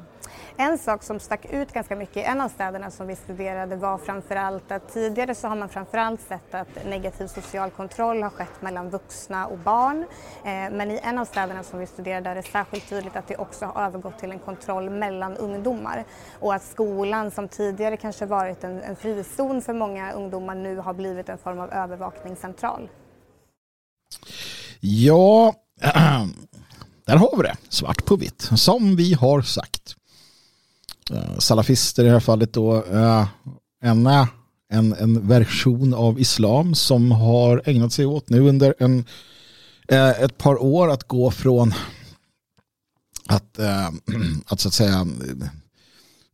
En 0.56 0.78
sak 0.78 1.02
som 1.02 1.20
stack 1.20 1.44
ut 1.52 1.72
ganska 1.72 1.96
mycket 1.96 2.16
i 2.16 2.20
en 2.20 2.40
av 2.40 2.48
städerna 2.48 2.90
som 2.90 3.06
vi 3.06 3.16
studerade 3.16 3.76
var 3.76 3.98
framförallt 3.98 4.72
att 4.72 4.92
tidigare 4.92 5.34
så 5.34 5.48
har 5.48 5.56
man 5.56 5.68
framförallt 5.68 6.20
sett 6.20 6.54
att 6.54 6.86
negativ 6.86 7.26
social 7.26 7.70
kontroll 7.70 8.22
har 8.22 8.30
skett 8.30 8.62
mellan 8.62 8.90
vuxna 8.90 9.46
och 9.46 9.58
barn. 9.58 10.04
Eh, 10.44 10.76
men 10.76 10.90
i 10.90 11.00
en 11.02 11.18
av 11.18 11.24
städerna 11.24 11.62
som 11.62 11.78
vi 11.78 11.86
studerade 11.86 12.30
är 12.30 12.34
det 12.34 12.42
särskilt 12.42 12.88
tydligt 12.88 13.16
att 13.16 13.28
det 13.28 13.36
också 13.36 13.66
har 13.66 13.86
övergått 13.86 14.18
till 14.18 14.30
en 14.30 14.38
kontroll 14.38 14.90
mellan 14.90 15.36
ungdomar 15.36 16.04
och 16.40 16.54
att 16.54 16.62
skolan 16.62 17.30
som 17.30 17.48
tidigare 17.48 17.96
kanske 17.96 18.26
varit 18.26 18.64
en, 18.64 18.82
en 18.82 18.96
frizon 18.96 19.62
för 19.62 19.72
många 19.72 20.12
ungdomar 20.12 20.54
nu 20.54 20.76
har 20.76 20.94
blivit 20.94 21.28
en 21.28 21.38
form 21.38 21.58
av 21.58 21.72
övervakningscentral. 21.72 22.88
Ja, 24.80 25.54
där 27.06 27.16
har 27.16 27.36
vi 27.36 27.42
det, 27.42 27.56
svart 27.68 28.04
på 28.04 28.16
vitt, 28.16 28.50
som 28.56 28.96
vi 28.96 29.14
har 29.14 29.42
sagt. 29.42 29.96
Eh, 31.10 31.38
salafister 31.38 32.02
i 32.02 32.06
det 32.06 32.12
här 32.12 32.20
fallet 32.20 32.52
då, 32.52 32.84
eh, 32.84 33.26
en, 33.82 34.06
eh, 34.06 34.26
en, 34.68 34.92
en 34.92 35.28
version 35.28 35.94
av 35.94 36.20
islam 36.20 36.74
som 36.74 37.10
har 37.12 37.62
ägnat 37.64 37.92
sig 37.92 38.06
åt 38.06 38.30
nu 38.30 38.40
under 38.40 38.74
en, 38.78 39.04
ett 40.18 40.38
par 40.38 40.62
år 40.62 40.90
att 40.90 41.08
gå 41.08 41.30
från 41.30 41.74
att, 43.26 43.58
att 44.46 44.60
så 44.60 44.68
att 44.68 44.74
säga 44.74 45.06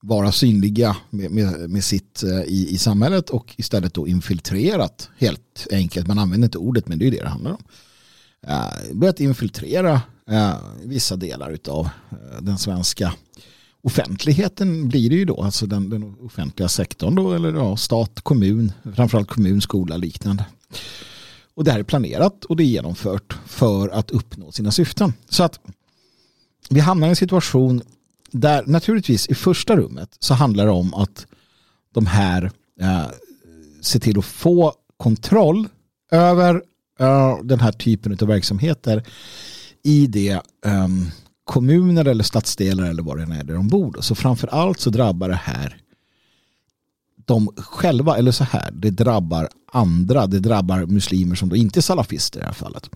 vara 0.03 0.33
synliga 0.33 0.97
med, 1.11 1.31
med, 1.31 1.71
med 1.71 1.85
sitt 1.85 2.23
i, 2.47 2.75
i 2.75 2.79
samhället 2.79 3.31
och 3.31 3.55
istället 3.57 3.95
då 3.95 4.09
infiltrerat 4.09 5.11
helt 5.19 5.67
enkelt. 5.71 6.07
Man 6.07 6.19
använder 6.19 6.47
inte 6.47 6.59
ordet 6.59 6.89
men 6.89 6.99
det 6.99 7.07
är 7.07 7.11
det 7.11 7.23
det 7.23 7.29
handlar 7.29 7.51
om. 7.51 7.63
Börjat 8.93 9.21
infiltrera 9.21 10.03
Eh, 10.31 10.57
vissa 10.85 11.17
delar 11.17 11.59
av 11.69 11.89
eh, 12.11 12.43
den 12.43 12.59
svenska 12.59 13.15
offentligheten 13.83 14.89
blir 14.89 15.11
det 15.11 15.17
ju 15.17 15.25
då, 15.25 15.43
alltså 15.43 15.67
den, 15.67 15.91
den 15.91 16.17
offentliga 16.21 16.69
sektorn 16.69 17.15
då, 17.15 17.33
eller 17.33 17.53
ja, 17.55 17.77
stat, 17.77 18.21
kommun, 18.21 18.73
framförallt 18.97 19.29
kommun, 19.29 19.61
skola, 19.61 19.97
liknande. 19.97 20.45
Och 21.55 21.65
det 21.65 21.73
här 21.73 21.79
är 21.79 21.83
planerat 21.83 22.45
och 22.45 22.57
det 22.57 22.63
är 22.63 22.67
genomfört 22.67 23.39
för 23.47 23.89
att 23.89 24.11
uppnå 24.11 24.53
sina 24.53 24.71
syften. 24.71 25.13
Så 25.29 25.43
att 25.43 25.61
vi 26.71 26.81
hamnar 26.81 27.07
i 27.07 27.11
en 27.11 27.17
situation 27.17 27.83
där 28.31 28.65
naturligtvis 28.67 29.29
i 29.29 29.35
första 29.35 29.77
rummet 29.77 30.17
så 30.19 30.35
handlar 30.35 30.65
det 30.65 30.73
om 30.73 30.95
att 30.95 31.27
de 31.95 32.07
här 32.07 32.51
eh, 32.81 33.07
ser 33.81 34.01
till 34.01 34.19
att 34.19 34.25
få 34.25 34.75
kontroll 34.97 35.69
över 36.11 36.63
eh, 36.99 37.39
den 37.43 37.61
här 37.61 37.73
typen 37.73 38.19
av 38.21 38.29
verksamheter 38.29 39.05
i 39.83 40.07
det 40.07 40.41
um, 40.67 41.11
kommuner 41.45 42.05
eller 42.05 42.25
stadsdelar 42.25 42.85
eller 42.85 43.03
vad 43.03 43.17
det 43.17 43.23
är 43.23 43.45
där 43.45 43.55
de 43.55 43.69
bor. 43.69 43.97
Så 44.01 44.15
framför 44.15 44.49
allt 44.49 44.81
så 44.81 44.91
drabbar 44.91 45.29
det 45.29 45.41
här 45.43 45.77
de 47.25 47.49
själva, 47.57 48.17
eller 48.17 48.33
så 48.33 48.45
här, 48.45 48.71
det 48.73 48.91
drabbar 48.91 49.49
andra, 49.73 50.27
det 50.27 50.41
drabbar 50.41 50.87
muslimer 50.87 51.35
som 51.35 51.49
då 51.49 51.57
inte 51.57 51.81
är 51.81 51.83
salafister 51.83 52.39
i 52.39 52.41
det 52.41 52.47
här 52.47 52.55
fallet. 52.55 52.91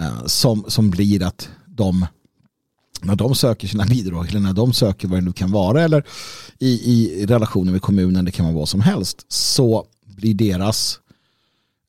Uh, 0.00 0.26
som, 0.26 0.64
som 0.68 0.90
blir 0.90 1.22
att 1.22 1.48
de 1.66 2.06
när 3.02 3.16
de 3.16 3.34
söker 3.34 3.68
sina 3.68 3.84
bidrag 3.84 4.28
eller 4.28 4.40
när 4.40 4.52
de 4.52 4.72
söker 4.72 5.08
vad 5.08 5.18
det 5.18 5.24
nu 5.24 5.32
kan 5.32 5.50
vara 5.50 5.82
eller 5.82 6.04
i, 6.58 6.92
i 6.92 7.26
relationer 7.26 7.72
med 7.72 7.82
kommunen, 7.82 8.24
det 8.24 8.30
kan 8.30 8.44
vara 8.44 8.54
vad 8.54 8.68
som 8.68 8.80
helst, 8.80 9.26
så 9.28 9.86
blir 10.06 10.34
deras 10.34 11.00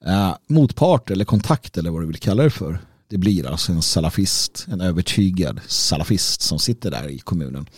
uh, 0.07 0.35
motpart 0.47 1.11
eller 1.11 1.25
kontakt 1.25 1.77
eller 1.77 1.91
vad 1.91 2.01
du 2.01 2.07
vill 2.07 2.17
kalla 2.17 2.43
det 2.43 2.49
för 2.49 2.79
det 3.07 3.17
blir 3.17 3.47
alltså 3.47 3.71
en 3.71 3.81
salafist, 3.81 4.65
en 4.69 4.81
övertygad 4.81 5.61
salafist 5.67 6.41
som 6.41 6.59
sitter 6.59 6.91
där 6.91 7.09
i 7.09 7.19
kommunen. 7.19 7.69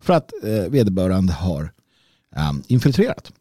För 0.00 0.12
att 0.12 0.32
eh, 0.42 0.70
vederbörande 0.70 1.32
har 1.32 1.72
eh, 2.36 2.52
infiltrerat. 2.66 3.32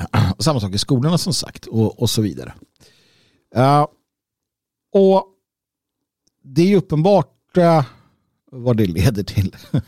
Samma 0.38 0.60
sak 0.60 0.74
i 0.74 0.78
skolorna 0.78 1.18
som 1.18 1.34
sagt 1.34 1.66
och, 1.66 2.02
och 2.02 2.10
så 2.10 2.22
vidare. 2.22 2.54
Uh, 3.56 3.86
och 4.92 5.26
det 6.42 6.72
är 6.72 6.76
uppenbart 6.76 7.56
uh, 7.58 7.84
vad 8.50 8.76
det 8.76 8.86
leder 8.86 9.22
till. 9.22 9.56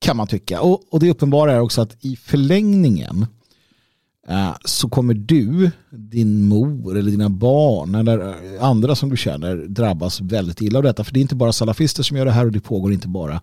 kan 0.00 0.16
man 0.16 0.26
tycka. 0.26 0.60
Och, 0.60 0.82
och 0.90 1.00
det 1.00 1.10
uppenbara 1.10 1.52
är 1.52 1.60
också 1.60 1.80
att 1.80 2.04
i 2.04 2.16
förlängningen 2.16 3.16
uh, 3.22 3.26
Eh, 4.28 4.56
så 4.64 4.88
kommer 4.88 5.14
du, 5.14 5.70
din 5.90 6.48
mor 6.48 6.98
eller 6.98 7.10
dina 7.10 7.28
barn 7.28 7.94
eller 7.94 8.18
eh, 8.54 8.64
andra 8.64 8.96
som 8.96 9.10
du 9.10 9.16
känner 9.16 9.56
drabbas 9.56 10.20
väldigt 10.20 10.60
illa 10.60 10.78
av 10.78 10.82
detta. 10.82 11.04
För 11.04 11.12
det 11.12 11.20
är 11.20 11.22
inte 11.22 11.34
bara 11.34 11.52
salafister 11.52 12.02
som 12.02 12.16
gör 12.16 12.24
det 12.24 12.32
här 12.32 12.46
och 12.46 12.52
det 12.52 12.60
pågår 12.60 12.92
inte 12.92 13.08
bara 13.08 13.40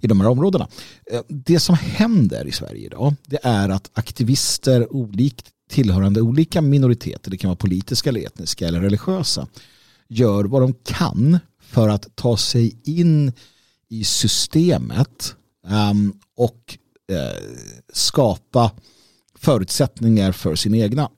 i 0.00 0.06
de 0.06 0.20
här 0.20 0.28
områdena. 0.28 0.68
Eh, 1.12 1.20
det 1.28 1.60
som 1.60 1.76
händer 1.80 2.46
i 2.46 2.52
Sverige 2.52 2.86
idag 2.86 3.14
det 3.26 3.38
är 3.42 3.68
att 3.68 3.90
aktivister 3.94 4.96
olikt 4.96 5.46
tillhörande 5.70 6.20
olika 6.20 6.62
minoriteter, 6.62 7.30
det 7.30 7.36
kan 7.36 7.48
vara 7.48 7.56
politiska 7.56 8.10
eller 8.10 8.26
etniska 8.26 8.68
eller 8.68 8.80
religiösa, 8.80 9.46
gör 10.08 10.44
vad 10.44 10.62
de 10.62 10.74
kan 10.84 11.38
för 11.60 11.88
att 11.88 12.16
ta 12.16 12.36
sig 12.36 12.80
in 12.84 13.32
i 13.88 14.04
systemet 14.04 15.34
ehm, 15.68 16.12
och 16.36 16.78
skapa 17.92 18.70
förutsättningar 19.46 20.32
för 20.32 20.54
sin 20.54 20.74
egna. 20.74 21.10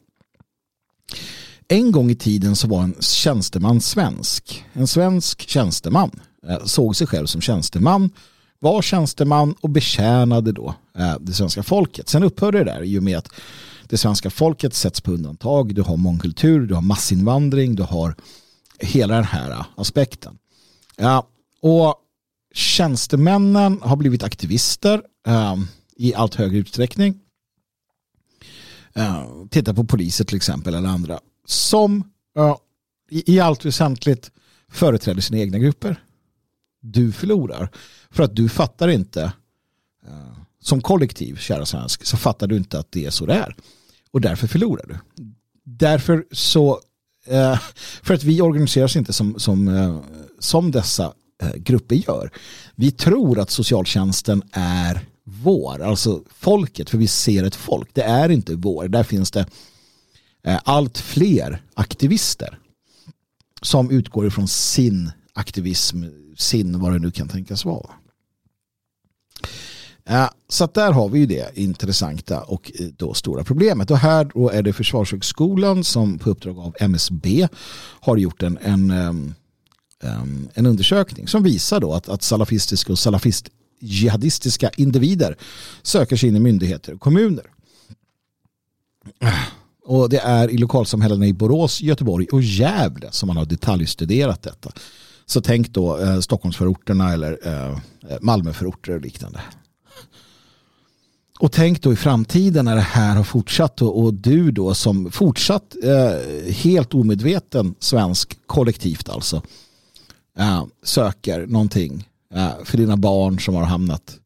En 1.68 1.92
gång 1.92 2.10
i 2.10 2.14
tiden 2.14 2.56
så 2.56 2.68
var 2.68 2.82
en 2.82 2.94
tjänsteman 3.00 3.80
svensk. 3.80 4.64
En 4.72 4.86
svensk 4.86 5.48
tjänsteman 5.48 6.10
eh, 6.48 6.64
såg 6.64 6.96
sig 6.96 7.06
själv 7.06 7.26
som 7.26 7.40
tjänsteman, 7.40 8.10
var 8.58 8.82
tjänsteman 8.82 9.54
och 9.60 9.70
betjänade 9.70 10.52
då 10.52 10.74
eh, 10.98 11.16
det 11.20 11.32
svenska 11.32 11.62
folket. 11.62 12.08
Sen 12.08 12.22
upphörde 12.22 12.58
det 12.58 12.64
där 12.64 12.82
i 12.82 12.98
och 12.98 13.02
med 13.02 13.18
att 13.18 13.28
det 13.88 13.98
svenska 13.98 14.30
folket 14.30 14.74
sätts 14.74 15.00
på 15.00 15.12
undantag. 15.12 15.74
Du 15.74 15.82
har 15.82 15.96
mångkultur, 15.96 16.66
du 16.66 16.74
har 16.74 16.82
massinvandring, 16.82 17.74
du 17.74 17.82
har 17.82 18.14
hela 18.78 19.14
den 19.14 19.24
här 19.24 19.50
eh, 19.50 19.66
aspekten. 19.76 20.38
Ja, 20.96 21.28
och 21.62 21.94
tjänstemännen 22.54 23.80
har 23.82 23.96
blivit 23.96 24.22
aktivister 24.22 25.02
eh, 25.26 25.56
i 25.96 26.14
allt 26.14 26.34
högre 26.34 26.58
utsträckning. 26.58 27.20
Eh, 28.94 29.24
titta 29.50 29.74
på 29.74 29.84
poliser 29.84 30.24
till 30.24 30.36
exempel 30.36 30.74
eller 30.74 30.88
andra 30.88 31.20
som 31.46 32.04
i, 33.10 33.40
allt 33.40 33.64
väsentligt 33.64 34.30
företräder 34.68 35.20
sina 35.20 35.38
egna 35.38 35.58
grupper. 35.58 36.02
Du 36.80 37.12
förlorar 37.12 37.70
för 38.10 38.22
att 38.22 38.36
du 38.36 38.48
fattar 38.48 38.88
inte 38.88 39.22
eh, 40.06 40.38
som 40.60 40.80
kollektiv, 40.80 41.36
kära 41.36 41.66
svensk, 41.66 42.04
så 42.04 42.16
fattar 42.16 42.46
du 42.46 42.56
inte 42.56 42.78
att 42.78 42.92
det 42.92 43.06
är 43.06 43.10
så 43.10 43.26
det 43.26 43.34
är. 43.34 43.56
Och 44.10 44.20
därför 44.20 44.46
förlorar 44.46 44.86
du. 44.86 45.24
Därför 45.64 46.26
så 46.32 46.80
eh, 47.26 47.60
för 48.02 48.14
att 48.14 48.24
vi 48.24 48.40
organiserar 48.40 48.84
oss 48.84 48.96
inte 48.96 49.12
som, 49.12 49.38
som, 49.38 50.02
som 50.38 50.70
dessa 50.70 51.12
grupper 51.56 51.94
gör. 51.94 52.30
Vi 52.74 52.90
tror 52.90 53.38
att 53.38 53.50
socialtjänsten 53.50 54.42
är 54.52 55.06
vår, 55.42 55.82
alltså 55.82 56.22
folket, 56.30 56.90
för 56.90 56.98
vi 56.98 57.06
ser 57.06 57.44
ett 57.44 57.54
folk. 57.54 57.88
Det 57.92 58.02
är 58.02 58.28
inte 58.28 58.54
vår. 58.54 58.88
Där 58.88 59.02
finns 59.02 59.30
det 59.30 59.46
eh, 60.42 60.60
allt 60.64 60.98
fler 60.98 61.62
aktivister 61.74 62.58
som 63.62 63.90
utgår 63.90 64.26
ifrån 64.26 64.48
sin 64.48 65.10
aktivism, 65.32 66.04
sin 66.36 66.80
vad 66.80 66.92
det 66.92 66.98
nu 66.98 67.10
kan 67.10 67.28
tänkas 67.28 67.64
vara. 67.64 67.90
Så 70.48 70.64
att 70.64 70.74
där 70.74 70.92
har 70.92 71.08
vi 71.08 71.18
ju 71.18 71.26
det 71.26 71.58
intressanta 71.58 72.40
och 72.40 72.72
eh, 72.74 72.86
då 72.86 73.14
stora 73.14 73.44
problemet. 73.44 73.90
Och 73.90 73.98
här 73.98 74.30
då 74.34 74.50
är 74.50 74.62
det 74.62 74.72
Försvarshögskolan 74.72 75.84
som 75.84 76.18
på 76.18 76.30
uppdrag 76.30 76.58
av 76.58 76.74
MSB 76.80 77.48
har 78.00 78.16
gjort 78.16 78.42
en, 78.42 78.58
en, 78.58 78.90
eh, 78.90 80.22
en 80.54 80.66
undersökning 80.66 81.28
som 81.28 81.42
visar 81.42 81.80
då 81.80 81.92
att, 81.92 82.08
att 82.08 82.22
salafistiska 82.22 82.92
och 82.92 82.98
salafist 82.98 83.48
jihadistiska 83.78 84.70
individer 84.76 85.36
söker 85.82 86.16
sig 86.16 86.28
in 86.28 86.36
i 86.36 86.40
myndigheter 86.40 86.94
och 86.94 87.00
kommuner. 87.00 87.44
Och 89.84 90.08
det 90.08 90.18
är 90.18 90.50
i 90.50 90.58
lokalsamhällena 90.58 91.26
i 91.26 91.32
Borås, 91.32 91.80
Göteborg 91.80 92.26
och 92.32 92.42
Gävle 92.42 93.08
som 93.10 93.26
man 93.26 93.36
har 93.36 93.44
detaljstuderat 93.44 94.42
detta. 94.42 94.70
Så 95.26 95.40
tänk 95.40 95.68
då 95.70 95.98
eh, 95.98 96.20
Stockholmsförorterna 96.20 97.12
eller 97.12 97.38
eh, 97.44 97.70
eh 97.70 97.78
Malmöförorter 98.20 98.94
och 98.94 99.00
liknande. 99.00 99.40
Och 101.38 101.52
tänk 101.52 101.82
då 101.82 101.92
i 101.92 101.96
framtiden 101.96 102.64
när 102.64 102.74
det 102.76 102.80
här 102.80 103.16
har 103.16 103.24
fortsatt 103.24 103.82
och, 103.82 104.02
och 104.02 104.14
du 104.14 104.50
då 104.50 104.74
som 104.74 105.10
fortsatt 105.10 105.76
eh, 105.82 106.52
helt 106.52 106.94
omedveten 106.94 107.74
svensk 107.78 108.38
kollektivt 108.46 109.08
alltså 109.08 109.42
eh, 110.38 110.64
söker 110.82 111.46
någonting 111.46 112.07
Eh, 112.34 112.64
för 112.64 112.78
dina 112.78 112.96
barn 112.96 113.40
som 113.40 113.54
har 113.54 113.64
hamnat 113.64 114.18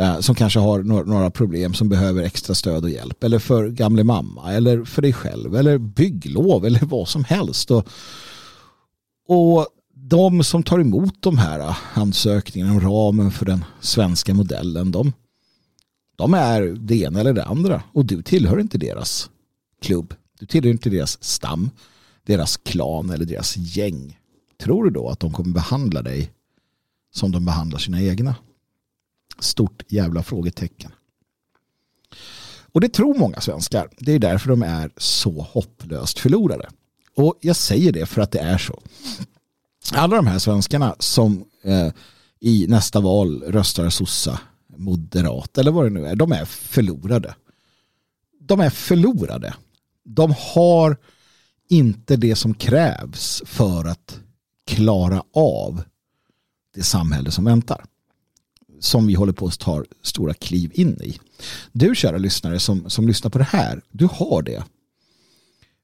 eh, 0.00 0.20
som 0.20 0.34
kanske 0.34 0.58
har 0.58 0.82
några, 0.82 1.30
problem 1.30 1.74
som 1.74 1.88
behöver 1.88 2.22
extra 2.22 2.54
stöd 2.54 2.84
och 2.84 2.90
hjälp 2.90 3.24
eller 3.24 3.38
för 3.38 3.68
gamle 3.68 4.04
mamma 4.04 4.52
eller 4.52 4.84
för 4.84 5.02
dig 5.02 5.12
själv 5.12 5.56
eller 5.56 5.78
bygglov 5.78 6.66
eller 6.66 6.80
vad 6.80 7.08
som 7.08 7.24
helst 7.24 7.70
och, 7.70 7.88
och 9.28 9.66
de 9.94 10.44
som 10.44 10.62
tar 10.62 10.78
emot 10.78 11.14
de 11.20 11.38
här 11.38 11.60
eh, 11.60 11.76
ansökningarna 11.94 12.74
och 12.74 12.82
ramen 12.82 13.30
för 13.30 13.46
den 13.46 13.64
svenska 13.80 14.34
modellen 14.34 14.92
de 14.92 15.12
de 16.16 16.34
är 16.34 16.62
det 16.62 16.96
ena 16.96 17.20
eller 17.20 17.32
det 17.32 17.44
andra 17.44 17.82
och 17.92 18.04
du 18.04 18.22
tillhör 18.22 18.60
inte 18.60 18.78
deras 18.78 19.30
klubb. 19.82 20.14
Du 20.40 20.46
tillhör 20.46 20.70
inte 20.70 20.90
deras 20.90 21.24
stam, 21.24 21.70
deras 22.26 22.56
klan 22.56 23.10
eller 23.10 23.24
deras 23.24 23.56
gäng. 23.56 24.18
Tror 24.62 24.84
du 24.84 24.90
då 24.90 25.08
att 25.08 25.20
de 25.20 25.32
kommer 25.32 25.54
behandla 25.54 26.02
dig 26.02 26.32
som 27.10 27.32
de 27.32 27.44
behandlar 27.44 27.78
sina 27.78 28.02
egna? 28.02 28.34
Stort 29.38 29.82
jävla 29.88 30.22
frågetecken. 30.22 30.92
Och 32.72 32.80
det 32.80 32.88
tror 32.88 33.18
många 33.18 33.40
svenskar. 33.40 33.88
Det 33.98 34.12
är 34.12 34.18
därför 34.18 34.48
de 34.48 34.62
är 34.62 34.90
så 34.96 35.46
hopplöst 35.50 36.18
förlorade. 36.18 36.68
Och 37.16 37.38
jag 37.40 37.56
säger 37.56 37.92
det 37.92 38.06
för 38.06 38.22
att 38.22 38.30
det 38.30 38.38
är 38.38 38.58
så. 38.58 38.82
Alla 39.92 40.16
de 40.16 40.26
här 40.26 40.38
svenskarna 40.38 40.96
som 40.98 41.44
eh, 41.64 41.92
i 42.40 42.66
nästa 42.68 43.00
val 43.00 43.42
röstar 43.42 43.90
sossa 43.90 44.40
moderat 44.76 45.58
eller 45.58 45.70
vad 45.70 45.86
det 45.86 45.90
nu 45.90 46.06
är. 46.06 46.16
De 46.16 46.32
är 46.32 46.44
förlorade. 46.44 47.34
De 48.40 48.60
är 48.60 48.70
förlorade. 48.70 49.54
De 50.04 50.34
har 50.38 50.96
inte 51.68 52.16
det 52.16 52.36
som 52.36 52.54
krävs 52.54 53.42
för 53.46 53.84
att 53.84 54.20
klara 54.66 55.22
av 55.34 55.82
det 56.74 56.82
samhälle 56.82 57.30
som 57.30 57.44
väntar. 57.44 57.84
Som 58.80 59.06
vi 59.06 59.14
håller 59.14 59.32
på 59.32 59.46
att 59.46 59.58
ta 59.58 59.84
stora 60.02 60.34
kliv 60.34 60.70
in 60.74 61.02
i. 61.02 61.18
Du 61.72 61.94
kära 61.94 62.18
lyssnare 62.18 62.60
som, 62.60 62.90
som 62.90 63.08
lyssnar 63.08 63.30
på 63.30 63.38
det 63.38 63.44
här, 63.44 63.80
du 63.90 64.08
har 64.12 64.42
det. 64.42 64.64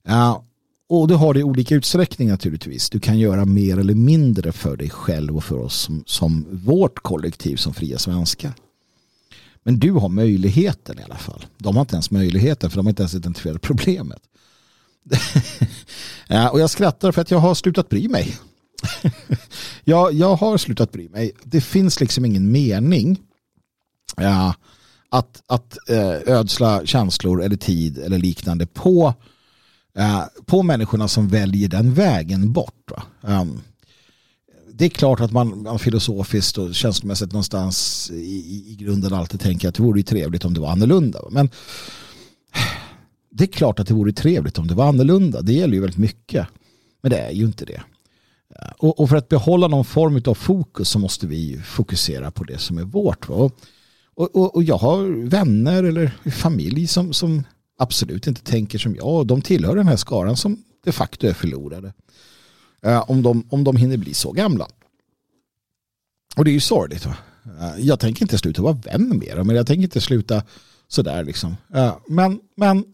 Ja, 0.04 0.44
och 0.88 1.08
du 1.08 1.14
har 1.14 1.34
det 1.34 1.40
i 1.40 1.42
olika 1.42 1.74
utsträckning 1.74 2.28
naturligtvis. 2.28 2.90
Du 2.90 3.00
kan 3.00 3.18
göra 3.18 3.44
mer 3.44 3.78
eller 3.78 3.94
mindre 3.94 4.52
för 4.52 4.76
dig 4.76 4.90
själv 4.90 5.36
och 5.36 5.44
för 5.44 5.58
oss 5.58 5.76
som, 5.76 6.04
som 6.06 6.46
vårt 6.50 6.98
kollektiv 6.98 7.56
som 7.56 7.74
fria 7.74 7.98
svenskar. 7.98 8.54
Men 9.62 9.78
du 9.78 9.92
har 9.92 10.08
möjligheten 10.08 10.98
i 10.98 11.02
alla 11.02 11.16
fall. 11.16 11.46
De 11.58 11.76
har 11.76 11.80
inte 11.80 11.94
ens 11.94 12.10
möjligheten 12.10 12.70
för 12.70 12.76
de 12.76 12.86
har 12.86 12.90
inte 12.90 13.02
ens 13.02 13.14
identifierat 13.14 13.62
problemet. 13.62 14.22
ja, 16.28 16.50
och 16.50 16.60
jag 16.60 16.70
skrattar 16.70 17.12
för 17.12 17.22
att 17.22 17.30
jag 17.30 17.38
har 17.38 17.54
slutat 17.54 17.88
bry 17.88 18.08
mig. 18.08 18.36
jag, 19.84 20.12
jag 20.12 20.36
har 20.36 20.58
slutat 20.58 20.92
bry 20.92 21.08
mig. 21.08 21.32
Det 21.42 21.60
finns 21.60 22.00
liksom 22.00 22.24
ingen 22.24 22.52
mening 22.52 23.18
ja, 24.16 24.54
att, 25.08 25.42
att 25.46 25.78
eh, 25.88 26.34
ödsla 26.34 26.86
känslor 26.86 27.42
eller 27.42 27.56
tid 27.56 27.98
eller 27.98 28.18
liknande 28.18 28.66
på, 28.66 29.14
eh, 29.98 30.22
på 30.46 30.62
människorna 30.62 31.08
som 31.08 31.28
väljer 31.28 31.68
den 31.68 31.94
vägen 31.94 32.52
bort. 32.52 32.90
Um, 33.20 33.60
det 34.72 34.84
är 34.84 34.88
klart 34.88 35.20
att 35.20 35.32
man, 35.32 35.62
man 35.62 35.78
filosofiskt 35.78 36.58
och 36.58 36.74
känslomässigt 36.74 37.32
någonstans 37.32 38.10
i, 38.10 38.64
i 38.72 38.76
grunden 38.78 39.14
alltid 39.14 39.40
tänker 39.40 39.68
att 39.68 39.74
det 39.74 39.82
vore 39.82 40.02
trevligt 40.02 40.44
om 40.44 40.54
det 40.54 40.60
var 40.60 40.70
annorlunda. 40.70 41.20
Men 41.30 41.50
det 43.30 43.44
är 43.44 43.48
klart 43.48 43.78
att 43.78 43.86
det 43.86 43.94
vore 43.94 44.12
trevligt 44.12 44.58
om 44.58 44.66
det 44.66 44.74
var 44.74 44.88
annorlunda. 44.88 45.42
Det 45.42 45.52
gäller 45.52 45.74
ju 45.74 45.80
väldigt 45.80 45.98
mycket. 45.98 46.46
Men 47.02 47.10
det 47.10 47.18
är 47.18 47.30
ju 47.30 47.44
inte 47.44 47.64
det. 47.64 47.82
Och, 48.78 49.00
och 49.00 49.08
för 49.08 49.16
att 49.16 49.28
behålla 49.28 49.68
någon 49.68 49.84
form 49.84 50.22
av 50.26 50.34
fokus 50.34 50.88
så 50.88 50.98
måste 50.98 51.26
vi 51.26 51.60
fokusera 51.64 52.30
på 52.30 52.44
det 52.44 52.58
som 52.58 52.78
är 52.78 52.84
vårt. 52.84 53.30
Och, 53.30 53.58
och, 54.14 54.54
och, 54.54 54.62
jag 54.62 54.76
har 54.78 55.28
vänner 55.28 55.84
eller 55.84 56.30
familj 56.30 56.86
som, 56.86 57.12
som 57.12 57.44
absolut 57.78 58.26
inte 58.26 58.42
tänker 58.42 58.78
som 58.78 58.94
jag. 58.94 59.06
Och 59.06 59.26
de 59.26 59.42
tillhör 59.42 59.76
den 59.76 59.88
här 59.88 59.96
skaran 59.96 60.36
som 60.36 60.62
de 60.84 60.92
facto 60.92 61.26
är 61.26 61.32
förlorade. 61.32 61.92
Eh, 62.82 63.10
om, 63.10 63.22
de, 63.22 63.46
om 63.50 63.64
de 63.64 63.76
hinner 63.76 63.96
bli 63.96 64.14
så 64.14 64.32
gamla. 64.32 64.68
Och 66.36 66.44
det 66.44 66.50
är 66.50 66.52
ju 66.52 66.60
sorgligt. 66.60 67.06
Va? 67.06 67.16
Eh, 67.60 67.74
jag 67.78 68.00
tänker 68.00 68.22
inte 68.22 68.38
sluta 68.38 68.62
vara 68.62 68.72
vän 68.72 69.18
med 69.18 69.36
dem, 69.36 69.46
men 69.46 69.56
jag 69.56 69.66
tänker 69.66 69.82
inte 69.82 70.00
sluta 70.00 70.42
sådär 70.88 71.24
liksom. 71.24 71.56
Eh, 71.74 71.96
men, 72.08 72.40
men 72.54 72.84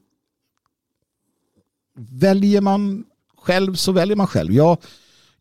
väljer 1.96 2.60
man 2.60 3.04
själv 3.36 3.74
så 3.74 3.92
väljer 3.92 4.16
man 4.16 4.26
själv. 4.26 4.52
Jag, 4.52 4.78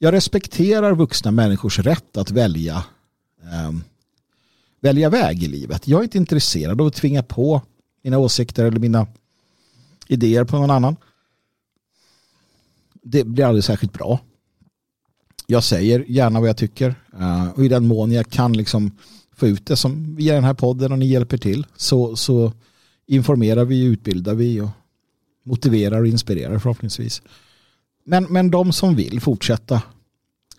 jag 0.03 0.13
respekterar 0.13 0.95
vuxna 0.95 1.31
människors 1.31 1.79
rätt 1.79 2.17
att 2.17 2.31
välja 2.31 2.83
eh, 3.43 3.71
välja 4.79 5.09
väg 5.09 5.43
i 5.43 5.47
livet. 5.47 5.87
Jag 5.87 5.99
är 5.99 6.03
inte 6.03 6.17
intresserad 6.17 6.81
av 6.81 6.87
att 6.87 6.93
tvinga 6.93 7.23
på 7.23 7.61
mina 8.03 8.17
åsikter 8.17 8.65
eller 8.65 8.79
mina 8.79 9.07
idéer 10.07 10.43
på 10.43 10.57
någon 10.57 10.71
annan. 10.71 10.95
Det 13.03 13.23
blir 13.23 13.45
aldrig 13.45 13.63
särskilt 13.63 13.93
bra. 13.93 14.19
Jag 15.47 15.63
säger 15.63 16.05
gärna 16.07 16.39
vad 16.39 16.49
jag 16.49 16.57
tycker 16.57 16.95
uh, 17.19 17.49
och 17.49 17.65
i 17.65 17.67
den 17.67 17.87
mån 17.87 18.11
jag 18.11 18.29
kan 18.29 18.53
liksom 18.53 18.91
få 19.35 19.47
ut 19.47 19.65
det 19.65 19.75
som 19.75 20.15
via 20.15 20.35
den 20.35 20.43
här 20.43 20.53
podden 20.53 20.91
och 20.91 20.99
ni 20.99 21.05
hjälper 21.05 21.37
till 21.37 21.65
så, 21.75 22.15
så 22.15 22.53
informerar 23.07 23.65
vi, 23.65 23.83
utbildar 23.83 24.33
vi 24.33 24.61
och 24.61 24.69
motiverar 25.43 26.01
och 26.01 26.07
inspirerar 26.07 26.59
förhoppningsvis. 26.59 27.21
Men, 28.03 28.23
men 28.23 28.51
de 28.51 28.73
som 28.73 28.95
vill 28.95 29.21
fortsätta 29.21 29.81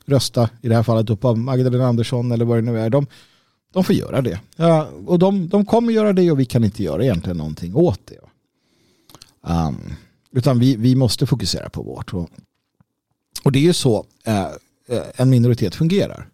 rösta, 0.07 0.51
i 0.63 0.69
det 0.69 0.75
här 0.75 0.83
fallet 0.83 1.21
på 1.21 1.37
Magdalena 1.37 1.87
Andersson 1.87 2.33
eller 2.33 2.45
vad 2.45 2.59
det 2.59 2.63
nu 2.63 2.81
är, 2.81 2.91
de, 2.91 3.07
de 3.73 3.85
får 3.85 3.95
göra 3.95 4.23
det. 4.23 4.41
Ja, 4.57 4.89
och 5.07 5.19
de, 5.19 5.49
de 5.49 5.65
kommer 5.65 5.93
göra 5.93 6.13
det 6.13 6.31
och 6.31 6.41
vi 6.41 6.45
kan 6.45 6.65
inte 6.65 6.83
göra 6.83 7.05
egentligen 7.05 7.37
någonting 7.37 7.75
åt 7.75 8.01
det. 8.05 8.19
Um, 9.53 9.93
utan 10.33 10.59
vi, 10.59 10.77
vi 10.77 10.95
måste 10.95 11.27
fokusera 11.27 11.69
på 11.69 11.83
vårt. 11.83 12.15
Och, 12.15 12.31
och 13.43 13.53
det 13.53 13.59
är 13.59 13.63
ju 13.63 13.73
så 13.73 14.07
uh, 14.29 14.97
en 15.17 15.31
minoritet 15.31 15.75
fungerar. 15.75 16.29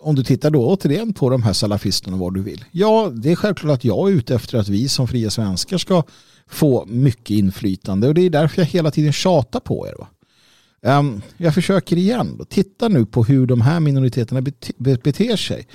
Om 0.00 0.14
du 0.14 0.24
tittar 0.24 0.50
då 0.50 0.66
återigen 0.66 1.12
på 1.12 1.30
de 1.30 1.42
här 1.42 1.52
salafisterna 1.52 2.16
vad 2.16 2.34
du 2.34 2.42
vill. 2.42 2.64
Ja, 2.70 3.12
det 3.14 3.32
är 3.32 3.36
självklart 3.36 3.74
att 3.74 3.84
jag 3.84 4.08
är 4.08 4.12
ute 4.12 4.34
efter 4.34 4.58
att 4.58 4.68
vi 4.68 4.88
som 4.88 5.08
fria 5.08 5.30
svenskar 5.30 5.78
ska 5.78 6.02
få 6.48 6.86
mycket 6.86 7.30
inflytande 7.30 8.08
och 8.08 8.14
det 8.14 8.22
är 8.22 8.30
därför 8.30 8.62
jag 8.62 8.66
hela 8.66 8.90
tiden 8.90 9.12
tjatar 9.12 9.60
på 9.60 9.86
er. 9.86 9.94
Va? 9.98 10.08
Um, 10.98 11.22
jag 11.36 11.54
försöker 11.54 11.96
igen. 11.96 12.46
Titta 12.48 12.88
nu 12.88 13.06
på 13.06 13.24
hur 13.24 13.46
de 13.46 13.60
här 13.60 13.80
minoriteterna 13.80 14.40
bete 14.40 14.72
beter 14.78 15.36
sig 15.36 15.66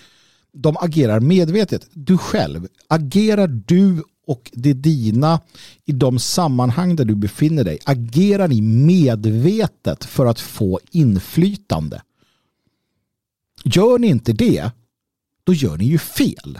de 0.54 0.78
agerar 0.80 1.20
medvetet. 1.20 1.88
Du 1.94 2.18
själv, 2.18 2.68
agerar 2.88 3.48
du 3.48 4.04
och 4.28 4.52
det 4.54 4.74
dina 4.74 5.42
i 5.86 5.92
de 5.92 6.20
sammanhang 6.20 6.96
där 6.96 7.06
du 7.06 7.16
befinner 7.16 7.64
dig, 7.64 7.80
agerar 7.84 8.48
ni 8.48 8.62
medvetet 8.62 10.06
för 10.06 10.26
att 10.26 10.40
få 10.40 10.80
inflytande? 10.92 12.02
Gör 13.64 14.00
ni 14.00 14.08
inte 14.08 14.34
det, 14.34 14.72
då 15.44 15.54
gör 15.54 15.78
ni 15.78 15.86
ju 15.86 15.98
fel. 15.98 16.60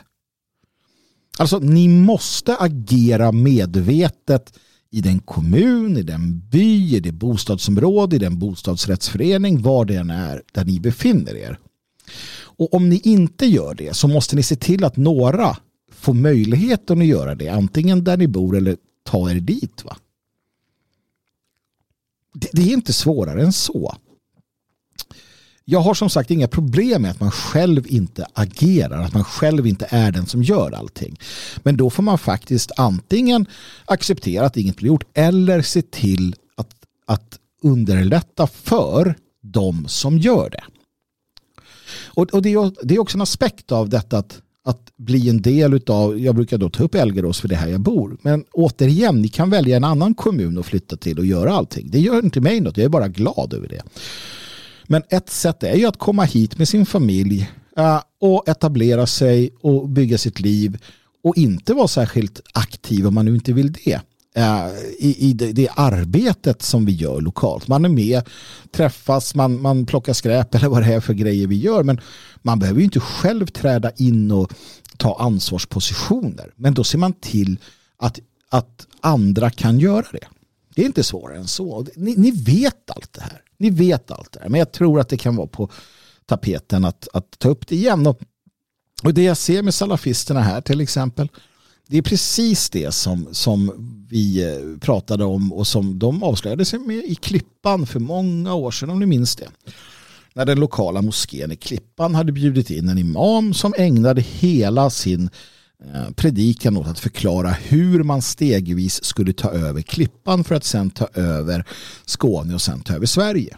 Alltså, 1.38 1.60
ni 1.60 1.88
måste 1.88 2.56
agera 2.58 3.32
medvetet 3.32 4.60
i 4.92 5.02
den 5.02 5.20
kommun, 5.20 5.98
i 5.98 6.04
den 6.04 6.40
by, 6.40 6.96
i 6.96 7.00
det 7.00 7.12
bostadsområde, 7.12 8.16
i 8.16 8.20
den 8.20 8.40
bostadsrättsförening, 8.40 9.62
var 9.62 9.86
det 9.86 9.96
än 9.96 10.10
är 10.10 10.42
där 10.52 10.66
ni 10.66 10.80
befinner 10.80 11.36
er. 11.36 11.60
Och 12.58 12.74
om 12.74 12.90
ni 12.90 13.02
inte 13.04 13.46
gör 13.46 13.76
det 13.76 13.96
så 13.96 14.08
måste 14.08 14.36
ni 14.36 14.44
se 14.44 14.56
till 14.56 14.84
att 14.84 14.98
några 14.98 15.58
får 15.92 16.14
möjligheten 16.14 17.02
att 17.02 17.08
göra 17.08 17.36
det. 17.36 17.50
Antingen 17.50 18.04
där 18.04 18.18
ni 18.18 18.28
bor 18.28 18.58
eller 18.58 18.78
ta 19.04 19.32
er 19.32 19.36
dit. 19.36 19.86
Va? 19.86 19.98
Det, 22.34 22.50
det 22.54 22.62
är 22.62 22.74
inte 22.74 22.94
svårare 22.94 23.44
än 23.44 23.54
så. 23.54 23.96
Jag 25.66 25.80
har 25.80 25.94
som 25.94 26.10
sagt 26.10 26.32
inga 26.32 26.48
problem 26.48 27.02
med 27.02 27.12
att 27.12 27.20
man 27.20 27.32
själv 27.32 27.88
inte 27.88 28.28
agerar, 28.34 29.02
att 29.02 29.14
man 29.14 29.24
själv 29.24 29.68
inte 29.68 29.88
är 29.90 30.12
den 30.12 30.26
som 30.26 30.44
gör 30.44 30.72
allting. 30.72 31.20
Men 31.64 31.78
då 31.78 31.90
får 31.90 32.04
man 32.04 32.18
faktiskt 32.18 32.72
antingen 32.78 33.46
acceptera 33.86 34.46
att 34.46 34.58
inget 34.58 34.76
blir 34.76 34.88
gjort 34.88 35.04
eller 35.14 35.62
se 35.62 35.82
till 35.82 36.36
att, 36.58 36.76
att 37.08 37.40
underlätta 37.62 38.48
för 38.48 39.16
de 39.42 39.88
som 39.88 40.18
gör 40.18 40.50
det. 40.50 40.64
Och, 42.06 42.34
och 42.34 42.42
det, 42.42 42.54
är, 42.54 42.86
det 42.86 42.96
är 42.96 43.00
också 43.00 43.18
en 43.18 43.22
aspekt 43.22 43.72
av 43.72 43.90
detta 43.90 44.18
att, 44.18 44.42
att 44.66 44.92
bli 44.98 45.30
en 45.30 45.42
del 45.42 45.82
av, 45.88 46.20
jag 46.20 46.36
brukar 46.36 46.58
då 46.58 46.70
ta 46.70 46.84
upp 46.84 46.96
Elgerås 46.96 47.42
för 47.42 47.48
det 47.48 47.56
här 47.56 47.68
jag 47.68 47.82
bor. 47.82 48.18
Men 48.22 48.46
återigen, 48.52 49.22
ni 49.22 49.28
kan 49.28 49.50
välja 49.50 49.78
en 49.78 49.84
annan 49.84 50.14
kommun 50.14 50.58
att 50.58 50.66
flytta 50.66 50.98
till 50.98 51.20
och 51.20 51.26
göra 51.26 51.54
allting. 51.54 51.90
Det 51.92 52.00
gör 52.00 52.20
inte 52.20 52.42
mig 52.42 52.60
något, 52.60 52.78
jag 52.78 52.86
är 52.86 52.90
bara 52.90 53.08
glad 53.08 53.54
över 53.54 53.68
det. 53.68 53.82
Men 54.84 55.04
ett 55.10 55.30
sätt 55.30 55.64
är 55.64 55.76
ju 55.76 55.86
att 55.86 55.98
komma 55.98 56.24
hit 56.24 56.58
med 56.58 56.68
sin 56.68 56.86
familj 56.86 57.52
eh, 57.78 58.02
och 58.20 58.50
etablera 58.50 59.08
sig 59.08 59.54
och 59.62 59.90
bygga 59.90 60.18
sitt 60.18 60.40
liv 60.40 60.78
och 61.24 61.38
inte 61.38 61.74
vara 61.74 61.88
särskilt 61.88 62.42
aktiv 62.54 63.08
om 63.08 63.14
man 63.14 63.26
nu 63.26 63.36
inte 63.36 63.54
vill 63.54 63.74
det. 63.74 64.02
Eh, 64.36 64.68
I, 65.00 65.16
i 65.30 65.34
det, 65.34 65.52
det, 65.52 65.70
arbetet 65.76 66.62
som 66.62 66.86
vi 66.86 66.92
gör 66.92 67.22
lokalt. 67.22 67.68
Man 67.68 67.86
är 67.86 67.90
med, 67.90 68.30
träffas, 68.72 69.36
man, 69.36 69.62
man 69.62 69.86
plockar 69.86 70.14
skräp 70.14 70.56
eller 70.56 70.68
vad 70.68 70.84
det 70.84 70.94
är 70.94 71.00
för 71.00 71.14
grejer 71.14 71.48
vi 71.48 71.56
gör. 71.56 71.84
Men 71.84 72.02
man 72.42 72.60
behöver 72.60 72.80
ju 72.80 72.86
inte 72.86 73.00
själv 73.00 73.48
träda 73.48 73.92
in 73.98 74.32
och 74.32 74.54
ta 74.98 75.18
ansvarspositioner. 75.20 76.52
Men 76.56 76.74
då 76.74 76.84
ser 76.84 76.98
man 76.98 77.14
till 77.14 77.58
att, 77.98 78.20
att 78.50 78.88
andra 79.02 79.50
kan 79.50 79.80
göra 79.80 80.06
det. 80.12 80.28
Det 80.76 80.82
är 80.82 80.86
inte 80.86 81.04
svårare 81.04 81.38
än 81.38 81.48
så. 81.48 81.86
Ni, 81.96 82.16
ni 82.16 82.32
vet 82.32 82.92
allt 82.92 83.14
det 83.14 83.22
här. 83.22 83.42
Ni 83.58 83.70
vet 83.70 84.12
allt 84.12 84.32
det 84.32 84.40
här. 84.40 84.50
Men 84.50 84.60
jag 84.60 84.72
tror 84.72 85.00
att 85.00 85.10
det 85.10 85.18
kan 85.18 85.36
vara 85.36 85.48
på 85.48 85.70
tapeten 86.26 86.86
att, 86.86 87.08
att 87.14 87.40
ta 87.40 87.50
upp 87.50 87.68
det 87.68 87.76
igen. 87.76 88.08
Och, 88.08 88.20
och 89.04 89.14
det 89.14 89.24
jag 89.24 89.38
ser 89.38 89.62
med 89.62 89.74
salafisterna 89.74 90.42
här 90.42 90.62
till 90.62 90.82
exempel 90.82 91.30
det 91.88 91.98
är 91.98 92.02
precis 92.02 92.70
det 92.70 92.92
som, 92.94 93.28
som 93.32 93.72
vi 94.10 94.44
eh, 94.44 94.80
pratade 94.80 95.26
om 95.26 95.54
och 95.54 95.68
som 95.68 96.00
de 96.00 96.24
avslöjade 96.24 96.66
sig 96.66 96.80
med 96.80 97.04
i 97.06 97.16
Klippan 97.16 97.86
för 97.86 98.00
många 98.00 98.54
år 98.54 98.72
sedan 98.72 98.90
om 98.90 99.00
ni 99.00 99.06
minns 99.06 99.36
det. 99.36 99.48
När 100.34 100.46
den 100.46 100.60
lokala 100.60 101.02
moskén 101.02 101.52
i 101.52 101.56
Klippan 101.56 102.16
hade 102.16 102.32
bjudit 102.32 102.70
in 102.70 102.90
en 102.90 102.98
imam 102.98 103.54
som 103.54 103.74
ägnade 103.78 104.22
hela 104.22 104.90
sin 104.90 105.30
Eh, 105.92 106.12
predikan 106.16 106.78
åt 106.78 106.88
att 106.88 107.00
förklara 107.00 107.50
hur 107.50 108.04
man 108.04 108.22
stegvis 108.22 109.04
skulle 109.04 109.34
ta 109.34 109.50
över 109.50 109.82
Klippan 109.82 110.44
för 110.44 110.56
att 110.56 110.64
sen 110.64 110.90
ta 110.90 111.08
över 111.14 111.66
Skåne 112.06 112.54
och 112.54 112.62
sen 112.62 112.82
ta 112.82 112.94
över 112.94 113.06
Sverige. 113.06 113.58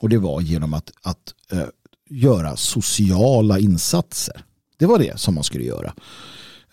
Och 0.00 0.08
det 0.08 0.18
var 0.18 0.40
genom 0.40 0.74
att, 0.74 0.92
att 1.02 1.34
uh, 1.52 1.64
göra 2.10 2.56
sociala 2.56 3.58
insatser. 3.58 4.44
Det 4.78 4.86
var 4.86 4.98
det 4.98 5.20
som 5.20 5.34
man 5.34 5.44
skulle 5.44 5.64
göra 5.64 5.94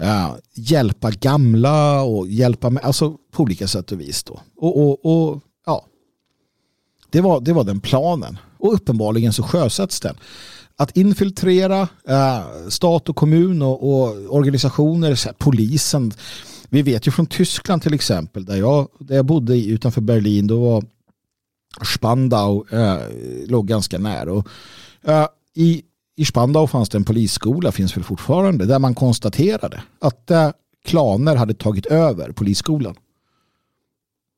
uh, 0.01 0.35
hjälpa 0.53 1.11
gamla 1.11 2.01
och 2.01 2.27
hjälpa 2.27 2.69
med, 2.69 2.83
alltså 2.83 3.17
på 3.31 3.43
olika 3.43 3.67
sätt 3.67 3.91
och 3.91 3.99
vis 3.99 4.23
då. 4.23 4.41
Och, 4.57 4.77
och, 4.77 5.05
och 5.05 5.41
ja, 5.65 5.85
det 7.09 7.21
var, 7.21 7.41
det 7.41 7.53
var 7.53 7.63
den 7.63 7.79
planen. 7.79 8.37
Och 8.57 8.73
uppenbarligen 8.73 9.33
så 9.33 9.43
sjösätts 9.43 9.99
den. 9.99 10.15
Att 10.81 10.97
infiltrera 10.97 11.87
eh, 12.07 12.43
stat 12.69 13.09
och 13.09 13.15
kommun 13.15 13.61
och, 13.61 13.83
och 13.83 14.35
organisationer, 14.35 15.15
så 15.15 15.29
här, 15.29 15.35
polisen. 15.39 16.13
Vi 16.69 16.81
vet 16.81 17.07
ju 17.07 17.11
från 17.11 17.25
Tyskland 17.25 17.81
till 17.81 17.93
exempel, 17.93 18.45
där 18.45 18.55
jag, 18.55 18.87
där 18.99 19.15
jag 19.15 19.25
bodde 19.25 19.65
utanför 19.65 20.01
Berlin, 20.01 20.47
då 20.47 20.59
var 20.59 20.83
Spandau 21.95 22.65
eh, 22.71 22.97
låg 23.47 23.67
ganska 23.67 23.97
nära. 23.97 24.33
Och, 24.33 24.47
eh, 25.03 25.27
I 25.53 25.81
i 26.15 26.25
Spandau 26.25 26.67
fanns 26.67 26.89
det 26.89 26.97
en 26.97 27.03
polisskola, 27.03 27.71
finns 27.71 27.97
väl 27.97 28.03
fortfarande, 28.03 28.65
där 28.65 28.79
man 28.79 28.95
konstaterade 28.95 29.83
att 29.99 30.31
eh, 30.31 30.51
klaner 30.85 31.35
hade 31.35 31.53
tagit 31.53 31.85
över 31.85 32.31
polisskolan. 32.31 32.95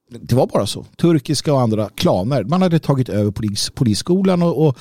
Det 0.09 0.35
var 0.35 0.47
bara 0.47 0.67
så. 0.67 0.85
Turkiska 0.97 1.53
och 1.53 1.61
andra 1.61 1.89
klaner. 1.89 2.43
Man 2.43 2.61
hade 2.61 2.79
tagit 2.79 3.09
över 3.09 3.31
polis, 3.31 3.69
polisskolan 3.69 4.41
och, 4.43 4.67
och, 4.67 4.77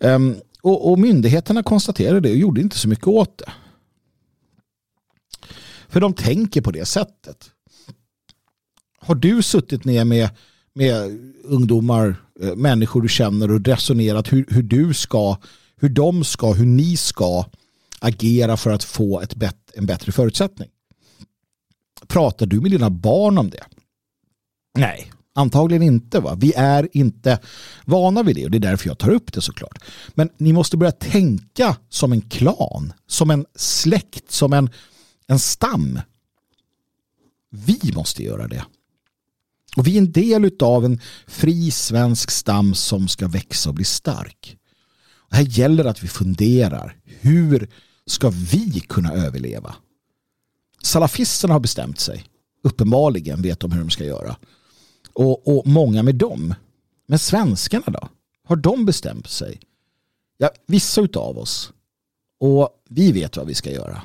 um, 0.00 0.36
och, 0.62 0.90
och 0.90 0.98
myndigheterna 0.98 1.62
konstaterade 1.62 2.20
det 2.20 2.30
och 2.30 2.36
gjorde 2.36 2.60
inte 2.60 2.78
så 2.78 2.88
mycket 2.88 3.06
åt 3.06 3.38
det. 3.38 3.52
För 5.88 6.00
de 6.00 6.12
tänker 6.12 6.60
på 6.60 6.70
det 6.70 6.84
sättet. 6.84 7.50
Har 8.98 9.14
du 9.14 9.42
suttit 9.42 9.84
ner 9.84 10.04
med, 10.04 10.30
med 10.74 11.20
ungdomar, 11.44 12.16
eh, 12.42 12.56
människor 12.56 13.02
du 13.02 13.08
känner 13.08 13.50
och 13.50 13.66
resonerat 13.66 14.32
hur, 14.32 14.46
hur 14.48 14.62
du 14.62 14.94
ska 14.94 15.36
hur 15.80 15.88
de 15.88 16.24
ska, 16.24 16.52
hur 16.52 16.66
ni 16.66 16.96
ska 16.96 17.44
agera 17.98 18.56
för 18.56 18.70
att 18.70 18.84
få 18.84 19.20
ett 19.20 19.34
bet 19.34 19.56
en 19.74 19.86
bättre 19.86 20.12
förutsättning. 20.12 20.68
Pratar 22.06 22.46
du 22.46 22.60
med 22.60 22.70
dina 22.70 22.90
barn 22.90 23.38
om 23.38 23.50
det? 23.50 23.64
Nej, 24.78 25.12
antagligen 25.38 25.82
inte. 25.82 26.20
Va? 26.20 26.36
Vi 26.40 26.52
är 26.56 26.88
inte 26.92 27.38
vana 27.84 28.22
vid 28.22 28.36
det 28.36 28.44
och 28.44 28.50
det 28.50 28.58
är 28.58 28.70
därför 28.70 28.88
jag 28.88 28.98
tar 28.98 29.10
upp 29.10 29.32
det 29.32 29.40
såklart. 29.40 29.78
Men 30.14 30.30
ni 30.36 30.52
måste 30.52 30.76
börja 30.76 30.92
tänka 30.92 31.76
som 31.88 32.12
en 32.12 32.20
klan, 32.20 32.92
som 33.06 33.30
en 33.30 33.46
släkt, 33.54 34.30
som 34.32 34.52
en, 34.52 34.70
en 35.26 35.38
stam. 35.38 36.00
Vi 37.50 37.92
måste 37.94 38.22
göra 38.22 38.48
det. 38.48 38.64
Och 39.76 39.86
vi 39.86 39.94
är 39.94 39.98
en 39.98 40.12
del 40.12 40.50
av 40.60 40.84
en 40.84 41.00
fri 41.26 41.70
svensk 41.70 42.30
stam 42.30 42.74
som 42.74 43.08
ska 43.08 43.28
växa 43.28 43.68
och 43.68 43.74
bli 43.74 43.84
stark. 43.84 44.56
Här 45.30 45.42
gäller 45.42 45.84
det 45.84 45.90
att 45.90 46.02
vi 46.02 46.08
funderar. 46.08 46.96
Hur 47.04 47.70
ska 48.06 48.30
vi 48.30 48.80
kunna 48.80 49.12
överleva? 49.12 49.74
salafisterna 50.82 51.54
har 51.54 51.60
bestämt 51.60 52.00
sig. 52.00 52.24
Uppenbarligen 52.62 53.42
vet 53.42 53.60
de 53.60 53.72
hur 53.72 53.80
de 53.80 53.90
ska 53.90 54.04
göra. 54.04 54.36
Och, 55.18 55.48
och 55.48 55.66
många 55.66 56.02
med 56.02 56.14
dem. 56.14 56.54
Men 57.06 57.18
svenskarna 57.18 57.84
då? 57.86 58.08
Har 58.44 58.56
de 58.56 58.84
bestämt 58.84 59.30
sig? 59.30 59.60
Ja, 60.36 60.50
vissa 60.66 61.00
utav 61.00 61.38
oss. 61.38 61.72
Och 62.40 62.68
vi 62.88 63.12
vet 63.12 63.36
vad 63.36 63.46
vi 63.46 63.54
ska 63.54 63.70
göra. 63.70 64.02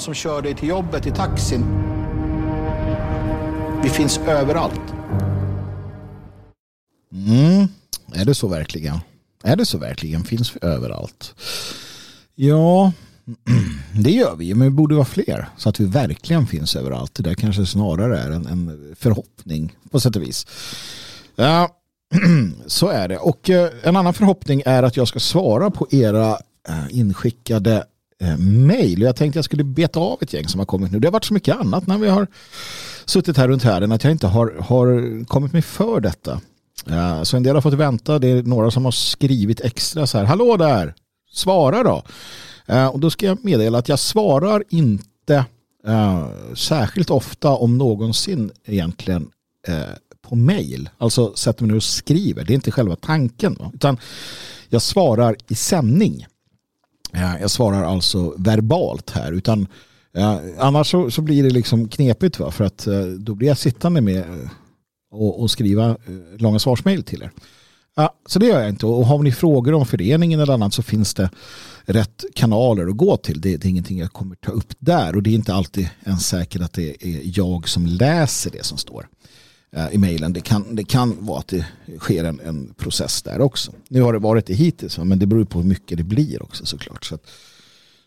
Han 0.00 0.04
som 0.04 0.14
kör 0.14 0.42
dig 0.42 0.54
till 0.54 0.68
jobbet 0.68 1.06
i 1.06 1.10
taxin. 1.10 1.64
Vi 3.82 3.88
finns 3.88 4.18
överallt. 4.18 4.80
Mm, 7.12 7.68
är 8.12 8.24
det 8.24 8.34
så 8.34 8.48
verkligen? 8.48 8.98
Är 9.44 9.56
det 9.56 9.66
så 9.66 9.78
verkligen? 9.78 10.24
Finns 10.24 10.56
vi 10.56 10.58
överallt? 10.62 11.34
Ja, 12.34 12.92
det 14.04 14.10
gör 14.10 14.36
vi, 14.36 14.54
men 14.54 14.68
vi 14.68 14.70
borde 14.70 14.94
vara 14.94 15.04
fler 15.04 15.48
så 15.56 15.68
att 15.68 15.80
vi 15.80 15.84
verkligen 15.84 16.46
finns 16.46 16.76
överallt. 16.76 17.14
Det 17.14 17.22
där 17.22 17.34
kanske 17.34 17.66
snarare 17.66 18.18
är 18.18 18.30
en, 18.30 18.46
en 18.46 18.94
förhoppning 18.98 19.76
på 19.90 20.00
sätt 20.00 20.16
och 20.16 20.22
vis. 20.22 20.46
Ja, 21.36 21.68
så 22.66 22.88
är 22.88 23.08
det. 23.08 23.18
Och 23.18 23.50
eh, 23.50 23.70
en 23.82 23.96
annan 23.96 24.14
förhoppning 24.14 24.62
är 24.66 24.82
att 24.82 24.96
jag 24.96 25.08
ska 25.08 25.20
svara 25.20 25.70
på 25.70 25.86
era 25.90 26.30
eh, 26.68 26.98
inskickade 26.98 27.84
eh, 28.20 28.36
mejl. 28.38 29.02
Jag 29.02 29.16
tänkte 29.16 29.38
jag 29.38 29.44
skulle 29.44 29.64
beta 29.64 30.00
av 30.00 30.18
ett 30.20 30.32
gäng 30.32 30.48
som 30.48 30.58
har 30.58 30.66
kommit 30.66 30.92
nu. 30.92 30.98
Det 30.98 31.06
har 31.08 31.12
varit 31.12 31.24
så 31.24 31.34
mycket 31.34 31.56
annat 31.56 31.86
när 31.86 31.98
vi 31.98 32.08
har 32.08 32.26
suttit 33.04 33.36
här 33.36 33.48
runt 33.48 33.62
härden 33.62 33.92
att 33.92 34.04
jag 34.04 34.10
inte 34.10 34.26
har, 34.26 34.56
har 34.60 35.24
kommit 35.24 35.52
mig 35.52 35.62
för 35.62 36.00
detta. 36.00 36.40
Eh, 36.86 37.22
så 37.22 37.36
en 37.36 37.42
del 37.42 37.54
har 37.54 37.62
fått 37.62 37.74
vänta. 37.74 38.18
Det 38.18 38.28
är 38.28 38.42
några 38.42 38.70
som 38.70 38.84
har 38.84 38.92
skrivit 38.92 39.60
extra 39.60 40.06
så 40.06 40.18
här. 40.18 40.24
Hallå 40.24 40.56
där! 40.56 40.94
Svara 41.32 41.82
då! 41.82 42.02
Eh, 42.66 42.86
och 42.86 43.00
då 43.00 43.10
ska 43.10 43.26
jag 43.26 43.44
meddela 43.44 43.78
att 43.78 43.88
jag 43.88 43.98
svarar 43.98 44.64
inte 44.68 45.44
eh, 45.86 46.26
särskilt 46.54 47.10
ofta 47.10 47.48
om 47.48 47.78
någonsin 47.78 48.50
egentligen 48.64 49.30
på 50.22 50.36
mejl. 50.36 50.88
Alltså 50.98 51.36
sätter 51.36 51.62
mig 51.62 51.68
ner 51.68 51.76
och 51.76 51.82
skriver. 51.82 52.44
Det 52.44 52.52
är 52.52 52.54
inte 52.54 52.70
själva 52.70 52.96
tanken. 52.96 53.54
Va? 53.54 53.70
Utan 53.74 53.98
jag 54.68 54.82
svarar 54.82 55.36
i 55.48 55.54
sändning. 55.54 56.26
Jag 57.12 57.50
svarar 57.50 57.84
alltså 57.84 58.34
verbalt 58.36 59.10
här 59.10 59.32
utan 59.32 59.66
annars 60.58 60.90
så, 60.90 61.10
så, 61.10 61.22
blir 61.22 61.42
det 61.42 61.50
liksom 61.50 61.88
knepigt 61.88 62.38
va? 62.38 62.50
för 62.50 62.64
att 62.64 62.86
eh, 62.86 63.04
då 63.04 63.34
blir 63.34 63.48
jag 63.48 63.58
sittande 63.58 64.00
med 64.00 64.18
eh, 64.18 64.50
och, 65.10 65.40
och 65.40 65.50
skriva 65.50 65.90
eh, 65.90 65.96
långa 66.38 66.58
svarsmejl 66.58 67.02
till 67.02 67.22
er. 67.22 67.30
Ja, 67.96 68.14
så 68.26 68.38
det 68.38 68.46
gör 68.46 68.60
jag 68.60 68.68
inte. 68.68 68.86
Och 68.86 69.06
har 69.06 69.22
ni 69.22 69.32
frågor 69.32 69.74
om 69.74 69.86
föreningen 69.86 70.40
eller 70.40 70.52
annat 70.52 70.74
så 70.74 70.82
finns 70.82 71.14
det 71.14 71.30
rätt 71.84 72.24
kanaler 72.34 72.86
att 72.86 72.96
gå 72.96 73.16
till. 73.16 73.40
Det, 73.40 73.56
det, 73.56 73.68
är 73.68 73.70
ingenting 73.70 73.98
jag 73.98 74.12
kommer 74.12 74.36
ta 74.36 74.52
upp 74.52 74.72
där 74.78 75.16
och 75.16 75.22
det 75.22 75.30
är 75.30 75.34
inte 75.34 75.54
alltid 75.54 75.88
ens 76.04 76.26
säkert 76.26 76.62
att 76.62 76.72
det 76.72 77.06
är 77.06 77.38
jag 77.38 77.68
som 77.68 77.86
läser 77.86 78.50
det 78.50 78.64
som 78.64 78.78
står 78.78 79.08
Eh, 79.72 79.94
i 79.94 79.98
mejlen. 79.98 80.32
Det 80.32 80.40
kan, 80.40 80.76
det 80.76 80.84
kan 80.84 81.26
vara 81.26 81.38
att 81.38 81.48
det 81.48 81.66
sker 81.98 82.24
en, 82.24 82.40
en 82.40 82.74
process 82.74 83.22
där 83.22 83.40
också. 83.40 83.72
Nu 83.88 84.02
har 84.02 84.12
det 84.12 84.18
varit 84.18 84.46
det 84.46 84.54
hittills 84.54 84.98
men 84.98 85.18
det 85.18 85.26
beror 85.26 85.44
på 85.44 85.58
hur 85.58 85.68
mycket 85.68 85.98
det 85.98 86.04
blir 86.04 86.42
också 86.42 86.66
såklart. 86.66 87.04
Så 87.04 87.14
att, 87.14 87.26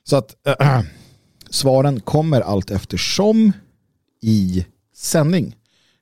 så 0.03 0.15
att 0.15 0.35
äh, 0.61 0.81
svaren 1.49 1.99
kommer 1.99 2.41
allt 2.41 2.71
eftersom 2.71 3.51
i 4.21 4.65
sändning. 4.95 5.55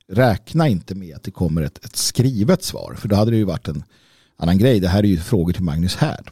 Räkna 0.07 0.67
inte 0.67 0.95
med 0.95 1.15
att 1.15 1.23
det 1.23 1.31
kommer 1.31 1.61
ett, 1.61 1.85
ett 1.85 1.95
skrivet 1.95 2.63
svar 2.63 2.95
för 2.97 3.07
då 3.07 3.15
hade 3.15 3.31
det 3.31 3.37
ju 3.37 3.43
varit 3.43 3.67
en 3.67 3.83
annan 4.37 4.57
grej. 4.57 4.79
Det 4.79 4.87
här 4.87 5.03
är 5.03 5.07
ju 5.07 5.17
frågor 5.17 5.53
till 5.53 5.63
Magnus 5.63 5.95
Härd. 5.95 6.29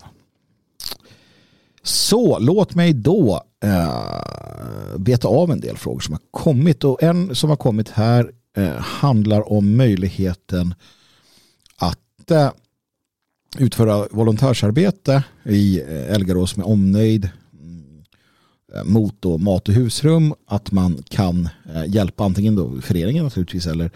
Så 1.84 2.40
låt 2.40 2.76
mig 2.76 2.94
då 2.94 3.44
eh, 3.64 4.98
beta 4.98 5.28
av 5.28 5.52
en 5.52 5.60
del 5.60 5.78
frågor 5.78 6.00
som 6.00 6.14
har 6.14 6.22
kommit 6.32 6.84
och 6.84 7.04
en 7.04 7.36
som 7.36 7.50
har 7.50 7.58
kommit 7.58 7.90
här 7.90 8.32
Eh, 8.60 8.78
handlar 8.80 9.51
om 9.51 9.76
möjligheten 9.78 10.74
att 11.76 12.32
eh, 12.32 12.51
utföra 13.57 14.07
volontärsarbete 14.12 15.24
i 15.45 15.82
eh, 15.82 16.14
Elgarås 16.14 16.57
med 16.57 16.66
omnöjd 16.66 17.30
mm, 17.53 18.93
mot 18.93 19.16
då 19.20 19.38
mat 19.38 19.68
och 19.70 19.74
husrum 19.74 20.34
att 20.45 20.72
man 20.72 21.03
kan 21.10 21.49
hjälpa 21.88 22.24
antingen 22.24 22.55
då 22.55 22.82
föreningen 22.82 23.24
naturligtvis 23.24 23.68
eller, 23.68 23.91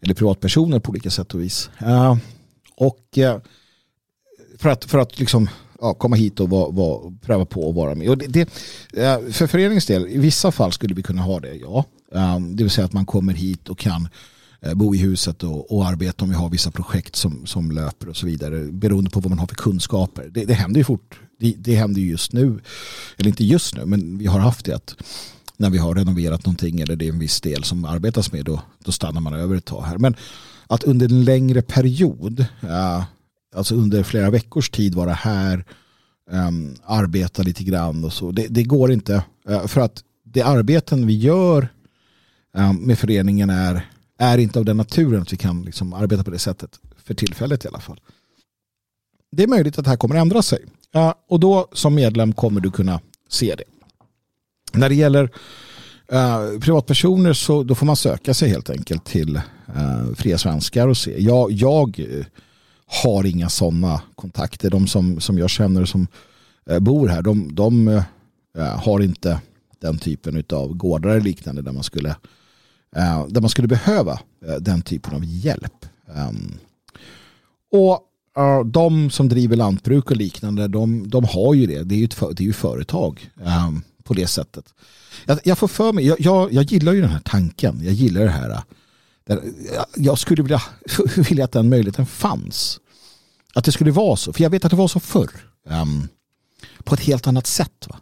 eller 0.00 0.14
privatpersoner 0.14 0.78
på 0.78 0.90
olika 0.90 1.10
sätt 1.10 1.34
och 1.34 1.40
vis. 1.40 1.70
och 2.76 3.18
för 4.58 4.68
att, 4.68 4.84
för 4.84 4.98
att 4.98 5.18
liksom 5.18 5.48
ja, 5.80 5.94
komma 5.94 6.16
hit 6.16 6.40
och 6.40 6.50
var, 6.50 6.72
var, 6.72 7.12
pröva 7.22 7.44
på 7.44 7.68
att 7.68 7.74
vara 7.74 7.94
med. 7.94 8.08
Och 8.08 8.18
det, 8.18 8.26
det, 8.26 8.48
för 9.34 9.46
föreningens 9.46 9.86
del, 9.86 10.06
i 10.06 10.18
vissa 10.18 10.52
fall 10.52 10.72
skulle 10.72 10.94
vi 10.94 11.02
kunna 11.02 11.22
ha 11.22 11.40
det, 11.40 11.54
ja. 11.54 11.84
Ehm, 12.14 12.56
det 12.56 12.62
vill 12.64 12.70
säga 12.70 12.84
att 12.84 12.92
man 12.92 13.06
kommer 13.06 13.34
hit 13.34 13.68
och 13.68 13.78
kan 13.78 14.08
eh, 14.60 14.74
bo 14.74 14.94
i 14.94 14.98
huset 14.98 15.42
och, 15.42 15.72
och 15.76 15.86
arbeta 15.86 16.24
om 16.24 16.30
vi 16.30 16.36
har 16.36 16.50
vissa 16.50 16.70
projekt 16.70 17.16
som, 17.16 17.46
som 17.46 17.70
löper 17.70 18.08
och 18.08 18.16
så 18.16 18.26
vidare 18.26 18.60
beroende 18.72 19.10
på 19.10 19.20
vad 19.20 19.30
man 19.30 19.38
har 19.38 19.46
för 19.46 19.54
kunskaper. 19.54 20.28
Det, 20.30 20.44
det 20.44 20.54
händer 20.54 20.80
ju 20.80 20.84
fort, 20.84 21.20
det, 21.40 21.54
det 21.58 21.74
händer 21.74 22.00
ju 22.00 22.08
just 22.10 22.32
nu, 22.32 22.60
eller 23.16 23.28
inte 23.28 23.44
just 23.44 23.74
nu, 23.74 23.86
men 23.86 24.18
vi 24.18 24.26
har 24.26 24.40
haft 24.40 24.66
det 24.66 24.72
att 24.72 24.96
när 25.56 25.70
vi 25.70 25.78
har 25.78 25.94
renoverat 25.94 26.46
någonting 26.46 26.80
eller 26.80 26.96
det 26.96 27.08
är 27.08 27.12
en 27.12 27.18
viss 27.18 27.40
del 27.40 27.64
som 27.64 27.84
arbetas 27.84 28.32
med 28.32 28.44
då, 28.44 28.62
då 28.84 28.92
stannar 28.92 29.20
man 29.20 29.34
över 29.34 29.56
ett 29.56 29.64
tag 29.64 29.82
här. 29.82 29.98
Men 29.98 30.16
att 30.66 30.84
under 30.84 31.08
en 31.08 31.24
längre 31.24 31.62
period, 31.62 32.40
eh, 32.60 33.04
alltså 33.54 33.74
under 33.74 34.02
flera 34.02 34.30
veckors 34.30 34.70
tid 34.70 34.94
vara 34.94 35.12
här, 35.12 35.64
ehm, 36.32 36.74
arbeta 36.84 37.42
lite 37.42 37.64
grann 37.64 38.04
och 38.04 38.12
så. 38.12 38.30
Det, 38.32 38.46
det 38.46 38.62
går 38.62 38.92
inte. 38.92 39.24
Eh, 39.48 39.66
för 39.66 39.80
att 39.80 40.02
det 40.24 40.42
arbeten 40.42 41.06
vi 41.06 41.16
gör 41.18 41.68
Eh, 42.56 42.72
med 42.72 42.98
föreningen 42.98 43.50
är, 43.50 43.90
är 44.18 44.38
inte 44.38 44.58
av 44.58 44.64
den 44.64 44.76
naturen 44.76 45.22
att 45.22 45.32
vi 45.32 45.36
kan 45.36 45.62
liksom 45.62 45.92
arbeta 45.92 46.24
på 46.24 46.30
det 46.30 46.38
sättet. 46.38 46.80
För 47.04 47.14
tillfället 47.14 47.64
i 47.64 47.68
alla 47.68 47.80
fall. 47.80 48.00
Det 49.32 49.42
är 49.42 49.48
möjligt 49.48 49.78
att 49.78 49.84
det 49.84 49.90
här 49.90 49.96
kommer 49.96 50.14
ändra 50.14 50.42
sig. 50.42 50.64
Eh, 50.94 51.14
och 51.28 51.40
då 51.40 51.68
som 51.72 51.94
medlem 51.94 52.32
kommer 52.32 52.60
du 52.60 52.70
kunna 52.70 53.00
se 53.28 53.54
det. 53.54 53.64
När 54.72 54.88
det 54.88 54.94
gäller 54.94 55.24
uh, 56.12 56.60
privatpersoner 56.60 57.32
så 57.32 57.62
då 57.62 57.74
får 57.74 57.86
man 57.86 57.96
söka 57.96 58.34
sig 58.34 58.48
helt 58.48 58.70
enkelt 58.70 59.04
till 59.04 59.36
uh, 59.36 60.14
Fria 60.14 60.38
Svenskar 60.38 60.88
och 60.88 60.96
se. 60.96 61.22
Jag, 61.22 61.52
jag 61.52 62.00
har 63.02 63.26
inga 63.26 63.48
sådana 63.48 64.02
kontakter. 64.14 64.70
De 64.70 64.86
som, 64.86 65.20
som 65.20 65.38
jag 65.38 65.50
känner 65.50 65.84
som 65.84 66.06
uh, 66.70 66.78
bor 66.78 67.08
här, 67.08 67.22
de, 67.22 67.54
de 67.54 68.02
har 68.78 69.00
inte 69.00 69.40
den 69.80 69.98
typen 69.98 70.44
av 70.52 70.74
gårdar 70.74 71.10
eller 71.10 71.20
liknande 71.20 71.62
där 71.62 71.72
man 71.72 71.82
skulle, 71.82 72.16
Eh, 72.96 73.26
där 73.26 73.40
man 73.40 73.50
skulle 73.50 73.68
behöva 73.68 74.12
eh, 74.46 74.54
den 74.54 74.82
typen 74.82 75.14
av 75.14 75.24
hjälp. 75.24 75.86
Ehm, 76.14 76.58
och 77.72 78.00
eh, 78.42 78.64
de 78.64 79.10
som 79.10 79.28
driver 79.28 79.56
lantbruk 79.56 80.10
och 80.10 80.16
liknande, 80.16 80.68
de, 80.68 81.10
de 81.10 81.24
har 81.24 81.54
ju 81.54 81.66
det. 81.66 81.82
Det 81.82 81.94
är 81.94 81.98
ju, 81.98 82.04
ett, 82.04 82.20
det 82.36 82.42
är 82.42 82.46
ju 82.46 82.52
företag 82.52 83.30
ehm, 83.44 83.82
på 84.04 84.14
det 84.14 84.26
sättet. 84.26 84.74
Jag, 85.24 85.38
jag 85.44 85.58
får 85.58 85.68
för 85.68 85.92
mig, 85.92 86.06
jag, 86.06 86.20
jag, 86.20 86.52
jag, 86.52 86.64
gillar 86.64 86.92
ju 86.92 87.00
den 87.00 87.10
här 87.10 87.22
tanken. 87.24 87.80
Jag 87.82 87.92
gillar 87.92 88.20
det 88.20 88.30
här 88.30 88.62
jag 89.96 90.18
skulle 90.18 90.42
vilja, 90.42 90.62
vilja 91.16 91.44
att 91.44 91.52
den 91.52 91.68
möjligheten 91.68 92.06
fanns. 92.06 92.80
Att 93.54 93.64
det 93.64 93.72
skulle 93.72 93.90
vara 93.90 94.16
så. 94.16 94.32
För 94.32 94.42
jag 94.42 94.50
vet 94.50 94.64
att 94.64 94.70
det 94.70 94.76
var 94.76 94.88
så 94.88 95.00
förr. 95.00 95.30
Um, 95.68 96.08
på 96.84 96.94
ett 96.94 97.00
helt 97.00 97.26
annat 97.26 97.46
sätt. 97.46 97.86
Va? 97.88 97.96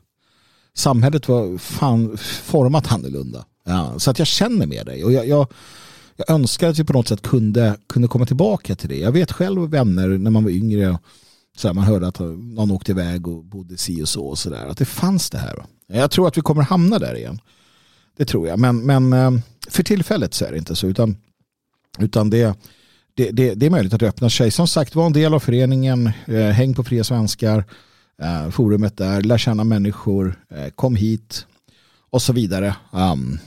Samhället 0.75 1.29
var 1.29 1.59
fan 1.59 2.17
format 2.43 2.93
annorlunda. 2.93 3.45
Ja, 3.65 3.99
så 3.99 4.11
att 4.11 4.19
jag 4.19 4.29
känner 4.29 4.67
med 4.67 4.87
dig. 4.87 5.05
Och 5.05 5.13
jag, 5.13 5.29
jag, 5.29 5.47
jag, 6.17 6.31
önskar 6.31 6.69
att 6.69 6.79
vi 6.79 6.85
på 6.85 6.93
något 6.93 7.09
sätt 7.09 7.23
kunde, 7.23 7.77
kunde 7.87 8.09
komma 8.09 8.27
tillbaka 8.27 8.75
till 8.75 8.89
det. 8.89 8.99
Jag 8.99 9.13
vet 9.13 9.33
själv 9.33 9.71
vänner 9.71 10.09
när 10.09 10.31
man 10.31 10.45
var 10.45 10.51
yngre. 10.51 10.99
Så 11.57 11.69
här, 11.69 11.75
man 11.75 11.85
hörde 11.85 12.07
att 12.07 12.19
någon 12.19 12.71
åkte 12.71 12.93
iväg 12.93 13.29
och 13.29 13.45
bodde 13.45 13.77
si 13.77 14.03
och 14.03 14.09
så. 14.09 14.25
Och 14.25 14.39
så 14.39 14.51
där, 14.51 14.67
att 14.67 14.79
det 14.79 14.85
fanns 14.85 15.31
det 15.31 15.39
här. 15.39 15.65
Jag 15.87 16.11
tror 16.11 16.29
att 16.29 16.39
vi 16.39 16.43
kommer 16.43 16.63
hamna 16.63 16.99
där 16.99 17.17
igen. 17.17 17.41
Det 18.17 18.25
tror 18.25 18.49
jag. 18.49 18.59
Men, 18.59 18.87
men 18.87 19.13
eh, 19.13 19.31
för 19.69 19.83
tillfället 19.83 20.35
så 20.35 20.45
är 20.45 20.51
det 20.51 20.59
inte 20.59 20.77
så. 20.77 20.87
Utan, 20.87 21.17
utan 21.99 22.31
det, 22.31 22.59
det, 23.15 23.31
det, 23.31 23.55
det 23.55 23.67
är 23.67 23.71
möjligt 23.71 23.95
att 23.95 24.01
det 24.01 24.09
öppnar 24.09 24.29
sig. 24.29 24.51
Som 24.51 24.69
sagt, 24.69 24.95
var 24.95 25.07
en 25.07 25.13
del 25.13 25.35
av 25.35 25.41
föreningen. 25.41 26.11
Eh, 26.27 26.49
häng 26.49 26.75
på 26.75 26.85
Fria 26.85 27.05
Svenskar. 27.05 27.65
Eh, 28.23 28.51
forumet 28.51 28.97
där. 28.97 29.23
Lär 29.23 29.39
känna 29.39 29.65
människor. 29.65 30.39
Kom 30.75 30.97
hit. 30.97 31.47
Och 32.11 32.23
så 32.23 32.33
vidare. 32.33 32.77
Um, 32.93 33.39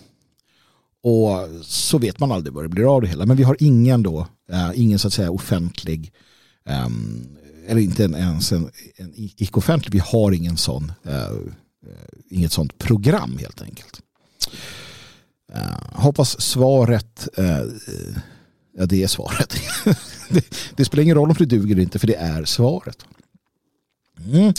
och 1.08 1.50
så 1.62 1.98
vet 1.98 2.20
man 2.20 2.32
aldrig 2.32 2.54
vad 2.54 2.64
det 2.64 2.70
blir 2.70 2.96
av 2.96 3.02
det 3.02 3.08
hela. 3.08 3.26
Men 3.26 3.38
vi 3.38 3.44
har 3.44 3.58
ingen 3.60 4.04
då, 4.04 4.28
eh, 4.52 4.72
ingen 4.76 5.00
så 5.00 5.08
att 5.08 5.14
säga 5.14 5.32
offentlig, 5.32 6.12
ehm, 6.66 7.28
eller 7.68 7.82
inte 7.82 8.04
ens 8.04 8.52
en, 8.52 8.72
en 8.96 9.14
icke-offentlig, 9.16 9.94
vi 9.94 10.00
har 10.00 10.32
ingen 10.32 10.58
sån, 10.58 10.92
eh, 11.04 11.24
eh, 11.24 11.30
inget 12.30 12.52
sånt 12.52 12.78
program 12.78 13.38
helt 13.40 13.62
enkelt. 13.62 14.02
Hoppas 15.92 16.42
svaret, 16.42 17.28
ja 18.78 18.86
det 18.86 19.04
är 19.04 19.08
svaret. 19.08 19.56
det, 20.30 20.46
det, 20.76 20.86
spelar 20.86 21.04
ingen 21.04 21.16
roll 21.16 21.30
om 21.30 21.36
det 21.40 21.46
duger 21.46 21.76
eller 21.76 21.84
inte 21.84 22.00
för 22.00 22.08
det 22.08 22.16
är 22.16 22.46
svaret. 22.46 22.98
Mm. 24.26 24.54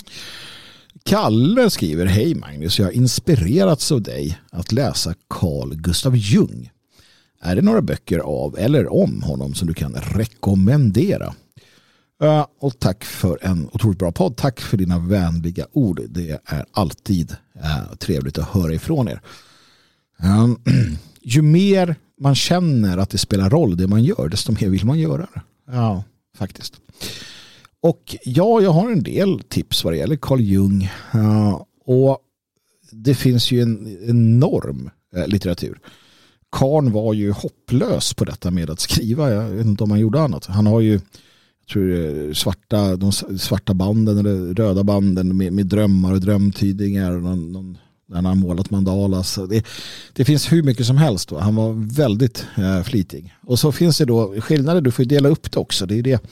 Kalle 1.08 1.70
skriver, 1.70 2.06
hej 2.06 2.34
Magnus, 2.34 2.78
jag 2.78 2.86
har 2.86 2.92
inspirerats 2.92 3.92
av 3.92 4.02
dig 4.02 4.38
att 4.50 4.72
läsa 4.72 5.14
Carl 5.28 5.74
Gustav 5.74 6.16
Jung. 6.16 6.70
Är 7.40 7.56
det 7.56 7.62
några 7.62 7.82
böcker 7.82 8.18
av 8.18 8.58
eller 8.58 8.92
om 8.92 9.22
honom 9.22 9.54
som 9.54 9.68
du 9.68 9.74
kan 9.74 9.94
rekommendera? 9.94 11.34
Uh, 12.22 12.46
och 12.60 12.78
tack 12.78 13.04
för 13.04 13.38
en 13.42 13.68
otroligt 13.72 13.98
bra 13.98 14.12
podd. 14.12 14.36
Tack 14.36 14.60
för 14.60 14.76
dina 14.76 14.98
vänliga 14.98 15.66
ord. 15.72 16.00
Det 16.08 16.30
är 16.44 16.64
alltid 16.72 17.36
uh, 17.56 17.94
trevligt 17.94 18.38
att 18.38 18.48
höra 18.48 18.74
ifrån 18.74 19.08
er. 19.08 19.20
Um, 20.22 20.60
ju 21.22 21.42
mer 21.42 21.96
man 22.20 22.34
känner 22.34 22.98
att 22.98 23.10
det 23.10 23.18
spelar 23.18 23.50
roll 23.50 23.76
det 23.76 23.86
man 23.86 24.04
gör, 24.04 24.28
desto 24.28 24.52
mer 24.52 24.68
vill 24.68 24.86
man 24.86 24.98
göra 24.98 25.28
det. 25.34 25.40
Ja, 25.72 26.04
faktiskt. 26.36 26.74
Och 27.82 28.16
ja, 28.24 28.60
jag 28.60 28.70
har 28.70 28.90
en 28.90 29.02
del 29.02 29.40
tips 29.48 29.84
vad 29.84 29.92
det 29.92 29.96
gäller 29.96 30.16
Carl 30.16 30.40
Jung. 30.40 30.90
Och 31.84 32.18
det 32.92 33.14
finns 33.14 33.50
ju 33.50 33.62
en 33.62 33.98
enorm 34.08 34.90
eh, 35.16 35.26
litteratur. 35.26 35.80
Karn 36.52 36.92
var 36.92 37.14
ju 37.14 37.32
hopplös 37.32 38.14
på 38.14 38.24
detta 38.24 38.50
med 38.50 38.70
att 38.70 38.80
skriva. 38.80 39.30
Jag 39.30 39.44
vet 39.44 39.66
inte 39.66 39.84
om 39.84 39.90
han 39.90 40.00
gjorde 40.00 40.20
annat. 40.20 40.46
Han 40.46 40.66
har 40.66 40.80
ju 40.80 41.00
tror, 41.72 41.94
eh, 41.94 42.32
svarta, 42.32 42.96
de 42.96 43.12
svarta 43.12 43.74
banden 43.74 44.18
eller 44.18 44.54
röda 44.54 44.84
banden 44.84 45.36
med, 45.36 45.52
med 45.52 45.66
drömmar 45.66 46.12
och 46.12 46.20
drömtydningar. 46.20 47.12
Och 47.12 47.22
någon, 47.22 47.52
någon 47.52 47.78
han 48.12 48.24
har 48.24 48.34
målat 48.34 48.70
mandalas. 48.70 49.38
Det, 49.48 49.66
det 50.12 50.24
finns 50.24 50.52
hur 50.52 50.62
mycket 50.62 50.86
som 50.86 50.96
helst. 50.96 51.32
Va? 51.32 51.40
Han 51.40 51.54
var 51.54 51.94
väldigt 51.94 52.46
eh, 52.56 52.82
flitig. 52.82 53.34
Och 53.40 53.58
så 53.58 53.72
finns 53.72 53.98
det 53.98 54.04
då 54.04 54.40
skillnader. 54.40 54.80
Du 54.80 54.90
får 54.90 55.04
dela 55.04 55.28
upp 55.28 55.52
det 55.52 55.60
också. 55.60 55.86
Det 55.86 55.98
är 55.98 56.02
det, 56.02 56.22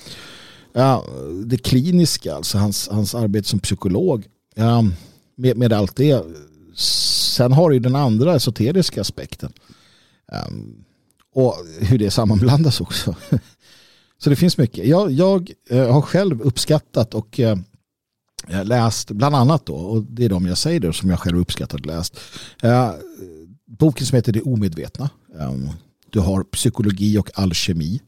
ja, 0.76 1.04
det 1.44 1.58
kliniska, 1.58 2.34
alltså 2.34 2.58
hans, 2.58 2.88
hans 2.88 3.14
arbete 3.14 3.48
som 3.48 3.58
psykolog. 3.58 4.26
Ja, 4.54 4.84
med, 5.36 5.56
med 5.56 5.72
allt 5.72 5.96
det. 5.96 6.24
Sen 6.74 7.52
har 7.52 7.70
du 7.70 7.78
den 7.78 7.96
andra 7.96 8.34
esoteriska 8.34 9.00
aspekten. 9.00 9.52
Um, 10.48 10.84
och 11.34 11.54
hur 11.80 11.98
det 11.98 12.10
sammanblandas 12.10 12.80
också. 12.80 13.14
Så 14.18 14.30
det 14.30 14.36
finns 14.36 14.58
mycket. 14.58 14.86
Jag, 14.86 15.12
jag 15.12 15.50
eh, 15.70 15.92
har 15.92 16.02
själv 16.02 16.42
uppskattat 16.42 17.14
och 17.14 17.40
eh, 17.40 17.58
eh, 18.48 18.64
läst 18.64 19.10
bland 19.10 19.36
annat 19.36 19.66
då, 19.66 19.74
och 19.74 20.02
det 20.02 20.24
är 20.24 20.28
de 20.28 20.46
jag 20.46 20.58
säger 20.58 20.80
då, 20.80 20.92
som 20.92 21.10
jag 21.10 21.20
själv 21.20 21.38
uppskattat 21.38 21.80
och 21.80 21.86
läst. 21.86 22.20
Eh, 22.62 22.90
boken 23.66 24.06
som 24.06 24.16
heter 24.16 24.32
Det 24.32 24.40
omedvetna. 24.40 25.10
Um, 25.34 25.70
du 26.10 26.20
har 26.20 26.44
psykologi 26.44 27.18
och 27.18 27.30
alkemi 27.34 28.00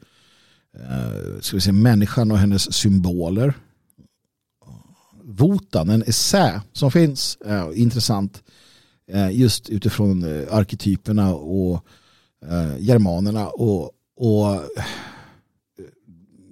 eh, 0.79 1.41
ska 1.41 1.57
vi 1.57 1.61
säga, 1.61 1.73
människan 1.73 2.31
och 2.31 2.39
hennes 2.39 2.73
symboler. 2.73 3.55
Votan, 5.25 5.91
en 5.91 6.03
essä 6.03 6.63
som 6.73 6.91
finns, 6.91 7.37
eh, 7.37 7.69
intressant 7.75 8.43
eh, 9.13 9.31
just 9.31 9.71
utifrån 9.71 10.25
eh, 10.25 10.55
arketyperna 10.55 11.35
och 11.35 11.85
eh, 12.47 12.79
germanerna 12.79 13.49
och, 13.49 13.91
och 14.17 14.55
eh, 14.55 14.85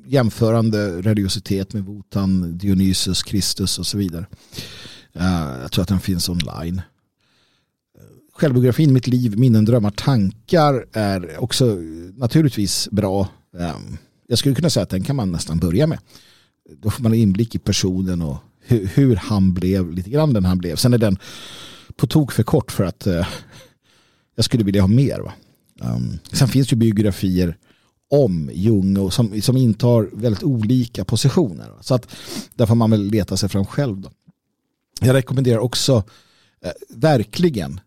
jämförande 0.06 1.02
religiositet 1.02 1.74
med 1.74 1.84
Votan 1.84 2.58
Dionysus, 2.58 3.22
Kristus 3.22 3.78
och 3.78 3.86
så 3.86 3.98
vidare. 3.98 4.26
Eh, 5.12 5.60
jag 5.62 5.72
tror 5.72 5.82
att 5.82 5.88
den 5.88 6.00
finns 6.00 6.28
online. 6.28 6.78
Eh, 7.98 8.02
självbiografin 8.32 8.92
Mitt 8.92 9.06
liv, 9.06 9.38
minnen, 9.38 9.64
drömmar, 9.64 9.90
tankar 9.90 10.86
är 10.92 11.42
också 11.42 11.66
eh, 11.66 11.78
naturligtvis 12.16 12.88
bra. 12.90 13.28
Ehm, 13.58 13.98
jag 14.28 14.38
skulle 14.38 14.54
kunna 14.54 14.70
säga 14.70 14.82
att 14.82 14.90
den 14.90 15.04
kan 15.04 15.16
man 15.16 15.32
nästan 15.32 15.58
börja 15.58 15.86
med. 15.86 15.98
Då 16.82 16.90
får 16.90 17.02
man 17.02 17.14
inblick 17.14 17.54
i 17.54 17.58
personen 17.58 18.22
och 18.22 18.36
hur, 18.60 18.86
hur 18.86 19.16
han 19.16 19.54
blev, 19.54 19.92
lite 19.92 20.10
grann 20.10 20.32
den 20.32 20.44
han 20.44 20.58
blev. 20.58 20.76
Sen 20.76 20.94
är 20.94 20.98
den 20.98 21.18
på 21.96 22.06
tok 22.06 22.32
för 22.32 22.42
kort 22.42 22.72
för 22.72 22.84
att 22.84 23.06
eh, 23.06 23.26
jag 24.34 24.44
skulle 24.44 24.64
vilja 24.64 24.80
ha 24.80 24.88
mer. 24.88 25.20
Va? 25.20 25.32
Um, 25.80 26.18
sen 26.32 26.48
finns 26.48 26.68
det 26.68 26.76
biografier 26.76 27.56
om 28.10 28.50
Jung 28.54 28.96
och 28.96 29.12
som, 29.12 29.42
som 29.42 29.56
intar 29.56 30.10
väldigt 30.12 30.42
olika 30.42 31.04
positioner. 31.04 31.72
Så 31.80 31.94
att 31.94 32.16
där 32.54 32.66
får 32.66 32.74
man 32.74 32.90
väl 32.90 33.02
leta 33.10 33.36
sig 33.36 33.48
fram 33.48 33.66
själv. 33.66 34.00
Då. 34.00 34.10
Jag 35.00 35.14
rekommenderar 35.14 35.58
också 35.58 36.04
eh, 36.64 36.70
verkligen, 36.88 37.80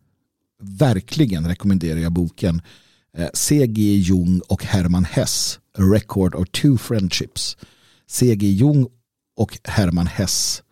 verkligen 0.62 1.48
rekommenderar 1.48 2.00
jag 2.00 2.12
boken 2.12 2.62
eh, 3.18 3.30
C.G. 3.34 3.96
Jung 3.96 4.42
och 4.48 4.64
Hermann 4.64 5.06
Hess, 5.06 5.60
A 5.80 5.82
Record 5.82 6.36
of 6.36 6.48
Two 6.52 6.78
Friendships. 6.78 7.58
C.G. 8.08 8.48
Jung 8.48 8.88
och 9.36 9.58
Herman 9.64 10.08
Hess 10.08 10.64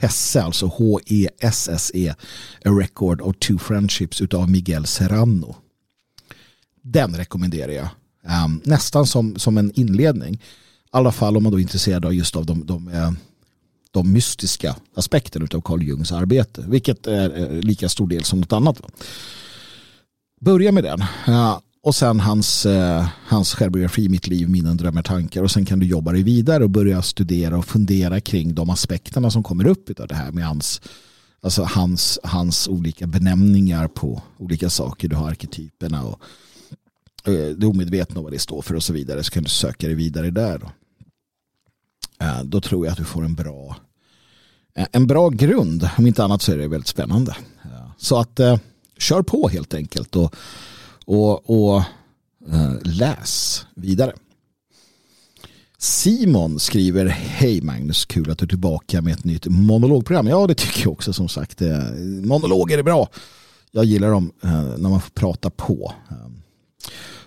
Hesse, 0.00 0.42
alltså 0.42 0.66
H-E-S-S-E, 0.66 2.14
A 2.64 2.70
Record 2.70 3.20
of 3.20 3.36
Two 3.38 3.58
Friendships 3.58 4.20
utav 4.20 4.50
Miguel 4.50 4.86
Serrano. 4.86 5.56
Den 6.82 7.16
rekommenderar 7.16 7.72
jag. 7.72 7.88
Um, 8.44 8.60
nästan 8.64 9.06
som, 9.06 9.36
som 9.36 9.58
en 9.58 9.72
inledning. 9.74 10.34
I 10.34 10.38
alla 10.90 11.12
fall 11.12 11.36
om 11.36 11.42
man 11.42 11.52
då 11.52 11.58
är 11.58 11.62
intresserad 11.62 12.04
av 12.04 12.14
just 12.14 12.36
av 12.36 12.46
de, 12.46 12.66
de, 12.66 12.88
eh, 12.88 13.12
de 13.90 14.12
mystiska 14.12 14.76
aspekterna 14.94 15.46
av 15.54 15.60
Carl 15.60 15.82
Jungs 15.82 16.12
arbete. 16.12 16.64
Vilket 16.68 17.06
är 17.06 17.38
eh, 17.38 17.60
lika 17.60 17.88
stor 17.88 18.08
del 18.08 18.24
som 18.24 18.40
något 18.40 18.52
annat. 18.52 18.82
Börja 20.40 20.72
med 20.72 20.84
den. 20.84 21.04
Ehm, 21.26 21.60
och 21.82 21.94
sen 21.94 22.20
hans, 22.20 22.66
eh, 22.66 23.08
hans 23.26 23.54
självbiografi 23.54 24.08
Mitt 24.08 24.26
liv, 24.26 24.48
minnen, 24.48 24.76
drömmar, 24.76 25.02
tankar. 25.02 25.42
Och 25.42 25.50
sen 25.50 25.64
kan 25.64 25.78
du 25.78 25.86
jobba 25.86 26.12
dig 26.12 26.22
vidare 26.22 26.64
och 26.64 26.70
börja 26.70 27.02
studera 27.02 27.58
och 27.58 27.66
fundera 27.66 28.20
kring 28.20 28.54
de 28.54 28.70
aspekterna 28.70 29.30
som 29.30 29.42
kommer 29.42 29.66
upp 29.66 30.00
av 30.00 30.08
det 30.08 30.14
här 30.14 30.32
med 30.32 30.46
hans 30.46 30.80
Alltså 31.42 31.62
hans, 31.62 32.18
hans 32.22 32.68
olika 32.68 33.06
benämningar 33.06 33.88
på 33.88 34.22
olika 34.38 34.70
saker. 34.70 35.08
Du 35.08 35.16
har 35.16 35.30
arketyperna 35.30 36.02
och 36.02 36.22
Eh, 37.24 37.56
det 37.56 37.66
omedvetna 37.66 38.20
vad 38.20 38.32
det 38.32 38.38
står 38.38 38.62
för 38.62 38.74
och 38.74 38.82
så 38.82 38.92
vidare 38.92 39.24
så 39.24 39.30
kan 39.30 39.42
du 39.42 39.48
söka 39.48 39.86
dig 39.86 39.96
vidare 39.96 40.30
där. 40.30 40.58
Då, 40.58 40.70
eh, 42.24 42.42
då 42.44 42.60
tror 42.60 42.86
jag 42.86 42.92
att 42.92 42.98
du 42.98 43.04
får 43.04 43.24
en 43.24 43.34
bra 43.34 43.76
eh, 44.74 44.86
en 44.92 45.06
bra 45.06 45.28
grund. 45.28 45.88
Om 45.98 46.06
inte 46.06 46.24
annat 46.24 46.42
så 46.42 46.52
är 46.52 46.58
det 46.58 46.68
väldigt 46.68 46.88
spännande. 46.88 47.36
Eh, 47.64 47.90
så 47.96 48.18
att 48.18 48.40
eh, 48.40 48.58
kör 48.98 49.22
på 49.22 49.48
helt 49.48 49.74
enkelt 49.74 50.16
och, 50.16 50.34
och, 51.10 51.50
och 51.50 51.82
eh, 52.52 52.74
läs 52.82 53.66
vidare. 53.74 54.12
Simon 55.78 56.58
skriver 56.58 57.06
Hej 57.06 57.60
Magnus, 57.60 58.04
kul 58.04 58.30
att 58.30 58.38
du 58.38 58.44
är 58.44 58.48
tillbaka 58.48 59.02
med 59.02 59.12
ett 59.12 59.24
nytt 59.24 59.46
monologprogram. 59.46 60.26
Ja, 60.26 60.46
det 60.46 60.54
tycker 60.54 60.82
jag 60.82 60.92
också 60.92 61.12
som 61.12 61.28
sagt. 61.28 61.62
Eh, 61.62 61.78
monologer 62.24 62.78
är 62.78 62.82
bra. 62.82 63.08
Jag 63.70 63.84
gillar 63.84 64.10
dem 64.10 64.32
eh, 64.44 64.50
när 64.52 64.88
man 64.88 65.00
får 65.00 65.10
prata 65.10 65.50
på. 65.50 65.92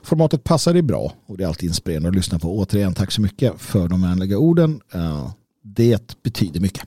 Formatet 0.03 0.43
passar 0.43 0.73
dig 0.73 0.81
bra 0.81 1.13
och 1.25 1.37
det 1.37 1.43
är 1.43 1.47
alltid 1.47 1.69
inspirerande 1.69 2.09
att 2.09 2.15
lyssna 2.15 2.39
på. 2.39 2.57
Återigen, 2.57 2.93
tack 2.93 3.11
så 3.11 3.21
mycket 3.21 3.61
för 3.61 3.87
de 3.87 4.01
vänliga 4.01 4.37
orden. 4.37 4.81
Det 5.61 6.23
betyder 6.23 6.59
mycket. 6.59 6.83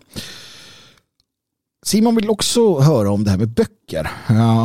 Simon 1.87 2.17
vill 2.17 2.31
också 2.31 2.81
höra 2.81 3.11
om 3.11 3.25
det 3.25 3.31
här 3.31 3.39
med 3.39 3.49
böcker. 3.49 4.05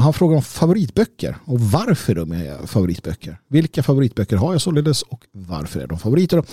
Han 0.02 0.14
frågar 0.14 0.36
om 0.36 0.42
favoritböcker 0.42 1.38
och 1.46 1.60
varför 1.60 2.16
de 2.16 2.32
är 2.32 2.68
favoritböcker. 2.68 3.40
Vilka 3.48 3.84
favoritböcker 3.84 4.38
har 4.38 4.52
jag 4.52 4.62
således 4.62 5.02
och 5.02 5.26
varför 5.32 5.80
är 5.80 5.88
de 5.88 6.00
favoriter? 6.00 6.44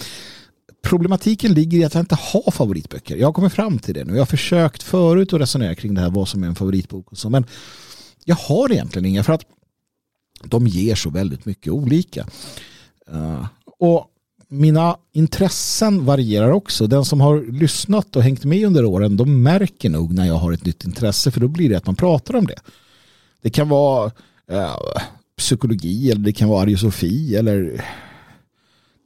Problematiken 0.82 1.52
ligger 1.52 1.78
i 1.78 1.84
att 1.84 1.94
jag 1.94 2.02
inte 2.02 2.14
har 2.14 2.50
favoritböcker. 2.50 3.16
Jag 3.16 3.28
har 3.28 3.32
kommit 3.32 3.52
fram 3.52 3.78
till 3.78 3.94
det 3.94 4.04
nu. 4.04 4.12
Jag 4.12 4.20
har 4.20 4.26
försökt 4.26 4.82
förut 4.82 5.32
att 5.32 5.40
resonera 5.40 5.74
kring 5.74 5.94
det 5.94 6.00
här 6.00 6.10
vad 6.10 6.28
som 6.28 6.42
är 6.42 6.46
en 6.46 6.54
favoritbok. 6.54 7.12
Och 7.12 7.18
så, 7.18 7.30
men 7.30 7.44
jag 8.24 8.36
har 8.36 8.72
egentligen 8.72 9.06
inga 9.06 9.24
för 9.24 9.32
att 9.32 9.44
de 10.44 10.66
ger 10.66 10.94
så 10.94 11.10
väldigt 11.10 11.44
mycket 11.44 11.72
olika. 11.72 12.26
Eh, 13.12 13.46
och 13.78 14.06
mina 14.48 14.96
intressen 15.12 16.04
varierar 16.04 16.50
också. 16.50 16.86
Den 16.86 17.04
som 17.04 17.20
har 17.20 17.52
lyssnat 17.52 18.16
och 18.16 18.22
hängt 18.22 18.44
med 18.44 18.66
under 18.66 18.84
åren 18.84 19.16
de 19.16 19.42
märker 19.42 19.90
nog 19.90 20.14
när 20.14 20.26
jag 20.26 20.34
har 20.34 20.52
ett 20.52 20.64
nytt 20.64 20.84
intresse 20.84 21.30
för 21.30 21.40
då 21.40 21.48
blir 21.48 21.68
det 21.68 21.76
att 21.76 21.86
man 21.86 21.96
pratar 21.96 22.36
om 22.36 22.46
det. 22.46 22.58
Det 23.42 23.50
kan 23.50 23.68
vara 23.68 24.12
eh, 24.50 24.76
psykologi 25.38 26.10
eller 26.10 26.22
det 26.22 26.32
kan 26.32 26.48
vara 26.48 26.62
ariosofi 26.62 27.36
eller 27.36 27.84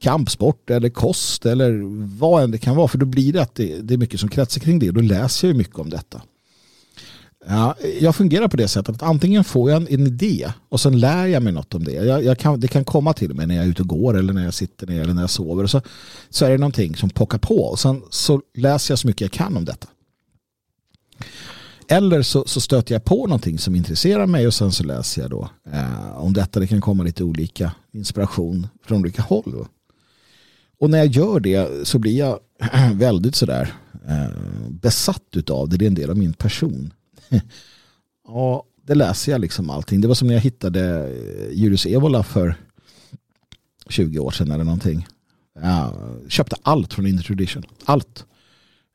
kampsport 0.01 0.69
eller 0.69 0.89
kost 0.89 1.45
eller 1.45 1.81
vad 2.19 2.43
än 2.43 2.51
det 2.51 2.57
kan 2.57 2.75
vara 2.75 2.87
för 2.87 2.97
då 2.97 3.05
blir 3.05 3.33
det 3.33 3.41
att 3.41 3.55
det, 3.55 3.81
det 3.81 3.93
är 3.93 3.97
mycket 3.97 4.19
som 4.19 4.29
kretsar 4.29 4.61
kring 4.61 4.79
det 4.79 4.87
och 4.87 4.93
då 4.93 5.01
läser 5.01 5.47
jag 5.47 5.57
mycket 5.57 5.79
om 5.79 5.89
detta. 5.89 6.21
Ja, 7.47 7.75
jag 7.99 8.15
fungerar 8.15 8.47
på 8.47 8.57
det 8.57 8.67
sättet 8.67 8.95
att 8.95 9.03
antingen 9.03 9.43
får 9.43 9.71
jag 9.71 9.81
en, 9.81 9.87
en 9.87 10.07
idé 10.07 10.51
och 10.69 10.79
sen 10.79 10.99
lär 10.99 11.25
jag 11.25 11.43
mig 11.43 11.53
något 11.53 11.73
om 11.73 11.83
det. 11.83 11.91
Jag, 11.91 12.23
jag 12.23 12.37
kan, 12.37 12.59
det 12.59 12.67
kan 12.67 12.85
komma 12.85 13.13
till 13.13 13.33
mig 13.33 13.47
när 13.47 13.55
jag 13.55 13.65
är 13.65 13.69
ute 13.69 13.81
och 13.81 13.87
går 13.87 14.17
eller 14.17 14.33
när 14.33 14.43
jag 14.43 14.53
sitter 14.53 14.87
ner 14.87 15.01
eller 15.01 15.13
när 15.13 15.21
jag 15.21 15.29
sover. 15.29 15.63
Och 15.63 15.69
så, 15.69 15.81
så 16.29 16.45
är 16.45 16.49
det 16.49 16.57
någonting 16.57 16.95
som 16.95 17.09
pockar 17.09 17.37
på 17.37 17.59
och 17.63 17.79
sen 17.79 18.01
så 18.09 18.41
läser 18.57 18.91
jag 18.91 18.99
så 18.99 19.07
mycket 19.07 19.21
jag 19.21 19.31
kan 19.31 19.57
om 19.57 19.65
detta. 19.65 19.87
Eller 21.87 22.21
så, 22.21 22.43
så 22.47 22.61
stöter 22.61 22.95
jag 22.95 23.03
på 23.03 23.27
någonting 23.27 23.59
som 23.59 23.75
intresserar 23.75 24.25
mig 24.25 24.47
och 24.47 24.53
sen 24.53 24.71
så 24.71 24.83
läser 24.83 25.21
jag 25.21 25.31
då 25.31 25.49
eh, 25.71 26.17
om 26.17 26.33
detta. 26.33 26.59
Det 26.59 26.67
kan 26.67 26.81
komma 26.81 27.03
lite 27.03 27.23
olika 27.23 27.71
inspiration 27.93 28.67
från 28.85 28.99
olika 28.99 29.21
håll. 29.21 29.67
Och 30.79 30.89
när 30.89 30.97
jag 30.97 31.07
gör 31.07 31.39
det 31.39 31.87
så 31.87 31.99
blir 31.99 32.17
jag 32.17 32.39
väldigt 32.93 33.35
sådär 33.35 33.73
eh, 34.07 34.37
besatt 34.69 35.49
av 35.49 35.69
det. 35.69 35.77
Det 35.77 35.85
är 35.85 35.87
en 35.87 35.95
del 35.95 36.09
av 36.09 36.17
min 36.17 36.33
person. 36.33 36.93
ja, 38.27 38.63
det 38.85 38.95
läser 38.95 39.31
jag 39.31 39.41
liksom 39.41 39.69
allting. 39.69 40.01
Det 40.01 40.07
var 40.07 40.15
som 40.15 40.27
när 40.27 40.35
jag 40.35 40.41
hittade 40.41 40.81
eh, 40.81 41.51
Julius 41.51 41.85
Evola 41.85 42.23
för 42.23 42.55
20 43.89 44.19
år 44.19 44.31
sedan 44.31 44.51
eller 44.51 44.63
någonting. 44.63 45.07
Jag 45.61 45.93
köpte 46.27 46.55
allt 46.61 46.93
från 46.93 47.07
Intertradition. 47.07 47.63
Allt. 47.85 48.25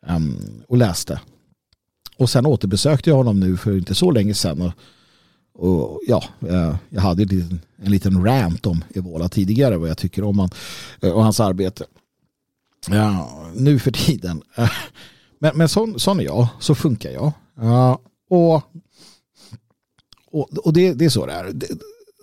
Um, 0.07 0.63
och 0.69 0.77
läste. 0.77 1.21
Och 2.17 2.31
sen 2.31 2.47
återbesökte 2.47 3.11
jag 3.11 3.17
honom 3.17 3.41
nu 3.41 3.57
för 3.57 3.79
inte 3.79 3.95
så 3.95 4.11
länge 4.11 4.35
sedan. 4.35 4.63
Och, 4.63 4.73
och 5.69 6.01
ja, 6.07 6.25
eh, 6.49 6.77
jag 6.89 7.01
hade 7.01 7.23
en 7.23 7.29
liten, 7.29 7.61
en 7.77 7.91
liten 7.91 8.25
rant 8.25 8.67
om 8.67 8.85
Evola 8.95 9.29
tidigare. 9.29 9.77
Vad 9.77 9.91
jag 9.91 9.99
tycker 9.99 10.25
om 10.25 10.39
han 10.39 10.51
eh, 11.01 11.11
och 11.11 11.25
hans 11.25 11.41
arbete. 11.41 11.85
Ja, 12.91 13.31
nu 13.55 13.79
för 13.79 13.91
tiden. 13.91 14.43
Men, 15.41 15.59
men 15.59 15.69
sån, 15.69 16.01
sån 16.01 16.21
är 16.21 16.25
jag. 16.25 16.49
Så 16.61 16.75
funkar 16.75 17.11
jag. 17.11 17.33
Ja, 17.57 17.99
och, 18.29 18.55
och, 20.31 20.59
och 20.59 20.73
det, 20.73 20.95
det 20.95 21.05
är 21.05 21.09
så 21.09 21.27
det 21.27 21.33
är. 21.33 21.53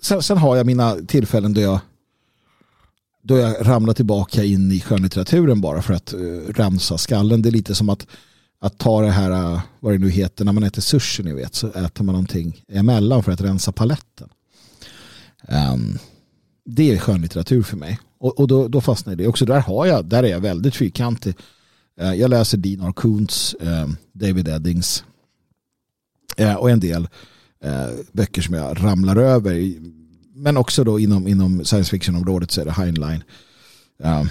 Sen, 0.04 0.24
sen, 0.24 0.38
har 0.38 0.56
jag 0.56 0.66
mina 0.66 0.96
tillfällen 0.96 1.54
då 1.54 1.62
jag 1.62 1.80
då 3.28 3.38
jag 3.38 3.68
ramlar 3.68 3.94
tillbaka 3.94 4.44
in 4.44 4.72
i 4.72 4.82
skönlitteraturen 4.82 5.62
bara 5.62 5.82
för 5.82 5.94
att 5.94 6.14
uh, 6.14 6.48
rensa 6.48 6.98
skallen. 6.98 7.42
Det 7.42 7.50
är 7.50 7.52
lite 7.52 7.76
som 7.76 7.90
att, 7.90 8.08
att 8.60 8.78
ta 8.78 9.02
det 9.02 9.12
här, 9.12 9.32
uh, 9.32 9.62
vad 9.80 9.94
det 9.94 9.98
nu 9.98 10.10
heter, 10.10 10.46
när 10.46 10.54
man 10.54 10.64
äter 10.64 10.82
sushi 10.82 11.24
ni 11.24 11.34
vet, 11.34 11.56
så 11.56 11.68
äter 11.68 12.04
man 12.04 12.14
någonting 12.14 12.64
emellan 12.68 13.24
för 13.24 13.32
att 13.32 13.42
rensa 13.42 13.72
paletten. 13.72 14.30
Um, 15.48 15.98
det 16.66 16.92
är 16.92 16.98
skönlitteratur 16.98 17.64
för 17.64 17.78
mig. 17.78 18.00
Och, 18.18 18.40
och 18.40 18.48
då, 18.48 18.68
då 18.68 18.82
fastnar 18.82 19.16
det. 19.16 19.28
Också 19.28 19.46
där 19.46 19.60
har 19.60 19.86
jag, 19.86 20.06
där 20.06 20.24
är 20.24 20.28
jag 20.28 20.40
väldigt 20.40 20.76
fyrkantig. 20.76 21.36
Uh, 22.02 22.16
jag 22.16 22.30
läser 22.30 22.58
Dean 22.58 22.88
R. 22.88 22.92
Koontz, 22.92 23.56
David 24.14 24.48
Eddings, 24.48 25.04
Eh, 26.38 26.56
och 26.56 26.70
en 26.70 26.80
del 26.80 27.08
eh, 27.64 27.90
böcker 28.12 28.42
som 28.42 28.54
jag 28.54 28.84
ramlar 28.84 29.16
över. 29.16 29.74
Men 30.34 30.58
också 30.58 30.84
då 30.84 31.00
inom, 31.00 31.28
inom 31.28 31.66
science 31.66 31.90
fiction-området 31.90 32.52
så 32.52 32.62
är 32.62 32.66
det 32.66 32.72
Heinlein. 32.72 33.24
Uh, 34.04 34.24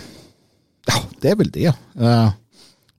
ja, 0.87 0.95
det 1.21 1.29
är 1.29 1.37
väl 1.37 1.51
det. 1.51 1.75
Uh, 2.01 2.31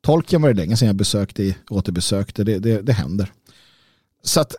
Tolkien 0.02 0.42
var 0.42 0.50
det 0.50 0.56
länge 0.56 0.78
sedan 0.78 0.88
jag 0.88 0.96
besökte, 0.96 1.56
återbesökte. 1.70 2.44
Det, 2.44 2.60
det, 2.60 2.82
det 2.82 2.94
händer. 2.94 3.32
Så 4.24 4.42
att 4.42 4.56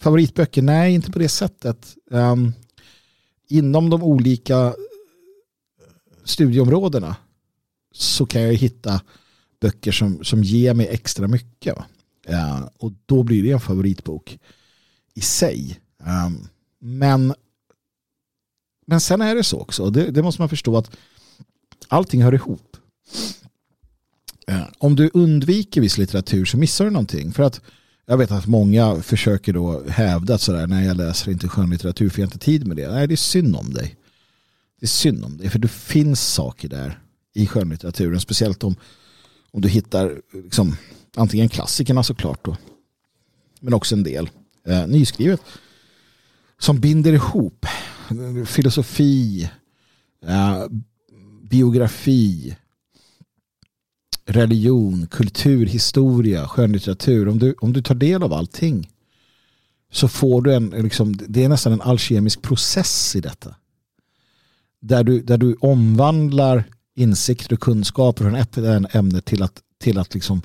favoritböcker, 0.00 0.62
nej 0.62 0.94
inte 0.94 1.12
på 1.12 1.18
det 1.18 1.28
sättet. 1.28 1.96
Um, 2.10 2.52
inom 3.48 3.90
de 3.90 4.02
olika 4.02 4.74
studieområdena 6.24 7.16
så 7.92 8.26
kan 8.26 8.42
jag 8.42 8.54
hitta 8.54 9.00
böcker 9.60 9.92
som, 9.92 10.24
som 10.24 10.44
ger 10.44 10.74
mig 10.74 10.88
extra 10.88 11.28
mycket. 11.28 11.76
Uh, 12.28 12.68
och 12.78 12.92
då 13.06 13.22
blir 13.22 13.42
det 13.42 13.50
en 13.50 13.60
favoritbok 13.60 14.38
i 15.14 15.20
sig. 15.20 15.80
Um, 15.98 16.48
men, 16.78 17.34
men 18.86 19.00
sen 19.00 19.20
är 19.20 19.34
det 19.34 19.44
så 19.44 19.60
också, 19.60 19.90
det, 19.90 20.10
det 20.10 20.22
måste 20.22 20.42
man 20.42 20.48
förstå 20.48 20.76
att 20.76 20.90
allting 21.88 22.22
hör 22.22 22.34
ihop. 22.34 22.76
Uh, 24.50 24.68
om 24.78 24.96
du 24.96 25.10
undviker 25.14 25.80
viss 25.80 25.98
litteratur 25.98 26.44
så 26.44 26.56
missar 26.56 26.84
du 26.84 26.90
någonting. 26.90 27.32
För 27.32 27.42
att 27.42 27.60
jag 28.06 28.18
vet 28.18 28.30
att 28.30 28.46
många 28.46 29.02
försöker 29.02 29.52
då 29.52 29.82
hävda 29.88 30.34
att 30.34 30.40
sådär, 30.40 30.66
nej 30.66 30.86
jag 30.86 30.96
läser 30.96 31.30
inte 31.30 31.48
skönlitteratur 31.48 32.08
för 32.08 32.20
jag 32.20 32.26
har 32.26 32.32
inte 32.32 32.44
tid 32.44 32.66
med 32.66 32.76
det. 32.76 32.90
Nej, 32.90 33.06
det 33.06 33.14
är 33.14 33.16
synd 33.16 33.56
om 33.56 33.72
dig. 33.72 33.96
Det 34.80 34.84
är 34.84 34.88
synd 34.88 35.24
om 35.24 35.36
dig, 35.36 35.50
för 35.50 35.58
det 35.58 35.68
finns 35.68 36.20
saker 36.20 36.68
där 36.68 37.00
i 37.34 37.46
skönlitteraturen, 37.46 38.20
speciellt 38.20 38.64
om, 38.64 38.76
om 39.50 39.60
du 39.60 39.68
hittar 39.68 40.20
liksom, 40.32 40.76
antingen 41.14 41.48
klassikerna 41.48 42.02
såklart 42.02 42.44
då, 42.44 42.56
men 43.60 43.74
också 43.74 43.94
en 43.94 44.02
del 44.02 44.30
eh, 44.66 44.86
nyskrivet 44.86 45.40
som 46.58 46.80
binder 46.80 47.12
ihop 47.12 47.66
filosofi, 48.46 49.50
eh, 50.26 50.66
biografi, 51.42 52.56
religion, 54.26 55.06
kultur, 55.06 55.66
historia, 55.66 56.48
skönlitteratur. 56.48 57.28
Om 57.28 57.38
du, 57.38 57.54
om 57.60 57.72
du 57.72 57.82
tar 57.82 57.94
del 57.94 58.22
av 58.22 58.32
allting 58.32 58.90
så 59.90 60.08
får 60.08 60.42
du 60.42 60.54
en, 60.54 60.68
liksom, 60.70 61.16
det 61.28 61.44
är 61.44 61.48
nästan 61.48 61.72
en 61.72 61.80
alkemisk 61.80 62.42
process 62.42 63.16
i 63.16 63.20
detta. 63.20 63.54
Där 64.80 65.04
du, 65.04 65.20
där 65.20 65.38
du 65.38 65.54
omvandlar 65.60 66.64
insikter 66.94 67.54
och 67.54 67.60
kunskaper 67.60 68.24
från 68.24 68.34
ett 68.34 68.56
ämne 68.94 69.20
till 69.20 69.42
att, 69.42 69.62
till 69.78 69.98
att 69.98 70.14
liksom 70.14 70.42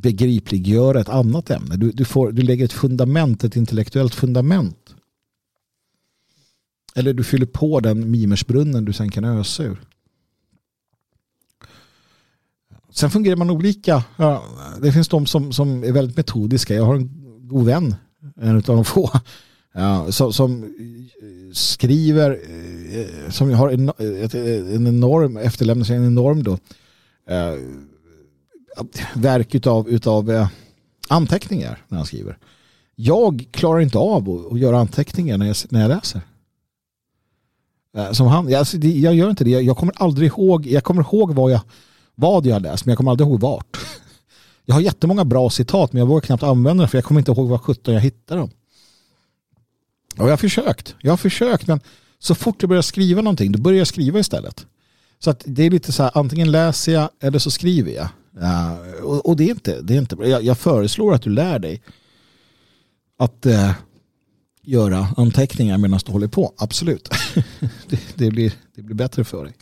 begripliggöra 0.00 1.00
ett 1.00 1.08
annat 1.08 1.50
ämne. 1.50 1.76
Du, 1.76 1.90
du, 1.90 2.04
får, 2.04 2.32
du 2.32 2.42
lägger 2.42 2.64
ett 2.64 2.72
fundament, 2.72 3.44
ett 3.44 3.56
intellektuellt 3.56 4.14
fundament. 4.14 4.94
Eller 6.94 7.14
du 7.14 7.24
fyller 7.24 7.46
på 7.46 7.80
den 7.80 8.10
mimersbrunnen 8.10 8.84
du 8.84 8.92
sen 8.92 9.10
kan 9.10 9.24
ösa 9.24 9.62
ur. 9.62 9.80
Sen 12.90 13.10
fungerar 13.10 13.36
man 13.36 13.50
olika. 13.50 14.04
Ja, 14.16 14.44
det 14.82 14.92
finns 14.92 15.08
de 15.08 15.26
som, 15.26 15.52
som 15.52 15.84
är 15.84 15.92
väldigt 15.92 16.16
metodiska. 16.16 16.74
Jag 16.74 16.84
har 16.84 16.94
en 16.94 17.10
god 17.48 17.66
vän, 17.66 17.94
en 18.36 18.56
av 18.56 18.62
de 18.62 18.84
få, 18.84 19.10
ja, 19.74 20.12
som, 20.12 20.32
som, 20.32 20.74
skriver, 21.52 22.30
eh, 22.90 23.30
som 23.30 23.54
har 23.54 23.70
en, 23.70 23.92
en 24.74 24.86
enorm, 24.86 25.36
efterlämnar 25.36 25.84
sig 25.84 25.96
en 25.96 26.06
enorm 26.06 26.42
då, 26.42 26.52
eh, 27.26 27.54
verk 29.14 29.54
utav, 29.54 29.88
utav 29.88 30.30
eh, 30.30 30.48
anteckningar 31.08 31.84
när 31.88 31.96
han 31.96 32.06
skriver. 32.06 32.38
Jag 32.94 33.46
klarar 33.50 33.80
inte 33.80 33.98
av 33.98 34.48
att, 34.52 34.58
göra 34.58 34.78
anteckningar 34.78 35.38
när 35.38 35.46
jag, 35.46 35.56
när 35.68 35.80
jag 35.80 35.88
läser. 35.88 36.20
Eh, 37.96 38.12
som 38.12 38.26
han, 38.26 38.48
jag, 38.48 38.58
alltså, 38.58 38.76
jag 38.76 39.14
gör 39.14 39.30
inte 39.30 39.44
det. 39.44 39.50
Jag, 39.50 39.76
kommer 39.76 39.94
aldrig 39.96 40.28
ihåg, 40.28 40.66
jag 40.66 40.84
kommer 40.84 41.02
ihåg 41.02 41.34
vad 41.34 41.50
jag, 41.50 41.60
vad 42.14 42.46
jag 42.46 42.54
har 42.54 42.60
läst 42.60 42.84
men 42.84 42.90
jag 42.90 42.96
kommer 42.96 43.10
aldrig 43.10 43.28
ihåg 43.28 43.40
vart. 43.40 43.78
Jag 44.64 44.74
har 44.74 44.80
jättemånga 44.80 45.24
bra 45.24 45.50
citat 45.50 45.92
men 45.92 46.00
jag 46.00 46.06
vågar 46.06 46.20
knappt 46.20 46.42
använda 46.42 46.82
dem 46.82 46.88
för 46.88 46.98
jag 46.98 47.04
kommer 47.04 47.20
inte 47.20 47.30
ihåg 47.30 47.48
vad 47.48 47.60
17 47.60 47.94
jag 47.94 48.00
hittar 48.00 48.36
dem. 48.36 48.50
Och 50.18 50.24
jag 50.24 50.30
har 50.30 50.36
försökt. 50.36 50.94
Jag 51.00 51.12
har 51.12 51.16
försökt 51.16 51.66
men 51.66 51.80
så 52.18 52.34
fort 52.34 52.62
jag 52.62 52.68
börjar 52.68 52.82
skriva 52.82 53.22
någonting 53.22 53.52
då 53.52 53.58
börjar 53.58 53.78
jag 53.78 53.86
skriva 53.86 54.18
istället. 54.18 54.66
Så 55.18 55.30
att 55.30 55.42
det 55.46 55.62
är 55.62 55.70
lite 55.70 55.92
så 55.92 56.02
här 56.02 56.12
antingen 56.14 56.50
läser 56.50 56.92
jag 56.92 57.08
eller 57.20 57.38
så 57.38 57.50
skriver 57.50 57.92
jag. 57.92 58.08
Uh, 58.36 59.02
och, 59.02 59.26
och, 59.26 59.36
det 59.36 59.44
är 59.44 59.50
inte, 59.50 59.82
det 59.82 59.94
är 59.94 59.98
inte 59.98 60.16
jag, 60.20 60.42
jag 60.42 60.58
föreslår 60.58 61.14
att 61.14 61.22
du 61.22 61.30
lär 61.30 61.58
dig 61.58 61.82
att 63.18 63.46
uh, 63.46 63.72
göra 64.62 65.08
anteckningar 65.16 65.78
medan 65.78 66.00
du 66.06 66.12
håller 66.12 66.28
på. 66.28 66.54
Absolut. 66.56 67.08
det, 67.88 68.00
det, 68.14 68.30
blir, 68.30 68.52
det 68.74 68.82
blir 68.82 68.94
bättre 68.94 69.24
för 69.24 69.44
dig. 69.44 69.54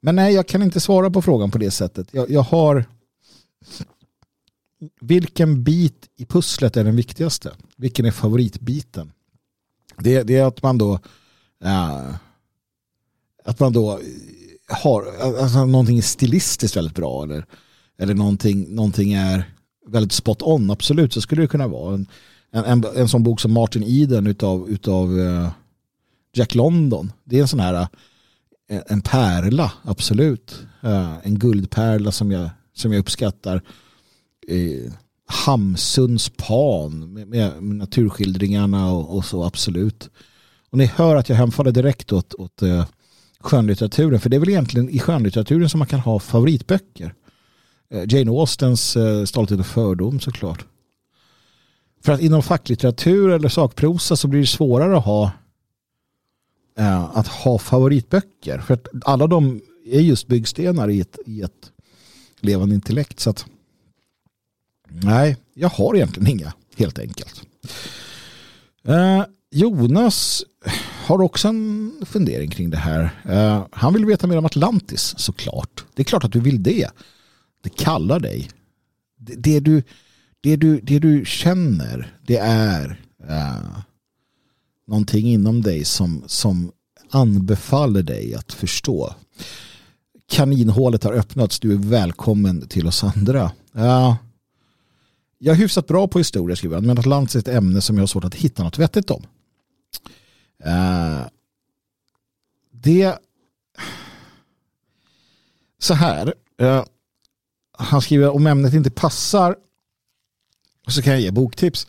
Men 0.00 0.16
nej, 0.16 0.34
jag 0.34 0.48
kan 0.48 0.62
inte 0.62 0.80
svara 0.80 1.10
på 1.10 1.22
frågan 1.22 1.50
på 1.50 1.58
det 1.58 1.70
sättet. 1.70 2.08
Jag, 2.10 2.30
jag 2.30 2.42
har 2.42 2.84
vilken 5.00 5.64
bit 5.64 6.08
i 6.16 6.26
pusslet 6.26 6.76
är 6.76 6.84
den 6.84 6.96
viktigaste? 6.96 7.52
Vilken 7.76 8.06
är 8.06 8.10
favoritbiten? 8.10 9.12
Det, 9.98 10.22
det 10.22 10.36
är 10.36 10.44
att 10.44 10.62
man 10.62 10.78
då 10.78 10.92
uh, 11.64 12.14
att 13.44 13.60
man 13.60 13.72
då 13.72 14.00
har 14.72 15.06
alltså, 15.40 15.66
någonting 15.66 16.02
stilistiskt 16.02 16.76
väldigt 16.76 16.94
bra 16.94 17.24
eller, 17.24 17.44
eller 17.98 18.14
någonting, 18.14 18.74
någonting 18.74 19.12
är 19.12 19.44
väldigt 19.86 20.12
spot 20.12 20.42
on, 20.42 20.70
absolut 20.70 21.12
så 21.12 21.20
skulle 21.20 21.42
det 21.42 21.48
kunna 21.48 21.68
vara. 21.68 21.94
En, 21.94 22.06
en, 22.52 22.64
en, 22.64 22.84
en 22.96 23.08
sån 23.08 23.22
bok 23.22 23.40
som 23.40 23.52
Martin 23.52 23.84
Eden 23.86 24.26
utav, 24.26 24.68
utav 24.68 25.18
uh, 25.18 25.48
Jack 26.34 26.54
London. 26.54 27.12
Det 27.24 27.36
är 27.36 27.42
en 27.42 27.48
sån 27.48 27.60
här 27.60 27.80
uh, 28.72 28.80
en 28.86 29.00
pärla, 29.00 29.72
absolut. 29.82 30.66
Uh, 30.84 31.14
en 31.22 31.38
guldpärla 31.38 32.12
som 32.12 32.30
jag, 32.30 32.50
som 32.74 32.92
jag 32.92 33.00
uppskattar. 33.00 33.62
Uh, 34.50 34.92
Hamsuns 35.26 36.32
pan 36.36 37.12
med, 37.12 37.28
med, 37.28 37.62
med 37.62 37.76
naturskildringarna 37.76 38.92
och, 38.92 39.16
och, 39.16 39.24
så, 39.24 39.44
absolut. 39.44 40.10
Och 40.70 40.78
ni 40.78 40.86
hör 40.86 41.16
att 41.16 41.28
jag 41.28 41.36
hemfaller 41.36 41.72
direkt 41.72 42.12
åt, 42.12 42.34
åt 42.34 42.62
uh, 42.62 42.84
skönlitteraturen. 43.42 44.20
För 44.20 44.30
det 44.30 44.36
är 44.36 44.40
väl 44.40 44.48
egentligen 44.48 44.88
i 44.88 44.98
skönlitteraturen 44.98 45.68
som 45.68 45.78
man 45.78 45.88
kan 45.88 46.00
ha 46.00 46.18
favoritböcker. 46.18 47.14
Eh, 47.90 48.04
Jane 48.08 48.30
Austens 48.30 48.96
eh, 48.96 49.24
Stolthet 49.24 49.60
och 49.60 49.66
fördom 49.66 50.20
såklart. 50.20 50.64
För 52.04 52.12
att 52.12 52.20
inom 52.20 52.42
facklitteratur 52.42 53.30
eller 53.30 53.48
sakprosa 53.48 54.16
så 54.16 54.28
blir 54.28 54.40
det 54.40 54.46
svårare 54.46 54.96
att 54.96 55.04
ha 55.04 55.30
eh, 56.78 57.16
att 57.18 57.26
ha 57.26 57.58
favoritböcker. 57.58 58.58
För 58.58 58.74
att 58.74 58.88
alla 59.04 59.26
de 59.26 59.60
är 59.86 60.00
just 60.00 60.26
byggstenar 60.26 60.90
i 60.90 61.00
ett, 61.00 61.18
i 61.26 61.42
ett 61.42 61.72
levande 62.40 62.74
intellekt. 62.74 63.20
Så 63.20 63.30
att 63.30 63.46
nej, 64.88 65.36
jag 65.54 65.68
har 65.68 65.96
egentligen 65.96 66.28
inga 66.28 66.52
helt 66.76 66.98
enkelt. 66.98 67.42
Jonas 69.50 70.44
har 71.12 71.24
också 71.24 71.48
en 71.48 71.92
fundering 72.06 72.50
kring 72.50 72.70
det 72.70 72.76
här. 72.76 73.02
Uh, 73.28 73.66
han 73.72 73.92
vill 73.92 74.04
veta 74.04 74.26
mer 74.26 74.38
om 74.38 74.44
Atlantis 74.44 75.14
såklart. 75.18 75.84
Det 75.94 76.02
är 76.02 76.04
klart 76.04 76.24
att 76.24 76.32
du 76.32 76.40
vill 76.40 76.62
det. 76.62 76.88
Det 77.62 77.68
kallar 77.68 78.20
dig. 78.20 78.50
Det, 79.18 79.34
det 79.34 79.60
du, 79.60 79.82
det, 80.40 80.56
du, 80.56 80.80
det 80.80 80.98
du 80.98 81.24
känner 81.26 82.16
det 82.26 82.36
är 82.36 83.00
uh, 83.30 83.78
någonting 84.86 85.26
inom 85.26 85.62
dig 85.62 85.84
som, 85.84 86.24
som 86.26 86.72
anbefaller 87.10 88.02
dig 88.02 88.34
att 88.34 88.52
förstå. 88.52 89.14
Kaninhålet 90.30 91.04
har 91.04 91.12
öppnats. 91.12 91.60
Du 91.60 91.72
är 91.72 91.76
välkommen 91.76 92.68
till 92.68 92.86
oss 92.86 93.04
andra. 93.04 93.52
Uh, 93.76 94.14
jag 95.38 95.54
är 95.54 95.58
hyfsat 95.58 95.86
bra 95.86 96.08
på 96.08 96.18
historia 96.18 96.56
skriver 96.56 96.76
han, 96.76 96.86
men 96.86 96.98
Atlantis 96.98 97.34
är 97.34 97.40
ett 97.40 97.48
ämne 97.48 97.80
som 97.80 97.96
jag 97.96 98.02
har 98.02 98.06
svårt 98.06 98.24
att 98.24 98.34
hitta 98.34 98.62
något 98.62 98.78
vettigt 98.78 99.10
om. 99.10 99.22
Uh, 100.66 101.26
det 102.70 103.18
så 105.78 105.94
här. 105.94 106.34
Uh, 106.62 106.84
han 107.78 108.02
skriver 108.02 108.30
om 108.30 108.46
ämnet 108.46 108.74
inte 108.74 108.90
passar 108.90 109.56
så 110.88 111.02
kan 111.02 111.12
jag 111.12 111.22
ge 111.22 111.30
boktips. 111.30 111.86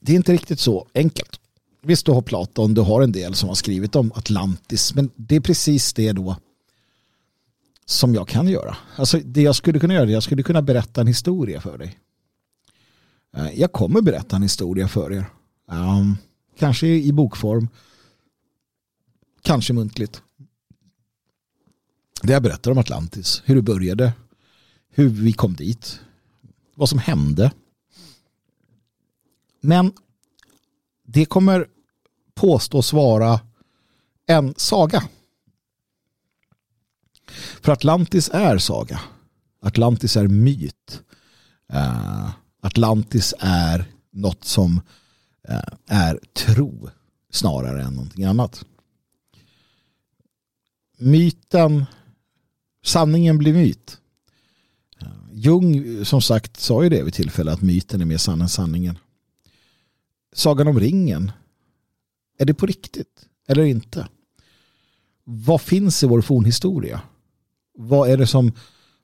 Det 0.00 0.12
är 0.12 0.16
inte 0.16 0.32
riktigt 0.32 0.60
så 0.60 0.86
enkelt. 0.94 1.40
Visst, 1.82 2.06
du 2.06 2.12
har 2.12 2.22
Platon, 2.22 2.74
du 2.74 2.80
har 2.80 3.02
en 3.02 3.12
del 3.12 3.34
som 3.34 3.48
har 3.48 3.56
skrivit 3.56 3.96
om 3.96 4.12
Atlantis, 4.14 4.94
men 4.94 5.10
det 5.16 5.36
är 5.36 5.40
precis 5.40 5.92
det 5.92 6.12
då 6.12 6.36
som 7.86 8.14
jag 8.14 8.28
kan 8.28 8.48
göra. 8.48 8.76
Alltså 8.96 9.18
det 9.24 9.42
jag 9.42 9.56
skulle 9.56 9.78
kunna 9.78 9.94
göra, 9.94 10.10
jag 10.10 10.22
skulle 10.22 10.42
kunna 10.42 10.62
berätta 10.62 11.00
en 11.00 11.06
historia 11.06 11.60
för 11.60 11.78
dig. 11.78 11.98
Eh, 13.36 13.60
jag 13.60 13.72
kommer 13.72 14.00
berätta 14.00 14.36
en 14.36 14.42
historia 14.42 14.88
för 14.88 15.12
er. 15.12 15.24
Um, 15.70 16.16
Kanske 16.58 16.86
i 16.86 17.12
bokform. 17.12 17.68
Kanske 19.42 19.72
muntligt. 19.72 20.22
Det 22.22 22.32
jag 22.32 22.42
berättar 22.42 22.70
om 22.70 22.78
Atlantis. 22.78 23.42
Hur 23.44 23.54
det 23.54 23.62
började. 23.62 24.12
Hur 24.90 25.08
vi 25.08 25.32
kom 25.32 25.54
dit. 25.54 26.00
Vad 26.74 26.88
som 26.88 26.98
hände. 26.98 27.52
Men 29.60 29.92
det 31.06 31.24
kommer 31.24 31.66
påstås 32.34 32.92
vara 32.92 33.40
en 34.26 34.54
saga. 34.56 35.02
För 37.60 37.72
Atlantis 37.72 38.30
är 38.32 38.58
saga. 38.58 39.00
Atlantis 39.60 40.16
är 40.16 40.28
myt. 40.28 41.02
Eh, 41.72 42.30
Atlantis 42.60 43.34
är 43.38 43.84
något 44.10 44.44
som 44.44 44.80
Eh, 45.48 45.62
är 45.86 46.20
tro 46.32 46.88
snarare 47.30 47.82
än 47.82 47.94
någonting 47.94 48.24
annat. 48.24 48.64
myten, 51.02 51.84
sanningen 52.84 53.38
blir 53.38 53.52
myt. 53.52 53.98
Eh, 55.00 55.08
Jung 55.32 56.04
som 56.04 56.22
sagt 56.22 56.56
sa 56.56 56.82
ju 56.82 56.88
det 56.88 57.02
vid 57.02 57.14
tillfälle 57.14 57.52
att 57.52 57.62
myten 57.62 58.00
är 58.00 58.04
mer 58.04 58.18
sann 58.18 58.40
än 58.40 58.48
sanningen. 58.48 58.98
Sagan 60.32 60.68
om 60.68 60.80
ringen, 60.80 61.32
är 62.38 62.44
det 62.44 62.54
på 62.54 62.66
riktigt 62.66 63.28
eller 63.48 63.64
inte? 63.64 64.08
Vad 65.24 65.60
finns 65.60 66.02
i 66.02 66.06
vår 66.06 66.20
fornhistoria? 66.20 67.00
Vad 67.78 68.10
är 68.10 68.16
det 68.16 68.26
som 68.26 68.52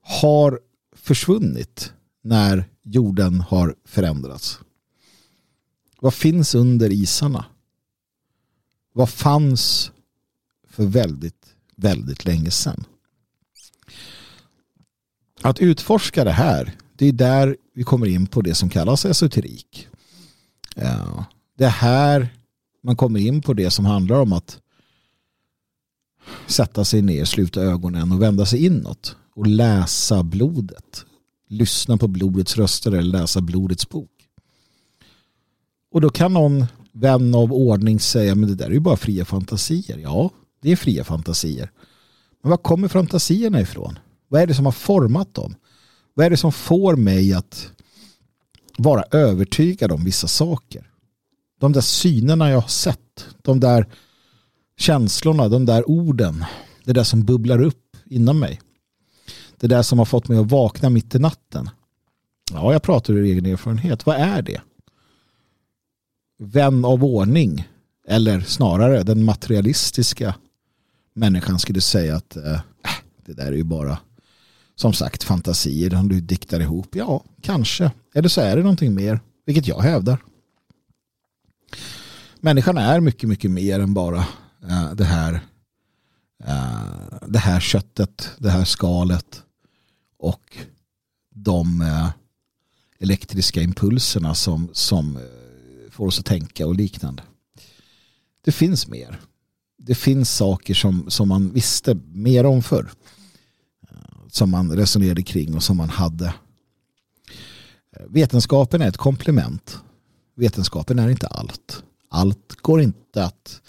har 0.00 0.60
försvunnit 0.96 1.92
när 2.22 2.64
jorden 2.82 3.40
har 3.40 3.74
förändrats? 3.84 4.60
Vad 6.00 6.14
finns 6.14 6.54
under 6.54 6.92
isarna? 6.92 7.44
Vad 8.92 9.10
fanns 9.10 9.92
för 10.68 10.84
väldigt, 10.84 11.54
väldigt 11.76 12.24
länge 12.24 12.50
sedan? 12.50 12.84
Att 15.42 15.58
utforska 15.58 16.24
det 16.24 16.32
här, 16.32 16.76
det 16.96 17.06
är 17.06 17.12
där 17.12 17.56
vi 17.74 17.82
kommer 17.82 18.06
in 18.06 18.26
på 18.26 18.42
det 18.42 18.54
som 18.54 18.70
kallas 18.70 19.04
esoterik. 19.04 19.88
Eh, 20.76 21.24
det 21.58 21.64
är 21.64 21.68
här 21.70 22.28
man 22.82 22.96
kommer 22.96 23.20
in 23.20 23.42
på 23.42 23.52
det 23.52 23.70
som 23.70 23.84
handlar 23.84 24.20
om 24.20 24.32
att 24.32 24.60
sätta 26.46 26.84
sig 26.84 27.02
ner, 27.02 27.24
sluta 27.24 27.60
ögonen 27.60 28.12
och 28.12 28.22
vända 28.22 28.46
sig 28.46 28.64
inåt 28.64 29.16
och 29.34 29.46
läsa 29.46 30.22
blodet. 30.22 31.04
Lyssna 31.48 31.96
på 31.96 32.08
blodets 32.08 32.56
röster 32.56 32.92
eller 32.92 33.18
läsa 33.18 33.40
blodets 33.40 33.88
bok. 33.88 34.17
Och 35.98 36.02
då 36.02 36.10
kan 36.10 36.32
någon 36.32 36.66
vän 36.92 37.34
av 37.34 37.52
ordning 37.52 38.00
säga 38.00 38.34
men 38.34 38.48
det 38.48 38.54
där 38.54 38.66
är 38.66 38.70
ju 38.70 38.80
bara 38.80 38.96
fria 38.96 39.24
fantasier. 39.24 39.98
Ja, 39.98 40.30
det 40.62 40.72
är 40.72 40.76
fria 40.76 41.04
fantasier. 41.04 41.70
Men 42.42 42.50
var 42.50 42.56
kommer 42.56 42.88
fantasierna 42.88 43.60
ifrån? 43.60 43.98
Vad 44.28 44.42
är 44.42 44.46
det 44.46 44.54
som 44.54 44.64
har 44.64 44.72
format 44.72 45.34
dem? 45.34 45.54
Vad 46.14 46.26
är 46.26 46.30
det 46.30 46.36
som 46.36 46.52
får 46.52 46.96
mig 46.96 47.32
att 47.32 47.70
vara 48.76 49.02
övertygad 49.02 49.92
om 49.92 50.04
vissa 50.04 50.28
saker? 50.28 50.90
De 51.60 51.72
där 51.72 51.80
synerna 51.80 52.50
jag 52.50 52.60
har 52.60 52.68
sett, 52.68 53.26
de 53.42 53.60
där 53.60 53.86
känslorna, 54.76 55.48
de 55.48 55.66
där 55.66 55.90
orden, 55.90 56.44
det 56.84 56.92
där 56.92 57.04
som 57.04 57.24
bubblar 57.24 57.62
upp 57.62 57.96
inom 58.06 58.38
mig. 58.38 58.60
Det 59.56 59.66
där 59.66 59.82
som 59.82 59.98
har 59.98 60.06
fått 60.06 60.28
mig 60.28 60.38
att 60.38 60.50
vakna 60.50 60.90
mitt 60.90 61.14
i 61.14 61.18
natten. 61.18 61.70
Ja, 62.52 62.72
jag 62.72 62.82
pratar 62.82 63.14
ur 63.14 63.24
egen 63.24 63.46
erfarenhet. 63.46 64.06
Vad 64.06 64.16
är 64.16 64.42
det? 64.42 64.60
Vän 66.38 66.84
av 66.84 67.04
ordning, 67.04 67.68
eller 68.08 68.40
snarare 68.40 69.02
den 69.02 69.24
materialistiska 69.24 70.34
människan 71.14 71.58
skulle 71.58 71.80
säga 71.80 72.16
att 72.16 72.36
eh, 72.36 72.52
äh, 72.52 72.60
det 73.26 73.32
där 73.32 73.46
är 73.46 73.56
ju 73.56 73.64
bara 73.64 73.98
som 74.74 74.92
sagt 74.92 75.22
fantasier 75.22 75.90
som 75.90 76.08
du 76.08 76.20
diktar 76.20 76.60
ihop. 76.60 76.94
Ja, 76.94 77.24
kanske. 77.40 77.92
Eller 78.14 78.28
så 78.28 78.40
är 78.40 78.56
det 78.56 78.62
någonting 78.62 78.94
mer, 78.94 79.20
vilket 79.46 79.66
jag 79.66 79.80
hävdar. 79.80 80.18
Människan 82.40 82.78
är 82.78 83.00
mycket, 83.00 83.28
mycket 83.28 83.50
mer 83.50 83.80
än 83.80 83.94
bara 83.94 84.26
äh, 84.62 84.94
det 84.94 85.04
här 85.04 85.40
äh, 86.44 86.98
det 87.26 87.38
här 87.38 87.60
köttet, 87.60 88.30
det 88.38 88.50
här 88.50 88.64
skalet 88.64 89.42
och 90.18 90.56
de 91.34 91.84
elektriska 92.98 93.62
impulserna 93.62 94.34
som, 94.34 94.68
som 94.72 95.18
får 95.98 96.06
oss 96.06 96.18
att 96.18 96.26
tänka 96.26 96.66
och 96.66 96.74
liknande. 96.74 97.22
Det 98.44 98.52
finns 98.52 98.88
mer. 98.88 99.20
Det 99.78 99.94
finns 99.94 100.36
saker 100.36 100.74
som, 100.74 101.10
som 101.10 101.28
man 101.28 101.52
visste 101.52 101.94
mer 102.12 102.46
om 102.46 102.62
förr 102.62 102.90
eh, 103.90 103.96
som 104.28 104.50
man 104.50 104.76
resonerade 104.76 105.22
kring 105.22 105.54
och 105.54 105.62
som 105.62 105.76
man 105.76 105.88
hade. 105.88 106.26
Eh, 107.96 108.06
vetenskapen 108.08 108.82
är 108.82 108.88
ett 108.88 108.96
komplement. 108.96 109.78
Vetenskapen 110.36 110.98
är 110.98 111.08
inte 111.08 111.26
allt. 111.26 111.82
Allt 112.08 112.56
går 112.62 112.80
inte 112.80 113.24
att 113.24 113.60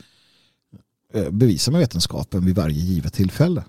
eh, 1.13 1.30
bevisa 1.30 1.71
med 1.71 1.80
vetenskapen 1.80 2.45
vid 2.45 2.55
varje 2.55 2.80
givet 2.80 3.13
tillfälle. 3.13 3.63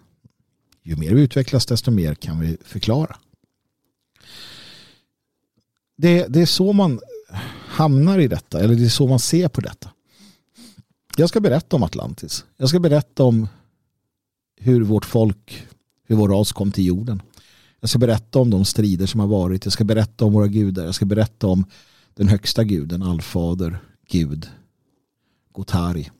Ju 0.83 0.97
mer 0.97 1.15
vi 1.15 1.23
utvecklas 1.23 1.67
desto 1.67 1.91
mer 1.91 2.15
kan 2.15 2.41
vi 2.41 2.57
förklara. 2.65 3.17
Det, 5.97 6.27
det 6.27 6.41
är 6.41 6.47
så 6.47 6.73
man 6.73 7.01
hamnar 7.81 8.19
i 8.19 8.29
detta, 8.29 8.61
eller 8.61 8.75
det 8.75 8.85
är 8.85 8.89
så 8.89 9.07
man 9.07 9.19
ser 9.19 9.49
på 9.49 9.61
detta. 9.61 9.91
Jag 11.17 11.29
ska 11.29 11.41
berätta 11.41 11.77
om 11.77 11.83
Atlantis. 11.83 12.45
Jag 12.57 12.69
ska 12.69 12.81
berätta 12.81 13.25
om 13.25 13.49
hur 14.57 14.81
vårt 14.81 15.05
folk 15.05 15.67
hur 16.07 16.17
vår 16.17 16.29
ras 16.29 16.53
kom 16.53 16.73
till 16.73 16.87
jorden. 16.87 17.23
Jag 17.81 17.91
ska 17.91 17.99
berätta 17.99 18.39
om 18.39 18.51
de 18.51 18.65
strider 18.65 19.07
som 19.07 19.21
har 19.21 19.27
varit. 19.27 19.65
Jag 19.65 19.73
ska 19.73 19.85
berätta 19.85 20.25
om 20.25 20.33
våra 20.33 20.47
gudar. 20.47 20.85
Jag 20.85 20.95
ska 20.95 21.05
berätta 21.05 21.47
om 21.47 21.65
den 22.15 22.29
högsta 22.29 22.65
guden, 22.65 23.03
allfader, 23.03 23.79
gud, 24.09 24.49
Gotari. 25.53 26.11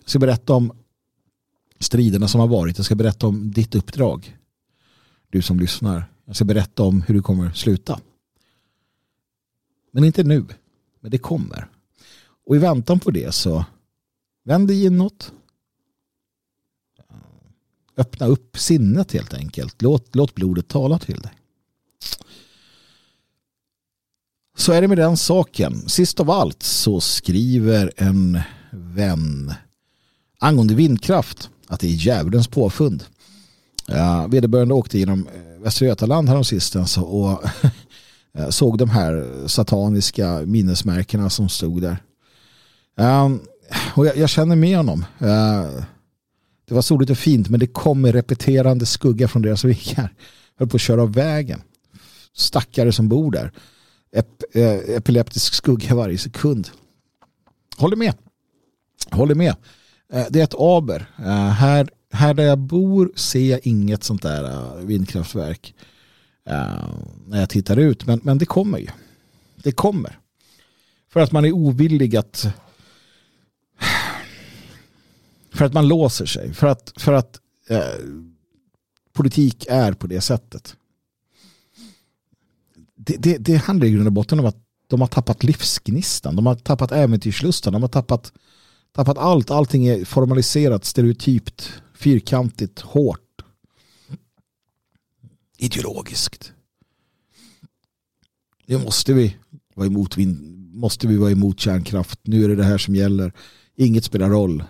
Jag 0.00 0.10
ska 0.10 0.18
berätta 0.18 0.54
om 0.54 0.72
striderna 1.80 2.28
som 2.28 2.40
har 2.40 2.48
varit. 2.48 2.78
Jag 2.78 2.84
ska 2.84 2.94
berätta 2.94 3.26
om 3.26 3.50
ditt 3.50 3.74
uppdrag. 3.74 4.36
Du 5.30 5.42
som 5.42 5.60
lyssnar. 5.60 6.10
Jag 6.24 6.36
ska 6.36 6.44
berätta 6.44 6.82
om 6.82 7.02
hur 7.02 7.14
du 7.14 7.22
kommer 7.22 7.50
sluta. 7.50 8.00
Men 9.94 10.04
inte 10.04 10.22
nu. 10.22 10.44
Men 11.00 11.10
det 11.10 11.18
kommer. 11.18 11.68
Och 12.46 12.56
i 12.56 12.58
väntan 12.58 13.00
på 13.00 13.10
det 13.10 13.34
så 13.34 13.64
vänd 14.44 14.68
dig 14.68 14.84
inåt 14.84 15.32
öppna 17.96 18.26
upp 18.26 18.58
sinnet 18.58 19.12
helt 19.12 19.34
enkelt. 19.34 19.82
Låt, 19.82 20.14
låt 20.14 20.34
blodet 20.34 20.68
tala 20.68 20.98
till 20.98 21.20
dig. 21.20 21.32
Så 24.56 24.72
är 24.72 24.80
det 24.80 24.88
med 24.88 24.98
den 24.98 25.16
saken. 25.16 25.88
Sist 25.88 26.20
av 26.20 26.30
allt 26.30 26.62
så 26.62 27.00
skriver 27.00 27.92
en 27.96 28.40
vän 28.70 29.54
angående 30.38 30.74
vindkraft 30.74 31.50
att 31.66 31.80
det 31.80 31.86
är 31.86 31.90
djävulens 31.90 32.48
påfund. 32.48 33.04
Ja, 33.86 34.26
vederbörande 34.26 34.74
åkte 34.74 34.98
genom 34.98 35.28
eh, 35.28 35.62
Västra 35.62 35.86
Götaland 35.86 36.28
häromsistens 36.28 36.98
och 36.98 37.42
Eh, 38.38 38.48
såg 38.48 38.78
de 38.78 38.90
här 38.90 39.46
sataniska 39.46 40.42
minnesmärkena 40.46 41.30
som 41.30 41.48
stod 41.48 41.82
där. 41.82 41.96
Ehm, 42.96 43.40
och 43.94 44.06
jag, 44.06 44.16
jag, 44.16 44.28
känner 44.28 44.56
med 44.56 44.76
honom. 44.76 45.04
Eh, 45.18 45.84
det 46.68 46.74
var 46.74 46.82
soligt 46.82 47.10
och 47.10 47.18
fint 47.18 47.48
men 47.48 47.60
det 47.60 47.66
kom 47.66 48.00
med 48.00 48.14
repeterande 48.14 48.86
skugga 48.86 49.28
från 49.28 49.42
deras 49.42 49.64
vingar. 49.64 50.14
Höll 50.58 50.68
på 50.68 50.76
att 50.76 50.80
köra 50.80 51.02
av 51.02 51.12
vägen. 51.12 51.62
Stackare 52.32 52.92
som 52.92 53.08
bor 53.08 53.30
där. 53.30 53.52
Ep 54.12 54.42
eh, 54.52 54.96
epileptisk 54.96 55.54
skugga 55.54 55.94
varje 55.94 56.18
sekund. 56.18 56.68
Håller 57.76 57.96
med. 57.96 58.14
Håller 59.10 59.34
med. 59.34 59.56
Det 60.30 60.40
är 60.40 60.44
ett 60.44 60.54
aber. 60.58 61.10
Här, 61.50 61.88
här 62.12 62.34
där 62.34 62.44
jag 62.44 62.58
bor 62.58 63.12
ser 63.16 63.50
jag 63.50 63.60
inget 63.62 64.04
sånt 64.04 64.22
där 64.22 64.76
vindkraftverk 64.80 65.74
Eh, 66.46 66.88
när 67.26 67.40
jag 67.40 67.48
tittar 67.48 67.76
ut. 67.76 68.06
Men, 68.06 68.20
men 68.22 68.38
det 68.38 68.46
kommer 68.46 68.78
ju. 68.78 68.88
Det 69.56 69.72
kommer. 69.72 70.18
För 71.08 71.20
att 71.20 71.32
man 71.32 71.44
är 71.44 71.52
ovillig 71.52 72.16
att 72.16 72.46
för 75.54 75.64
att 75.64 75.72
man 75.72 75.88
låser 75.88 76.26
sig. 76.26 76.54
För 76.54 76.66
att, 76.66 76.92
för 76.96 77.12
att 77.12 77.40
eh, 77.68 77.80
politik 79.12 79.66
är 79.68 79.92
på 79.92 80.06
det 80.06 80.20
sättet. 80.20 80.76
Det, 82.96 83.16
det, 83.16 83.38
det 83.38 83.56
handlar 83.56 83.86
i 83.86 83.90
grund 83.90 84.06
och 84.06 84.12
botten 84.12 84.40
om 84.40 84.46
att 84.46 84.56
de 84.86 85.00
har 85.00 85.08
tappat 85.08 85.44
livsgnistan. 85.44 86.36
De 86.36 86.46
har 86.46 86.54
tappat 86.54 86.92
äventyrslustan. 86.92 87.72
De 87.72 87.82
har 87.82 87.88
tappat, 87.88 88.32
tappat 88.92 89.18
allt. 89.18 89.50
Allting 89.50 89.86
är 89.86 90.04
formaliserat, 90.04 90.84
stereotypt, 90.84 91.72
fyrkantigt, 91.94 92.80
hårt. 92.80 93.23
Ideologiskt. 95.64 96.52
Det 98.66 98.78
måste 98.78 99.12
vi 99.12 99.36
vara 99.74 99.86
emot. 99.86 100.16
Måste 100.72 101.06
vi 101.06 101.16
vara 101.16 101.30
emot 101.30 101.60
kärnkraft. 101.60 102.20
Nu 102.22 102.44
är 102.44 102.48
det 102.48 102.56
det 102.56 102.64
här 102.64 102.78
som 102.78 102.94
gäller. 102.96 103.32
Inget 103.76 104.04
spelar 104.04 104.28
roll 104.28 104.64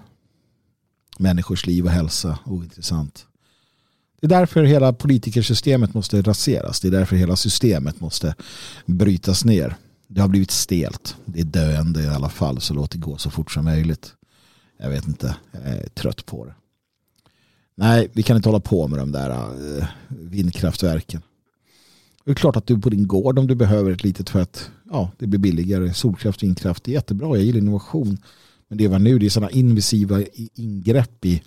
människors 1.18 1.66
liv 1.66 1.84
och 1.84 1.90
hälsa 1.90 2.38
ointressant. 2.46 3.26
Det 4.20 4.26
är 4.26 4.28
därför 4.28 4.64
hela 4.64 4.92
politikersystemet 4.92 5.94
måste 5.94 6.22
raseras. 6.22 6.80
Det 6.80 6.88
är 6.88 6.92
därför 6.92 7.16
hela 7.16 7.36
systemet 7.36 8.00
måste 8.00 8.34
brytas 8.86 9.44
ner. 9.44 9.76
Det 10.08 10.20
har 10.20 10.28
blivit 10.28 10.50
stelt. 10.50 11.16
Det 11.24 11.40
är 11.40 11.44
döende 11.44 12.02
i 12.02 12.08
alla 12.08 12.28
fall 12.28 12.60
så 12.60 12.74
låt 12.74 12.90
det 12.90 12.98
gå 12.98 13.16
så 13.16 13.30
fort 13.30 13.50
som 13.50 13.64
möjligt. 13.64 14.14
Jag 14.78 14.90
vet 14.90 15.06
inte, 15.06 15.36
jag 15.52 15.62
är 15.62 15.88
trött 15.88 16.26
på 16.26 16.44
det. 16.44 16.54
Nej, 17.76 18.10
vi 18.12 18.22
kan 18.22 18.36
inte 18.36 18.48
hålla 18.48 18.60
på 18.60 18.88
med 18.88 18.98
de 18.98 19.12
där 19.12 19.30
eh, 19.30 19.86
vindkraftverken. 20.08 21.22
Det 22.24 22.30
är 22.30 22.34
klart 22.34 22.56
att 22.56 22.66
du 22.66 22.80
på 22.80 22.90
din 22.90 23.06
gård 23.06 23.38
om 23.38 23.46
du 23.46 23.54
behöver 23.54 23.90
ett 23.90 24.04
litet 24.04 24.30
för 24.30 24.40
att 24.40 24.70
ja, 24.90 25.10
det 25.18 25.26
blir 25.26 25.38
billigare. 25.38 25.94
Solkraft, 25.94 26.42
vindkraft, 26.42 26.84
det 26.84 26.90
är 26.90 26.94
jättebra. 26.94 27.36
Jag 27.36 27.44
gillar 27.44 27.58
innovation. 27.58 28.18
Men 28.68 28.78
det 28.78 28.88
var 28.88 28.98
nu, 28.98 29.18
det 29.18 29.26
är 29.26 29.30
sådana 29.30 29.50
invasiva 29.50 30.22
ingrepp 30.54 31.24
i, 31.24 31.42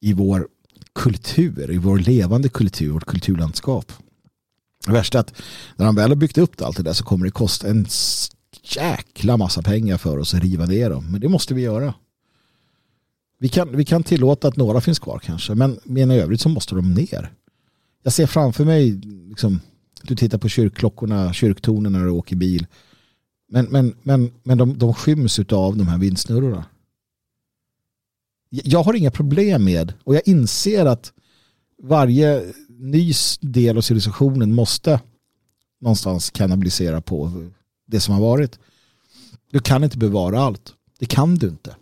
i 0.00 0.12
vår 0.12 0.48
kultur, 0.94 1.70
i 1.70 1.78
vår 1.78 1.98
levande 1.98 2.48
kultur, 2.48 2.90
vårt 2.90 3.04
kulturlandskap. 3.04 3.92
Det 4.86 4.92
värsta 4.92 5.18
är 5.18 5.20
att 5.20 5.42
när 5.76 5.86
de 5.86 5.94
väl 5.94 6.10
har 6.10 6.16
byggt 6.16 6.38
upp 6.38 6.62
allt 6.62 6.76
det 6.76 6.82
där 6.82 6.92
så 6.92 7.04
kommer 7.04 7.24
det 7.24 7.30
kosta 7.30 7.68
en 7.68 7.86
jäkla 8.62 9.36
massa 9.36 9.62
pengar 9.62 9.98
för 9.98 10.18
oss 10.18 10.34
att 10.34 10.42
riva 10.42 10.66
ner 10.66 10.90
dem. 10.90 11.12
Men 11.12 11.20
det 11.20 11.28
måste 11.28 11.54
vi 11.54 11.62
göra. 11.62 11.94
Vi 13.38 13.48
kan, 13.48 13.76
vi 13.76 13.84
kan 13.84 14.02
tillåta 14.02 14.48
att 14.48 14.56
några 14.56 14.80
finns 14.80 14.98
kvar 14.98 15.18
kanske, 15.18 15.54
men, 15.54 15.80
men 15.84 16.10
i 16.10 16.18
övrigt 16.18 16.40
så 16.40 16.48
måste 16.48 16.74
de 16.74 16.94
ner. 16.94 17.32
Jag 18.02 18.12
ser 18.12 18.26
framför 18.26 18.64
mig, 18.64 18.90
liksom, 19.28 19.60
du 20.02 20.16
tittar 20.16 20.38
på 20.38 20.48
kyrkklockorna, 20.48 21.32
kyrktornen 21.32 21.92
när 21.92 22.04
du 22.04 22.10
åker 22.10 22.36
bil. 22.36 22.66
Men, 23.48 23.64
men, 23.64 23.94
men, 24.02 24.32
men 24.42 24.58
de, 24.58 24.78
de 24.78 24.94
skyms 24.94 25.38
av 25.38 25.76
de 25.76 25.88
här 25.88 25.98
vindsnurrorna. 25.98 26.64
Jag 28.50 28.82
har 28.82 28.94
inga 28.94 29.10
problem 29.10 29.64
med, 29.64 29.92
och 30.04 30.14
jag 30.14 30.22
inser 30.24 30.86
att 30.86 31.12
varje 31.82 32.52
ny 32.68 33.12
del 33.40 33.76
av 33.76 33.82
civilisationen 33.82 34.54
måste 34.54 35.00
någonstans 35.80 36.30
kanalisera 36.30 37.00
på 37.00 37.48
det 37.86 38.00
som 38.00 38.14
har 38.14 38.20
varit. 38.20 38.58
Du 39.50 39.60
kan 39.60 39.84
inte 39.84 39.98
bevara 39.98 40.40
allt. 40.40 40.74
Det 40.98 41.06
kan 41.06 41.34
du 41.34 41.48
inte. 41.48 41.76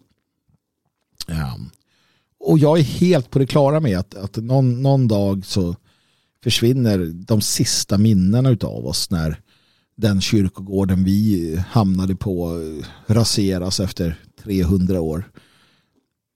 Um, 1.29 1.71
Och 2.39 2.59
jag 2.59 2.79
är 2.79 2.83
helt 2.83 3.31
på 3.31 3.39
det 3.39 3.47
klara 3.47 3.81
med 3.81 3.99
att, 3.99 4.15
att 4.15 4.37
någon, 4.37 4.83
någon 4.83 5.09
dag 5.09 5.47
så 5.47 5.77
försvinner 6.43 6.99
de 7.15 7.41
sista 7.41 7.99
minnena 7.99 8.57
av 8.61 8.87
oss 8.87 9.11
när 9.11 9.41
den 9.97 10.21
kyrkogården 10.21 11.05
vi 11.05 11.57
hamnade 11.69 12.17
på 12.17 12.61
eh, 12.61 13.13
raseras 13.15 13.81
efter 13.81 14.19
300 14.43 15.01
år. 15.01 15.31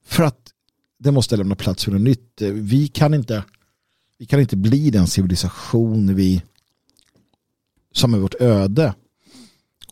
För 0.04 0.22
att 0.22 0.50
det 0.98 1.12
måste 1.12 1.36
lämna 1.36 1.54
plats 1.54 1.84
för 1.84 1.92
något 1.92 2.00
nytt. 2.00 2.42
Eh, 2.42 2.50
vi 2.50 2.88
kan 2.88 3.14
inte, 3.14 3.44
vi 4.18 4.26
kan 4.26 4.40
inte 4.40 4.56
bli 4.56 4.90
den 4.90 5.06
civilisation 5.06 6.14
vi 6.14 6.42
som 7.92 8.14
är 8.14 8.18
vårt 8.18 8.34
öde 8.40 8.94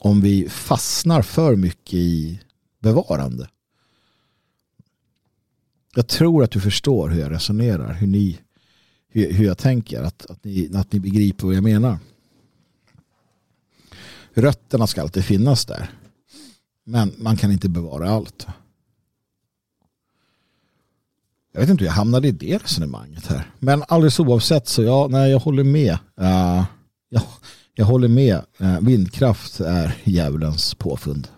om 0.01 0.21
vi 0.21 0.49
fastnar 0.49 1.23
för 1.23 1.57
mycket 1.57 1.95
i 1.95 2.41
bevarande. 2.83 3.49
Jag 5.95 6.07
tror 6.07 6.45
att 6.45 6.51
du 6.51 6.61
förstår 6.61 7.09
hur 7.09 7.21
jag 7.21 7.33
resonerar, 7.33 7.93
hur, 7.93 8.07
ni, 8.07 8.39
hur, 9.09 9.33
hur 9.33 9.45
jag 9.45 9.59
tänker, 9.59 10.03
att, 10.03 10.27
att, 10.27 10.45
ni, 10.45 10.71
att 10.75 10.93
ni 10.93 11.01
begriper 11.01 11.47
vad 11.47 11.57
jag 11.57 11.65
menar. 11.65 11.99
Rötterna 14.35 14.87
ska 14.87 15.03
alltid 15.03 15.25
finnas 15.25 15.67
där. 15.67 15.91
Men 16.85 17.13
man 17.19 17.37
kan 17.37 17.53
inte 17.53 17.69
bevara 17.69 18.11
allt. 18.11 18.47
Jag 21.53 21.61
vet 21.61 21.71
inte 21.71 21.85
hur 21.85 21.89
jag 21.89 21.95
hamnade 21.95 22.29
i 22.29 22.33
det 22.33 22.59
resonemanget 22.59 23.27
här. 23.27 23.51
Men 23.59 23.85
alldeles 23.89 24.21
oavsett 24.21 24.69
så 24.69 24.83
jag, 24.83 25.11
nej, 25.11 25.31
jag 25.31 25.39
håller 25.39 25.65
med. 25.65 25.99
Uh, 26.21 26.65
jag, 27.09 27.23
jag 27.75 27.85
håller 27.85 28.09
med. 28.09 28.45
Uh, 28.61 28.81
vindkraft 28.81 29.61
är 29.61 29.97
djävulens 30.05 30.75
påfund. 30.75 31.29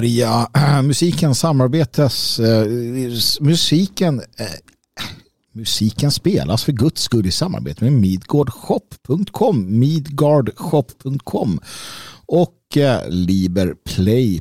Där 0.00 0.82
musiken 0.82 1.34
samarbetas, 1.34 2.40
eh, 2.40 2.66
musiken, 3.40 4.18
eh, 4.18 4.46
musiken 5.52 6.10
spelas 6.10 6.64
för 6.64 6.72
guds 6.72 7.02
skull 7.02 7.26
i 7.26 7.30
samarbete 7.30 7.84
med 7.84 7.92
midgardshop.com, 7.92 9.78
midgardshop.com 9.78 11.60
och 12.26 12.76
eh, 12.76 13.08
liberplay.se. 13.08 14.40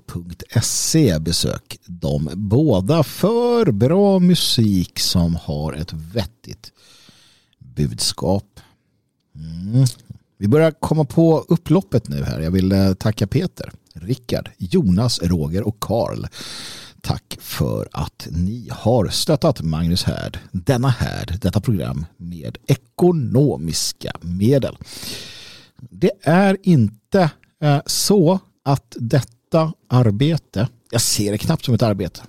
Besök 1.19 1.77
de 1.85 2.29
båda 2.33 3.03
för 3.03 3.71
bra 3.71 4.19
musik 4.19 4.99
som 4.99 5.35
har 5.35 5.73
ett 5.73 5.93
vettigt 5.93 6.71
budskap. 7.59 8.59
Mm. 9.35 9.85
Vi 10.41 10.47
börjar 10.47 10.71
komma 10.71 11.05
på 11.05 11.45
upploppet 11.47 12.09
nu 12.09 12.23
här. 12.23 12.39
Jag 12.39 12.51
vill 12.51 12.71
eh, 12.71 12.93
tacka 12.93 13.27
Peter, 13.27 13.71
Rickard, 13.93 14.49
Jonas, 14.57 15.21
Roger 15.21 15.67
och 15.67 15.79
Karl. 15.79 16.25
Tack 17.01 17.37
för 17.39 17.89
att 17.91 18.27
ni 18.31 18.67
har 18.71 19.07
stöttat 19.07 19.61
Magnus 19.61 20.03
Härd, 20.03 20.39
denna 20.51 20.87
härd, 20.87 21.37
detta 21.41 21.61
program 21.61 22.05
med 22.17 22.57
ekonomiska 22.67 24.11
medel. 24.21 24.77
Det 25.77 26.11
är 26.21 26.57
inte 26.63 27.31
eh, 27.61 27.81
så 27.85 28.39
att 28.65 28.95
detta 28.99 29.73
arbete, 29.87 30.67
jag 30.91 31.01
ser 31.01 31.31
det 31.31 31.37
knappt 31.37 31.65
som 31.65 31.73
ett 31.73 31.83
arbete, 31.83 32.21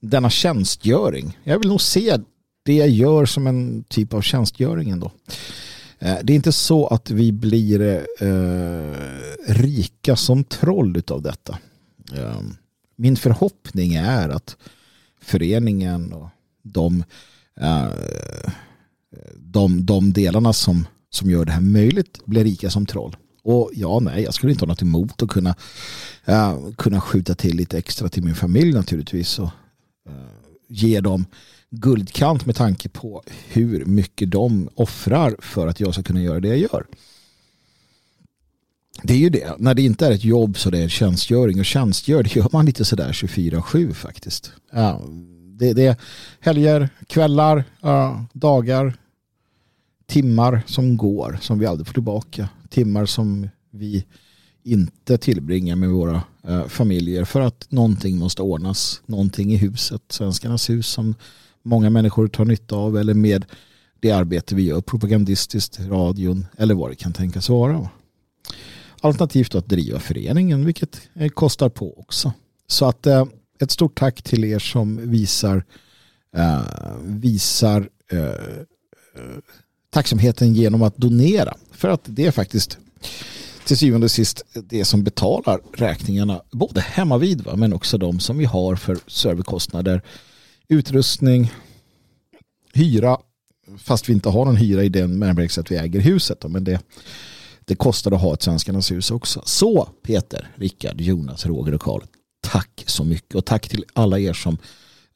denna 0.00 0.30
tjänstgöring, 0.30 1.38
jag 1.44 1.58
vill 1.58 1.68
nog 1.68 1.80
se 1.80 2.16
det 2.64 2.74
jag 2.74 2.88
gör 2.88 3.26
som 3.26 3.46
en 3.46 3.84
typ 3.84 4.14
av 4.14 4.20
tjänstgöring 4.20 4.90
ändå. 4.90 5.06
Eh, 5.06 5.71
Eh, 6.02 6.18
det 6.22 6.32
är 6.32 6.34
inte 6.34 6.52
så 6.52 6.86
att 6.86 7.10
vi 7.10 7.32
blir 7.32 7.80
eh, 8.20 8.96
rika 9.48 10.16
som 10.16 10.44
troll 10.44 11.02
av 11.10 11.22
detta. 11.22 11.58
Eh, 12.12 12.40
min 12.96 13.16
förhoppning 13.16 13.94
är 13.94 14.28
att 14.28 14.56
föreningen 15.20 16.12
och 16.12 16.28
de, 16.62 17.04
eh, 17.60 17.88
de, 19.36 19.86
de 19.86 20.12
delarna 20.12 20.52
som, 20.52 20.86
som 21.10 21.30
gör 21.30 21.44
det 21.44 21.52
här 21.52 21.60
möjligt 21.60 22.24
blir 22.24 22.44
rika 22.44 22.70
som 22.70 22.86
troll. 22.86 23.16
Och 23.42 23.70
ja, 23.74 24.00
nej, 24.00 24.22
jag 24.22 24.34
skulle 24.34 24.52
inte 24.52 24.64
ha 24.64 24.68
något 24.68 24.82
emot 24.82 25.22
att 25.22 25.28
kunna, 25.28 25.54
eh, 26.24 26.58
kunna 26.78 27.00
skjuta 27.00 27.34
till 27.34 27.56
lite 27.56 27.78
extra 27.78 28.08
till 28.08 28.24
min 28.24 28.34
familj 28.34 28.72
naturligtvis 28.72 29.38
och 29.38 29.50
eh, 30.08 30.12
ge 30.68 31.00
dem 31.00 31.26
guldkant 31.72 32.46
med 32.46 32.56
tanke 32.56 32.88
på 32.88 33.22
hur 33.48 33.84
mycket 33.84 34.30
de 34.30 34.68
offrar 34.74 35.36
för 35.38 35.66
att 35.66 35.80
jag 35.80 35.94
ska 35.94 36.02
kunna 36.02 36.22
göra 36.22 36.40
det 36.40 36.48
jag 36.48 36.58
gör. 36.58 36.86
Det 39.02 39.12
är 39.12 39.18
ju 39.18 39.30
det. 39.30 39.54
När 39.58 39.74
det 39.74 39.82
inte 39.82 40.06
är 40.06 40.12
ett 40.12 40.24
jobb 40.24 40.58
så 40.58 40.70
det 40.70 40.78
är 40.78 40.82
en 40.82 40.88
tjänstgöring 40.88 41.58
och 41.58 41.64
tjänstgör 41.64 42.22
det 42.22 42.36
gör 42.36 42.48
man 42.52 42.66
lite 42.66 42.84
sådär 42.84 43.12
24-7 43.12 43.92
faktiskt. 43.92 44.52
Ja, 44.72 45.02
det, 45.58 45.72
det 45.72 45.86
är 45.86 45.96
helger, 46.40 46.88
kvällar, 47.06 47.64
ja, 47.80 48.26
dagar, 48.32 48.94
timmar 50.06 50.62
som 50.66 50.96
går 50.96 51.38
som 51.40 51.58
vi 51.58 51.66
aldrig 51.66 51.86
får 51.86 51.94
tillbaka. 51.94 52.48
Timmar 52.68 53.06
som 53.06 53.48
vi 53.70 54.04
inte 54.62 55.18
tillbringar 55.18 55.76
med 55.76 55.88
våra 55.88 56.22
eh, 56.42 56.66
familjer 56.66 57.24
för 57.24 57.40
att 57.40 57.66
någonting 57.70 58.18
måste 58.18 58.42
ordnas. 58.42 59.02
Någonting 59.06 59.52
i 59.52 59.56
huset, 59.56 60.02
Svenskarnas 60.08 60.70
hus 60.70 60.86
som 60.86 61.14
många 61.62 61.90
människor 61.90 62.28
tar 62.28 62.44
nytta 62.44 62.76
av 62.76 62.96
eller 62.96 63.14
med 63.14 63.44
det 64.00 64.10
arbete 64.10 64.54
vi 64.54 64.62
gör 64.62 64.80
propagandistiskt, 64.80 65.80
radion 65.80 66.46
eller 66.58 66.74
vad 66.74 66.90
det 66.90 66.94
kan 66.94 67.12
tänkas 67.12 67.48
vara. 67.48 67.88
Alternativt 69.00 69.54
att 69.54 69.68
driva 69.68 69.98
föreningen 69.98 70.64
vilket 70.64 71.00
eh, 71.14 71.28
kostar 71.28 71.68
på 71.68 72.00
också. 72.00 72.32
Så 72.66 72.86
att 72.86 73.06
eh, 73.06 73.24
ett 73.60 73.70
stort 73.70 73.98
tack 73.98 74.22
till 74.22 74.44
er 74.44 74.58
som 74.58 75.10
visar 75.10 75.64
eh, 76.36 76.60
visar 77.02 77.88
eh, 78.12 78.20
eh, 78.20 79.38
tacksamheten 79.90 80.54
genom 80.54 80.82
att 80.82 80.96
donera. 80.96 81.54
För 81.70 81.88
att 81.88 82.00
det 82.04 82.26
är 82.26 82.30
faktiskt 82.30 82.78
till 83.64 83.78
syvende 83.78 84.04
och 84.04 84.10
sist 84.10 84.42
det 84.54 84.84
som 84.84 85.04
betalar 85.04 85.60
räkningarna 85.74 86.42
både 86.50 86.80
hemmavid 86.80 87.44
va? 87.44 87.56
men 87.56 87.72
också 87.72 87.98
de 87.98 88.20
som 88.20 88.38
vi 88.38 88.44
har 88.44 88.76
för 88.76 88.98
serverkostnader, 89.06 90.02
utrustning, 90.72 91.52
hyra 92.72 93.18
fast 93.78 94.08
vi 94.08 94.12
inte 94.12 94.28
har 94.28 94.44
någon 94.44 94.56
hyra 94.56 94.84
i 94.84 94.88
den 94.88 95.20
bemärkelsen 95.20 95.62
att 95.62 95.70
vi 95.70 95.76
äger 95.76 96.00
huset. 96.00 96.40
Då, 96.40 96.48
men 96.48 96.64
det, 96.64 96.80
det 97.64 97.74
kostar 97.74 98.12
att 98.12 98.20
ha 98.20 98.34
ett 98.34 98.42
Svenskarnas 98.42 98.92
hus 98.92 99.10
också. 99.10 99.42
Så 99.44 99.88
Peter, 100.02 100.48
Rickard, 100.54 101.00
Jonas, 101.00 101.46
Roger 101.46 101.74
och 101.74 101.80
Karl, 101.80 102.02
tack 102.40 102.84
så 102.86 103.04
mycket 103.04 103.34
och 103.34 103.44
tack 103.44 103.68
till 103.68 103.84
alla 103.92 104.18
er 104.18 104.32
som 104.32 104.58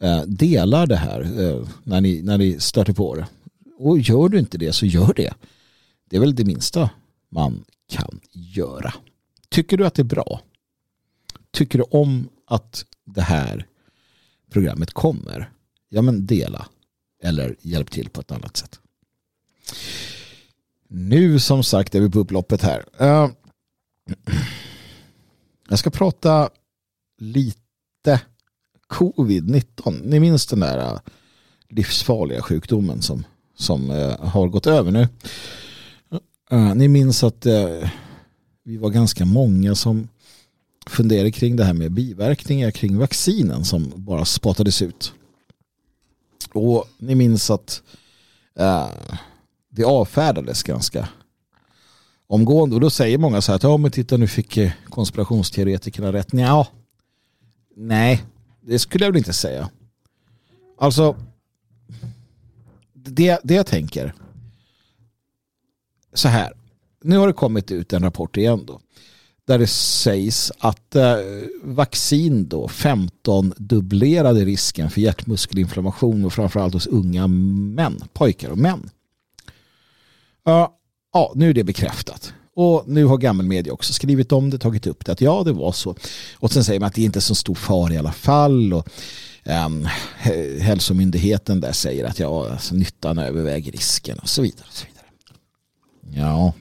eh, 0.01 0.23
delar 0.23 0.87
det 0.87 0.97
här 0.97 1.21
eh, 1.21 1.69
när, 1.85 2.01
ni, 2.01 2.23
när 2.23 2.39
ni 2.39 2.61
stöter 2.61 2.93
på 2.93 3.15
det. 3.15 3.27
Och 3.79 3.99
gör 3.99 4.29
du 4.29 4.39
inte 4.39 4.59
det 4.59 4.73
så 4.73 4.87
gör 4.87 5.13
det. 5.17 5.35
Det 6.11 6.17
är 6.17 6.21
väl 6.21 6.35
det 6.35 6.45
minsta 6.45 6.91
man 7.31 7.65
kan 7.89 8.21
göra. 8.33 8.95
Tycker 9.49 9.77
du 9.77 9.87
att 9.87 9.95
det 9.95 10.03
är 10.03 10.05
bra? 10.05 10.41
Tycker 11.51 11.79
du 11.79 11.85
om 11.91 12.29
att 12.47 12.85
det 13.05 13.23
här 13.23 13.67
programmet 14.57 14.93
kommer? 14.93 15.51
Ja 15.89 16.03
men 16.03 16.27
dela 16.27 16.67
eller 17.23 17.57
hjälp 17.61 17.91
till 17.91 18.09
på 18.09 18.21
ett 18.21 18.33
annat 18.33 18.57
sätt. 18.57 18.81
Nu 20.89 21.39
som 21.39 21.65
sagt 21.65 21.95
är 21.95 22.01
vi 22.01 22.11
på 22.11 22.19
upploppet 22.19 22.63
här. 22.63 22.85
Eh, 22.99 23.31
jag 25.69 25.79
ska 25.79 25.91
prata 25.91 26.51
lite 27.19 28.21
covid-19. 28.89 30.01
Ni 30.05 30.21
minns 30.21 30.47
den 30.47 30.61
där 30.61 30.79
eh, 30.79 30.99
livsfarliga 31.69 32.43
sjukdomen 32.43 33.03
som, 33.03 33.25
som 33.57 33.91
eh, 33.91 34.21
har 34.21 34.49
gått 34.49 34.67
över 34.67 34.91
nu. 34.91 35.09
Ni 36.75 36.89
minns 36.89 37.25
att 37.25 37.47
vi 38.65 38.77
var 38.77 38.91
ganska 38.91 39.25
många 39.25 39.75
som 39.75 40.09
funderade 40.87 41.31
kring 41.31 41.57
det 41.57 41.65
här 41.65 41.75
med 41.75 41.93
biverkningar 41.93 42.71
kring 42.71 42.99
vaccinen 42.99 43.65
som 43.65 43.93
bara 43.97 44.25
spottades 44.25 44.83
ut. 44.83 45.13
Och 46.53 46.89
ni 46.99 47.15
minns 47.15 47.51
att 47.51 47.83
eh, 48.59 48.91
det 49.71 49.85
avfärdades 49.85 50.63
ganska 50.63 51.09
omgående. 52.27 52.75
Och 52.75 52.81
då 52.81 52.91
säger 52.91 53.19
många 53.19 53.41
så 53.41 53.53
här 53.53 53.57
att 53.57 53.63
ja 53.63 53.77
men 53.77 53.91
titta 53.91 54.17
nu 54.17 54.29
fick 54.29 54.57
eh, 54.57 54.73
konspirationsteoretikerna 54.89 56.13
rätt. 56.13 56.33
Nja, 56.33 56.67
nej, 57.77 58.25
det 58.61 58.79
skulle 58.79 59.05
jag 59.05 59.13
väl 59.13 59.19
inte 59.19 59.33
säga. 59.33 59.71
Alltså, 60.79 61.17
det, 62.93 63.41
det 63.45 63.55
jag 63.55 63.67
tänker 63.67 64.15
så 66.13 66.29
här. 66.29 66.53
Nu 67.03 67.17
har 67.17 67.27
det 67.27 67.33
kommit 67.33 67.71
ut 67.71 67.93
en 67.93 68.03
rapport 68.03 68.37
igen 68.37 68.65
då. 68.67 68.81
Där 69.47 69.59
det 69.59 69.67
sägs 69.67 70.53
att 70.59 70.97
eh, 70.97 71.17
vaccin 71.63 72.49
då 72.49 72.69
15 72.69 73.55
dubblerade 73.57 74.45
risken 74.45 74.91
för 74.91 75.01
hjärtmuskelinflammation 75.01 76.25
och 76.25 76.33
framförallt 76.33 76.75
hos 76.75 76.87
unga 76.87 77.27
män, 77.27 78.05
pojkar 78.13 78.51
och 78.51 78.59
män. 78.59 78.91
Ja, 80.45 80.77
ja, 81.13 81.33
nu 81.35 81.51
är 81.51 81.55
det 81.55 81.65
bekräftat. 81.65 82.33
Och 82.55 82.85
nu 82.87 83.05
har 83.05 83.19
gammelmedia 83.19 83.73
också 83.73 83.93
skrivit 83.93 84.33
om 84.33 84.51
det, 84.51 84.59
tagit 84.59 84.87
upp 84.87 85.05
det, 85.05 85.13
att 85.13 85.21
ja 85.21 85.43
det 85.45 85.53
var 85.53 85.73
så. 85.73 85.97
Och 86.35 86.53
sen 86.53 86.65
säger 86.65 86.81
man 86.81 86.87
att 86.87 86.95
det 86.95 87.03
inte 87.03 87.19
är 87.19 87.21
så 87.21 87.35
stor 87.35 87.55
fara 87.55 87.95
i 87.95 87.99
alla 87.99 88.13
fall. 88.13 88.73
Och, 88.73 88.89
um, 89.45 89.89
hälsomyndigheten 90.61 91.61
där 91.61 91.73
säger 91.73 92.05
att 92.05 92.19
ja, 92.19 92.51
alltså, 92.51 92.75
nyttan 92.75 93.19
överväger 93.19 93.73
risken 93.73 94.19
och 94.19 94.29
så 94.29 94.43
vidare. 94.43 94.67
Och 94.69 94.75
så 94.75 94.87
vidare. 94.87 95.07
Ja. 96.21 96.53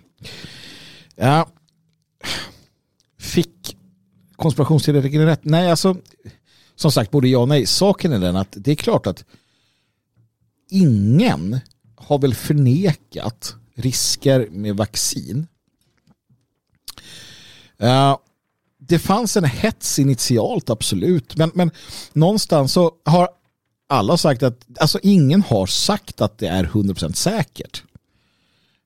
ja. 1.15 1.47
Fick 3.35 3.77
konspirationsteoretikerna 4.35 5.25
rätt? 5.25 5.45
Nej, 5.45 5.69
alltså 5.69 5.97
som 6.75 6.91
sagt 6.91 7.11
både 7.11 7.27
ja 7.27 7.39
och 7.39 7.47
nej. 7.47 7.65
Saken 7.65 8.13
är 8.13 8.19
den 8.19 8.35
att 8.35 8.47
det 8.51 8.71
är 8.71 8.75
klart 8.75 9.07
att 9.07 9.25
ingen 10.69 11.59
har 11.95 12.19
väl 12.19 12.35
förnekat 12.35 13.55
risker 13.73 14.47
med 14.51 14.77
vaccin. 14.77 15.47
Uh, 17.83 18.17
det 18.77 18.99
fanns 18.99 19.37
en 19.37 19.43
hets 19.43 19.99
initialt, 19.99 20.69
absolut. 20.69 21.37
Men, 21.37 21.51
men 21.53 21.71
någonstans 22.13 22.73
så 22.73 22.91
har 23.05 23.29
alla 23.87 24.17
sagt 24.17 24.43
att, 24.43 24.65
alltså 24.79 24.99
ingen 25.03 25.41
har 25.41 25.65
sagt 25.65 26.21
att 26.21 26.37
det 26.37 26.47
är 26.47 26.63
100% 26.63 27.13
säkert. 27.13 27.83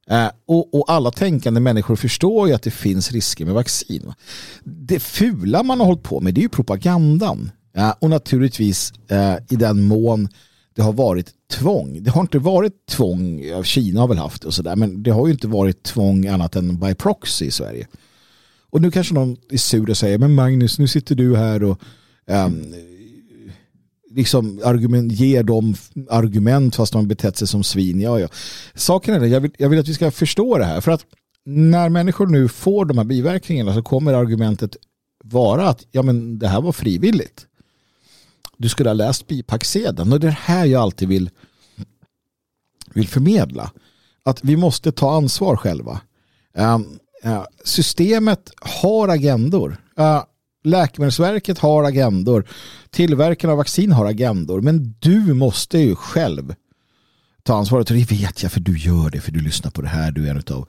Eh, 0.10 0.30
och, 0.47 0.74
och, 0.74 0.91
alla 0.91 1.12
tänkande 1.12 1.60
människor 1.60 1.95
förstår 1.95 2.47
ju 2.47 2.53
att 2.53 2.64
det 2.64 2.72
finns 2.72 3.12
risker 3.12 3.45
med 3.45 3.53
vaccin. 3.53 4.14
Det 4.64 4.99
fula 4.99 5.64
man 5.64 5.80
har 5.80 5.88
hållit 5.88 6.03
på 6.03 6.20
med 6.20 6.34
det 6.34 6.39
är 6.41 6.43
ju 6.43 6.49
propagandan. 6.49 7.51
Eh, 7.76 7.93
och 7.99 8.10
naturligtvis 8.10 8.93
eh, 9.07 9.36
i 9.49 9.55
den 9.55 9.82
mån 9.82 10.30
det 10.76 10.82
har 10.82 10.93
varit 10.93 11.32
tvång. 11.51 12.03
Det 12.03 12.12
har 12.12 12.22
inte 12.22 12.39
varit 12.39 12.86
tvång, 12.89 13.41
Kina 13.64 13.99
har 13.99 14.07
väl 14.07 14.18
haft 14.18 14.41
det 14.41 14.47
och 14.47 14.53
sådär, 14.53 14.76
men 14.76 15.03
det 15.03 15.12
har 15.12 15.28
ju 15.28 15.34
inte 15.34 15.47
varit 15.47 15.84
tvång 15.84 16.28
annat 16.28 16.55
än 16.55 16.80
by 16.80 16.95
proxy 16.95 17.45
i 17.45 17.51
Sverige. 17.51 17.88
Och 18.70 18.82
nu 18.82 18.91
kanske 18.91 19.14
någon 19.14 19.38
är 19.49 19.57
sur 19.57 19.89
och 19.89 19.97
säger, 19.97 20.18
men 20.18 20.36
Magnus, 20.36 20.80
nu 20.80 20.88
sitter 20.88 21.16
du 21.16 21.38
här 21.38 21.64
och 21.64 21.82
um, 22.28 22.74
liksom 24.12 24.62
argument, 24.64 25.12
ger 25.12 25.43
dem 25.43 25.76
argument 26.10 26.76
fast 26.76 26.93
de 26.93 27.01
har 27.01 27.07
betett 27.07 27.38
sig 27.38 27.47
som 27.47 27.64
svin. 27.64 28.01
Ja, 28.01 28.20
ja. 28.20 28.28
Saken 28.76 29.14
är 29.14 29.20
det, 29.20 29.28
jag 29.28 29.41
vill, 29.41 29.51
jag 29.57 29.70
vill 29.70 29.80
att 29.80 29.88
vi 29.88 29.93
ska 29.93 30.12
förstå 30.12 30.57
det 30.57 30.66
här. 30.66 30.82
För 30.82 30.91
att 30.91 31.05
när 31.45 31.89
människor 31.89 32.28
nu 32.28 32.47
får 32.47 32.86
de 32.86 32.97
här 32.97 33.05
biverkningarna 33.05 33.74
så 33.74 33.82
kommer 33.84 34.14
argumentet 34.14 34.78
vara 35.24 35.70
att 35.70 35.86
ja, 35.91 36.01
men 36.01 36.39
det 36.39 36.47
här 36.47 36.62
var 36.62 36.72
frivilligt 36.72 37.45
du 38.60 38.70
skulle 38.70 38.89
ha 38.89 38.93
läst 38.93 39.28
bipacksedeln. 39.28 40.14
Och 40.14 40.20
det 40.20 40.28
är 40.28 40.32
här 40.32 40.66
jag 40.66 40.82
alltid 40.82 41.07
vill, 41.07 41.30
vill 42.93 43.07
förmedla. 43.07 43.72
Att 44.24 44.43
vi 44.43 44.57
måste 44.57 44.91
ta 44.91 45.18
ansvar 45.18 45.55
själva. 45.55 46.01
Um, 46.53 46.99
uh, 47.26 47.43
systemet 47.64 48.51
har 48.62 49.07
agendor. 49.07 49.78
Uh, 49.99 50.24
Läkemedelsverket 50.70 51.59
har 51.59 51.84
agendor. 51.84 52.47
Tillverkarna 52.89 53.51
av 53.53 53.57
vaccin 53.57 53.91
har 53.91 54.05
agendor. 54.05 54.61
Men 54.61 54.95
du 54.99 55.34
måste 55.34 55.78
ju 55.78 55.95
själv 55.95 56.55
ta 57.43 57.57
ansvaret. 57.57 57.89
Och 57.89 57.95
det 57.95 58.11
vet 58.11 58.43
jag 58.43 58.51
för 58.51 58.59
du 58.59 58.78
gör 58.78 59.09
det. 59.09 59.22
För 59.22 59.32
du 59.32 59.39
lyssnar 59.39 59.72
på 59.72 59.82
det 59.82 59.88
här. 59.88 60.11
Du 60.11 60.28
är 60.28 60.32
en 60.32 60.43
av 60.55 60.67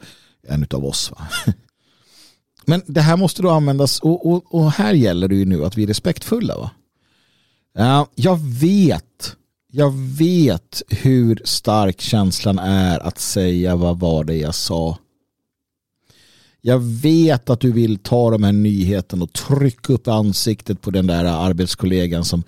en 0.48 0.62
utav 0.62 0.84
oss. 0.84 1.11
Va? 1.11 1.28
Men 2.64 2.82
det 2.86 3.01
här 3.01 3.16
måste 3.16 3.42
då 3.42 3.51
användas. 3.51 4.01
Och, 4.01 4.26
och, 4.26 4.55
och, 4.55 4.72
här 4.72 4.92
gäller 4.92 5.28
det 5.28 5.34
ju 5.34 5.44
nu 5.44 5.64
att 5.64 5.76
vi 5.76 5.82
är 5.82 5.86
respektfulla. 5.86 6.57
Va? 6.59 6.70
Jag 8.14 8.40
vet. 8.40 9.36
Jag 9.72 9.94
vet 10.18 10.82
hur 10.88 11.42
stark 11.44 12.01
känslan 12.01 12.59
är 12.59 13.01
att 13.01 13.18
säga 13.18 13.76
vad 13.76 13.98
var 13.98 14.24
det 14.24 14.36
jag 14.36 14.55
sa. 14.55 14.98
Jag 16.61 16.78
vet 16.78 17.50
att 17.50 17.61
du 17.61 17.72
vill 17.72 17.98
ta 17.98 18.30
de 18.30 18.42
här 18.42 18.52
nyheterna 18.52 19.24
och 19.24 19.32
trycka 19.32 19.92
upp 19.92 20.08
ansiktet 20.08 20.80
på 20.80 20.90
den 20.90 21.06
där 21.06 21.24
arbetskollegan 21.24 22.24
som 22.24 22.42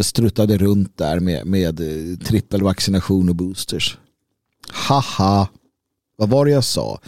struttade 0.00 0.58
runt 0.58 0.96
där 0.96 1.20
med, 1.20 1.46
med 1.46 1.80
eh, 1.80 2.18
trippelvaccination 2.18 3.28
och 3.28 3.34
boosters. 3.34 3.98
Haha, 4.68 5.48
vad 6.16 6.28
var 6.28 6.44
det 6.44 6.50
jag 6.50 6.64
sa? 6.64 7.00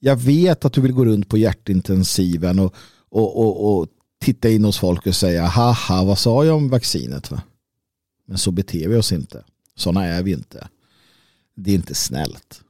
Jag 0.00 0.16
vet 0.16 0.64
att 0.64 0.72
du 0.72 0.80
vill 0.80 0.92
gå 0.92 1.04
runt 1.04 1.28
på 1.28 1.38
hjärtintensiven 1.38 2.58
och, 2.58 2.74
och, 3.08 3.38
och, 3.38 3.78
och 3.78 3.88
titta 4.20 4.48
in 4.48 4.64
hos 4.64 4.78
folk 4.78 5.06
och 5.06 5.14
säga 5.14 5.46
haha 5.46 6.04
vad 6.04 6.18
sa 6.18 6.44
jag 6.44 6.56
om 6.56 6.68
vaccinet 6.68 7.30
va? 7.30 7.42
Men 8.26 8.38
så 8.38 8.50
beter 8.50 8.88
vi 8.88 8.96
oss 8.96 9.12
inte. 9.12 9.44
Sådana 9.76 10.06
är 10.06 10.22
vi 10.22 10.32
inte. 10.32 10.68
Det 11.54 11.70
är 11.70 11.74
inte 11.74 11.94
snällt. 11.94 12.62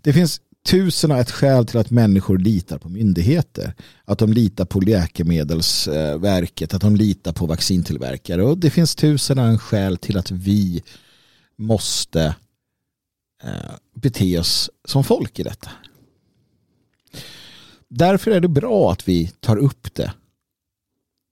Det 0.00 0.12
finns 0.12 0.40
tusen 0.66 1.10
och 1.10 1.18
ett 1.18 1.30
skäl 1.30 1.66
till 1.66 1.78
att 1.78 1.90
människor 1.90 2.38
litar 2.38 2.78
på 2.78 2.88
myndigheter. 2.88 3.74
Att 4.04 4.18
de 4.18 4.32
litar 4.32 4.64
på 4.64 4.80
läkemedelsverket, 4.80 6.74
att 6.74 6.80
de 6.80 6.96
litar 6.96 7.32
på 7.32 7.46
vaccintillverkare. 7.46 8.42
Och 8.42 8.58
det 8.58 8.70
finns 8.70 8.94
tusen 8.94 9.38
och 9.38 9.46
en 9.46 9.58
skäl 9.58 9.96
till 9.96 10.18
att 10.18 10.30
vi 10.30 10.82
måste 11.56 12.34
eh, 13.42 13.74
bete 13.94 14.38
oss 14.38 14.70
som 14.84 15.04
folk 15.04 15.38
i 15.38 15.42
detta 15.42 15.70
därför 17.88 18.30
är 18.30 18.40
det 18.40 18.48
bra 18.48 18.92
att 18.92 19.08
vi 19.08 19.26
tar 19.40 19.56
upp 19.56 19.94
det. 19.94 20.12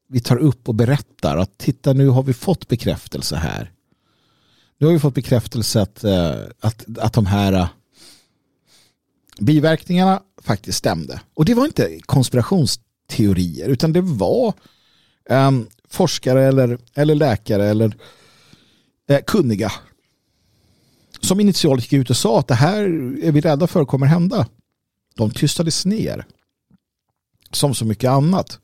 Vi 0.09 0.21
tar 0.21 0.37
upp 0.37 0.69
och 0.69 0.75
berättar 0.75 1.37
att 1.37 1.59
titta 1.59 1.93
nu 1.93 2.09
har 2.09 2.23
vi 2.23 2.35
fått 2.35 2.69
bekräftelse 2.69 3.37
här. 3.37 3.73
Nu 4.79 4.87
har 4.87 4.93
vi 4.93 4.99
fått 4.99 5.15
bekräftelse 5.15 5.83
att, 5.83 6.05
eh, 6.05 6.41
att, 6.61 6.99
att 6.99 7.13
de 7.13 7.27
här 7.27 7.69
biverkningarna 9.39 10.23
faktiskt 10.43 10.79
stämde. 10.79 11.21
Och 11.35 11.45
det 11.45 11.55
var 11.55 11.65
inte 11.65 12.01
konspirationsteorier 12.01 13.69
utan 13.69 13.93
det 13.93 14.01
var 14.01 14.55
um, 15.31 15.69
forskare 15.89 16.45
eller, 16.45 16.79
eller 16.95 17.15
läkare 17.15 17.67
eller 17.67 17.97
eh, 19.09 19.21
kunniga 19.27 19.73
som 21.21 21.41
initialt 21.41 21.83
gick 21.83 21.93
ut 21.93 22.11
och 22.11 22.17
sa 22.17 22.39
att 22.39 22.49
det 22.49 22.55
här 22.55 22.83
är 23.25 23.33
vi 23.33 23.41
rädda 23.41 23.67
för 23.67 23.85
kommer 23.85 24.07
hända. 24.07 24.49
De 25.15 25.31
tystades 25.31 25.87
ner 25.87 26.27
som 27.51 27.75
så 27.75 27.85
mycket 27.85 28.11
annat. 28.11 28.59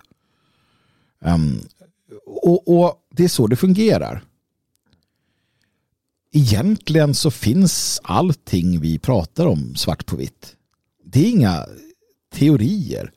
Um, 1.24 1.60
och, 2.26 2.68
och, 2.68 2.94
det 3.10 3.24
är 3.24 3.28
så 3.28 3.46
det 3.46 3.56
fungerar. 3.56 4.24
Egentligen 6.32 7.14
så 7.14 7.30
finns 7.30 8.00
allting 8.04 8.80
vi 8.80 8.98
pratar 8.98 9.46
om 9.46 9.76
svart 9.76 10.06
på 10.06 10.16
vitt. 10.16 10.56
Det 11.12 11.20
är 11.20 11.30
inga 11.30 11.66
teorier. 12.34 13.12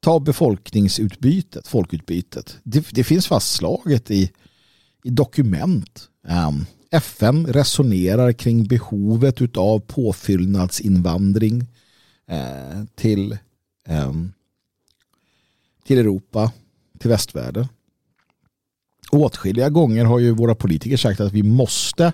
Ta 0.00 0.20
befolkningsutbytet, 0.20 1.68
folkutbytet. 1.68 2.58
Det, 2.62 2.86
det 2.90 3.04
finns 3.04 3.26
fastslaget 3.26 4.10
i, 4.10 4.30
i 5.04 5.10
dokument. 5.10 6.08
Ehm, 6.28 6.48
um, 6.48 6.66
FN 6.90 7.46
resonerar 7.46 8.32
kring 8.32 8.66
behovet 8.66 9.56
av 9.56 9.78
påfyllnadsinvandring 9.78 11.66
eh, 12.28 12.84
till 12.94 13.38
eh, 13.86 14.12
till 15.84 15.98
Europa, 15.98 16.52
till 16.98 17.10
västvärlden. 17.10 17.68
Åtskilliga 19.10 19.68
gånger 19.70 20.04
har 20.04 20.18
ju 20.18 20.30
våra 20.30 20.54
politiker 20.54 20.96
sagt 20.96 21.20
att 21.20 21.32
vi 21.32 21.42
måste 21.42 22.12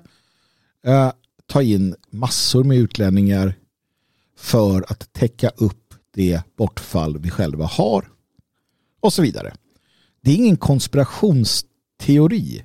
eh, 0.87 1.13
ta 1.47 1.63
in 1.63 1.95
massor 2.11 2.65
med 2.65 2.79
utlänningar 2.79 3.55
för 4.37 4.85
att 4.89 5.13
täcka 5.13 5.49
upp 5.49 5.95
det 6.15 6.43
bortfall 6.57 7.19
vi 7.19 7.31
själva 7.31 7.67
har 7.67 8.11
och 9.01 9.13
så 9.13 9.23
vidare. 9.23 9.55
Det 10.23 10.31
är 10.31 10.37
ingen 10.37 10.57
konspirationsteori 10.57 12.65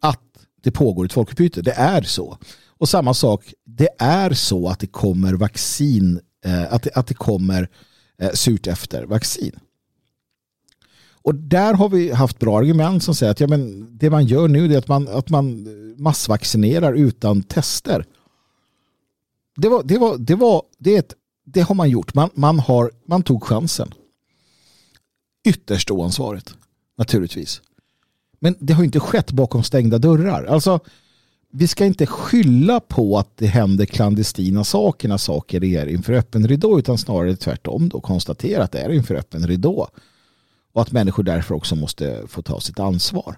att 0.00 0.46
det 0.62 0.70
pågår 0.70 1.04
ett 1.04 1.12
folkutbyte. 1.12 1.62
Det 1.62 1.72
är 1.72 2.02
så. 2.02 2.38
Och 2.78 2.88
samma 2.88 3.14
sak, 3.14 3.54
det 3.64 3.88
är 3.98 4.32
så 4.32 4.68
att 4.68 4.78
det 4.78 4.86
kommer 4.86 5.34
vaccin, 5.34 6.20
eh, 6.44 6.72
att, 6.72 6.82
det, 6.82 6.90
att 6.94 7.06
det 7.06 7.14
kommer 7.14 7.68
eh, 8.18 8.30
surt 8.30 8.66
efter 8.66 9.04
vaccin. 9.04 9.60
Och 11.24 11.34
där 11.34 11.74
har 11.74 11.88
vi 11.88 12.12
haft 12.12 12.38
bra 12.38 12.58
argument 12.58 13.02
som 13.02 13.14
säger 13.14 13.32
att 13.32 13.40
ja, 13.40 13.46
men 13.46 13.88
det 13.98 14.10
man 14.10 14.26
gör 14.26 14.48
nu 14.48 14.74
är 14.74 14.78
att 14.78 14.88
man, 14.88 15.08
att 15.08 15.30
man 15.30 15.68
massvaccinerar 15.96 16.92
utan 16.92 17.42
tester. 17.42 18.04
Det, 19.56 19.68
var, 19.68 19.82
det, 19.82 19.98
var, 19.98 20.18
det, 20.18 20.34
var, 20.34 20.62
det, 20.78 20.96
ett, 20.96 21.14
det 21.44 21.60
har 21.60 21.74
man 21.74 21.90
gjort. 21.90 22.14
Man, 22.14 22.30
man, 22.34 22.58
har, 22.58 22.90
man 23.06 23.22
tog 23.22 23.44
chansen. 23.44 23.94
Ytterst 25.44 25.90
oansvarigt, 25.90 26.54
naturligtvis. 26.98 27.62
Men 28.38 28.56
det 28.60 28.72
har 28.72 28.84
inte 28.84 29.00
skett 29.00 29.32
bakom 29.32 29.62
stängda 29.62 29.98
dörrar. 29.98 30.44
Alltså, 30.44 30.80
vi 31.56 31.68
ska 31.68 31.86
inte 31.86 32.06
skylla 32.06 32.80
på 32.80 33.18
att 33.18 33.36
det 33.36 33.46
händer 33.46 33.86
klandestina 33.86 34.64
saker 34.64 35.08
när 35.08 35.16
saker 35.16 35.64
är 35.64 35.86
inför 35.86 36.12
öppen 36.12 36.48
ridå 36.48 36.78
utan 36.78 36.98
snarare 36.98 37.36
tvärtom 37.36 37.88
då 37.88 38.00
konstatera 38.00 38.62
att 38.62 38.72
det 38.72 38.78
är 38.78 38.92
inför 38.92 39.14
öppen 39.14 39.46
ridå 39.46 39.88
och 40.72 40.82
att 40.82 40.92
människor 40.92 41.22
därför 41.22 41.54
också 41.54 41.76
måste 41.76 42.22
få 42.26 42.42
ta 42.42 42.60
sitt 42.60 42.78
ansvar. 42.78 43.36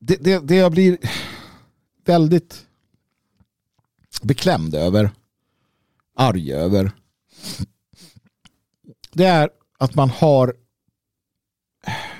Det, 0.00 0.16
det, 0.24 0.38
det 0.38 0.56
jag 0.56 0.72
blir 0.72 0.98
väldigt 2.04 2.65
beklämd 4.22 4.74
över, 4.74 5.10
arg 6.16 6.52
över, 6.52 6.92
det 9.12 9.24
är 9.24 9.50
att 9.78 9.94
man 9.94 10.10
har 10.10 10.54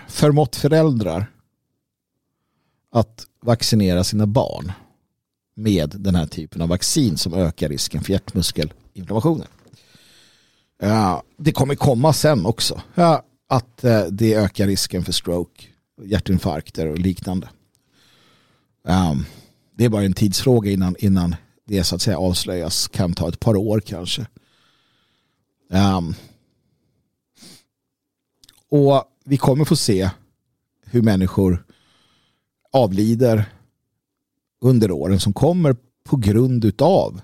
förmått 0.09 0.57
föräldrar 0.57 1.33
att 2.93 3.27
vaccinera 3.43 4.05
sina 4.05 4.27
barn 4.27 4.73
med 5.55 5.95
den 5.99 6.15
här 6.15 6.27
typen 6.27 6.63
av 6.63 6.69
vaccin 6.69 7.17
som 7.17 7.35
ökar 7.35 7.69
risken 7.69 8.03
för 8.03 8.13
hjärtmuskelinflammationer. 8.13 9.47
Det 11.37 11.53
kommer 11.53 11.75
komma 11.75 12.13
sen 12.13 12.47
också 12.47 12.83
att 13.49 13.85
eh, 13.85 14.05
det 14.11 14.35
ökar 14.35 14.67
risken 14.67 15.05
för 15.05 15.13
stroke, 15.13 15.65
hjärtinfarkter 16.03 16.87
och 16.87 16.99
liknande. 16.99 17.49
Det 19.77 19.85
är 19.85 19.89
bara 19.89 20.05
en 20.05 20.13
tidsfråga 20.13 20.71
innan, 20.71 20.97
innan 20.99 21.37
det 21.67 21.85
så 21.85 21.95
att 21.95 22.03
säga 22.03 22.19
avslöjas. 22.19 22.89
Kan 22.89 23.13
ta 23.13 23.29
ett 23.29 23.41
par 23.41 23.57
år 23.57 23.81
kanske. 23.81 24.27
Um, 25.69 26.15
och 28.69 29.05
vi 29.25 29.37
kommer 29.37 29.65
få 29.65 29.77
se 29.77 30.11
hur 30.85 31.03
människor 31.03 31.65
avlider 32.73 33.45
under 34.61 34.91
åren 34.91 35.21
som 35.21 35.33
kommer 35.33 35.77
på 36.05 36.17
grund 36.17 36.65
utav 36.65 37.21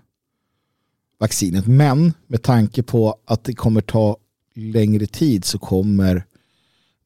vaccinet. 1.19 1.67
Men 1.67 2.13
med 2.27 2.43
tanke 2.43 2.83
på 2.83 3.19
att 3.25 3.45
det 3.45 3.55
kommer 3.55 3.81
ta 3.81 4.17
längre 4.55 5.07
tid 5.07 5.45
så 5.45 5.59
kommer 5.59 6.27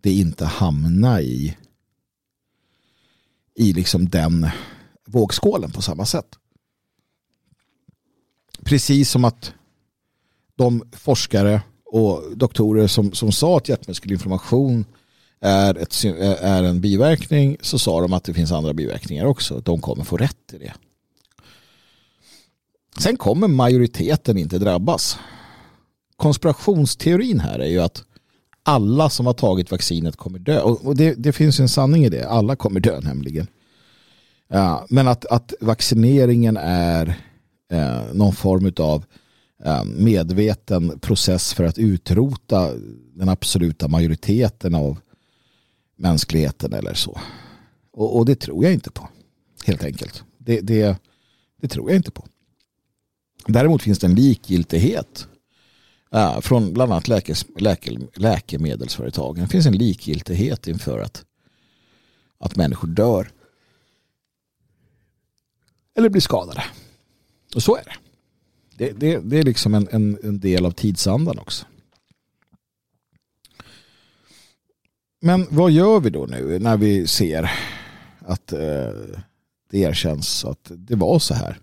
det 0.01 0.13
inte 0.13 0.45
hamna 0.45 1.21
i 1.21 1.57
i 3.55 3.73
liksom 3.73 4.09
den 4.09 4.49
vågskålen 5.07 5.71
på 5.71 5.83
samma 5.83 6.07
sätt. 6.07 6.39
Precis 8.67 9.11
som 9.11 9.25
att 9.25 9.53
de 10.57 10.83
forskare 10.93 11.63
och 11.85 12.23
doktorer 12.37 12.87
som, 12.87 13.13
som 13.13 13.33
sa 13.33 13.57
att 13.57 13.69
hjärtmuskelinflammation 13.69 14.85
är, 15.41 15.79
ett, 15.79 16.05
är 16.41 16.63
en 16.63 16.81
biverkning 16.81 17.57
så 17.61 17.79
sa 17.79 18.01
de 18.01 18.13
att 18.13 18.25
det 18.25 18.35
finns 18.35 18.53
andra 18.53 18.75
biverkningar 18.75 19.25
också. 19.25 19.61
De 19.61 19.81
kommer 19.81 20.05
få 20.05 20.17
rätt 20.17 20.53
i 20.53 20.59
det. 20.59 20.73
Sen 22.99 23.17
kommer 23.17 23.49
majoriteten 23.49 24.39
inte 24.39 24.59
drabbas. 24.59 25.19
Konspirationsteorin 26.17 27.41
här 27.41 27.59
är 27.59 27.69
ju 27.69 27.81
att 27.81 28.05
alla 28.63 29.11
som 29.11 29.27
har 29.27 29.35
tagit 29.35 29.71
vaccinet 29.71 30.17
kommer 30.17 30.39
dö. 30.39 30.61
Och 30.61 30.97
det, 30.97 31.15
det 31.15 31.33
finns 31.33 31.61
en 31.61 31.69
sanning 31.69 32.05
i 32.05 32.09
det. 32.09 32.29
Alla 32.29 32.57
kommer 32.57 32.81
dö 32.81 33.01
nämligen. 33.01 33.47
Ja, 34.49 34.87
men 34.89 35.09
att, 35.09 35.27
att 35.27 35.55
vaccineringen 35.61 36.57
är 36.57 37.26
Eh, 37.69 38.03
någon 38.15 38.33
form 38.33 38.73
av 38.79 39.05
eh, 39.65 39.85
medveten 39.85 40.99
process 40.99 41.55
för 41.55 41.65
att 41.65 41.79
utrota 41.79 42.73
den 43.15 43.29
absoluta 43.29 43.89
majoriteten 43.89 44.75
av 44.75 44.99
mänskligheten 45.97 46.73
eller 46.73 46.95
så. 46.95 47.21
Och, 47.93 48.17
och 48.17 48.27
det 48.27 48.35
tror 48.35 48.65
jag 48.65 48.73
inte 48.73 48.91
på. 48.91 49.09
Helt 49.65 49.85
enkelt. 49.85 50.25
Det, 50.39 50.61
det, 50.61 50.97
det 51.61 51.69
tror 51.69 51.91
jag 51.91 51.97
inte 51.97 52.11
på. 52.11 52.27
Däremot 53.47 53.83
finns 53.83 53.99
det 53.99 54.07
en 54.07 54.15
likgiltighet 54.15 55.29
äh, 56.13 56.41
från 56.41 56.73
bland 56.73 56.93
annat 56.93 57.09
läke, 57.09 57.35
läke, 57.59 57.99
läkemedelsföretagen. 58.15 59.45
Det 59.45 59.51
finns 59.51 59.67
en 59.67 59.79
likgiltighet 59.79 60.67
inför 60.67 60.99
att, 60.99 61.25
att 62.39 62.57
människor 62.57 62.89
dör. 62.89 63.31
Eller 65.95 66.09
blir 66.09 66.21
skadade. 66.21 66.65
Och 67.57 67.63
så 67.63 67.77
är 67.77 67.83
det. 67.85 67.97
Det, 68.77 68.93
det, 68.93 69.19
det 69.19 69.39
är 69.39 69.43
liksom 69.43 69.75
en, 69.75 69.89
en, 69.91 70.19
en 70.23 70.41
del 70.41 70.67
av 70.67 70.71
tidsandan 70.71 71.39
också. 71.39 71.67
Men 75.21 75.47
vad 75.51 75.71
gör 75.71 76.01
vi 76.01 76.11
då 76.11 76.27
nu 76.27 76.59
när 76.59 76.77
vi 76.77 77.07
ser 77.07 77.51
att 78.19 78.53
eh, 78.53 78.59
det 79.71 79.79
erkänns 79.79 80.45
att 80.45 80.71
det 80.71 80.95
var 80.95 81.19
så 81.19 81.35
här? 81.35 81.59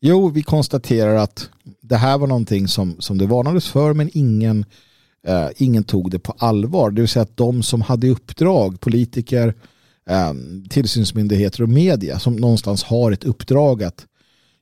Jo, 0.00 0.28
vi 0.28 0.42
konstaterar 0.42 1.14
att 1.16 1.50
det 1.80 1.96
här 1.96 2.18
var 2.18 2.26
någonting 2.26 2.68
som, 2.68 3.00
som 3.00 3.18
det 3.18 3.26
varnades 3.26 3.68
för 3.68 3.92
men 3.92 4.10
ingen, 4.12 4.64
eh, 5.26 5.48
ingen 5.56 5.84
tog 5.84 6.10
det 6.10 6.18
på 6.18 6.34
allvar. 6.38 6.90
Det 6.90 7.02
vill 7.02 7.08
säga 7.08 7.22
att 7.22 7.36
de 7.36 7.62
som 7.62 7.80
hade 7.80 8.08
uppdrag, 8.08 8.80
politiker, 8.80 9.54
eh, 10.10 10.32
tillsynsmyndigheter 10.70 11.62
och 11.62 11.68
media 11.68 12.18
som 12.18 12.36
någonstans 12.36 12.84
har 12.84 13.12
ett 13.12 13.24
uppdrag 13.24 13.82
att 13.82 14.06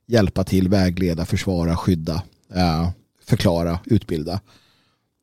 hjälpa 0.07 0.43
till, 0.43 0.69
vägleda, 0.69 1.25
försvara, 1.25 1.77
skydda, 1.77 2.23
eh, 2.53 2.89
förklara, 3.25 3.79
utbilda. 3.85 4.39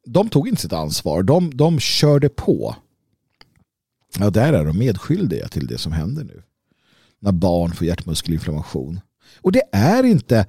De 0.07 0.28
tog 0.28 0.48
inte 0.48 0.62
sitt 0.62 0.73
ansvar. 0.73 1.23
De, 1.23 1.57
de 1.57 1.81
körde 1.81 2.28
på. 2.28 2.77
Ja, 4.19 4.31
där 4.31 4.52
är 4.52 4.65
de 4.65 4.78
medskyldiga 4.78 5.48
till 5.48 5.66
det 5.66 5.78
som 5.78 5.93
händer 5.93 6.24
nu. 6.24 6.43
När 7.19 7.32
barn 7.32 7.73
får 7.73 7.86
hjärtmuskelinflammation. 7.86 9.01
Och 9.40 9.52
det 9.52 9.62
är 9.73 10.05
inte 10.05 10.47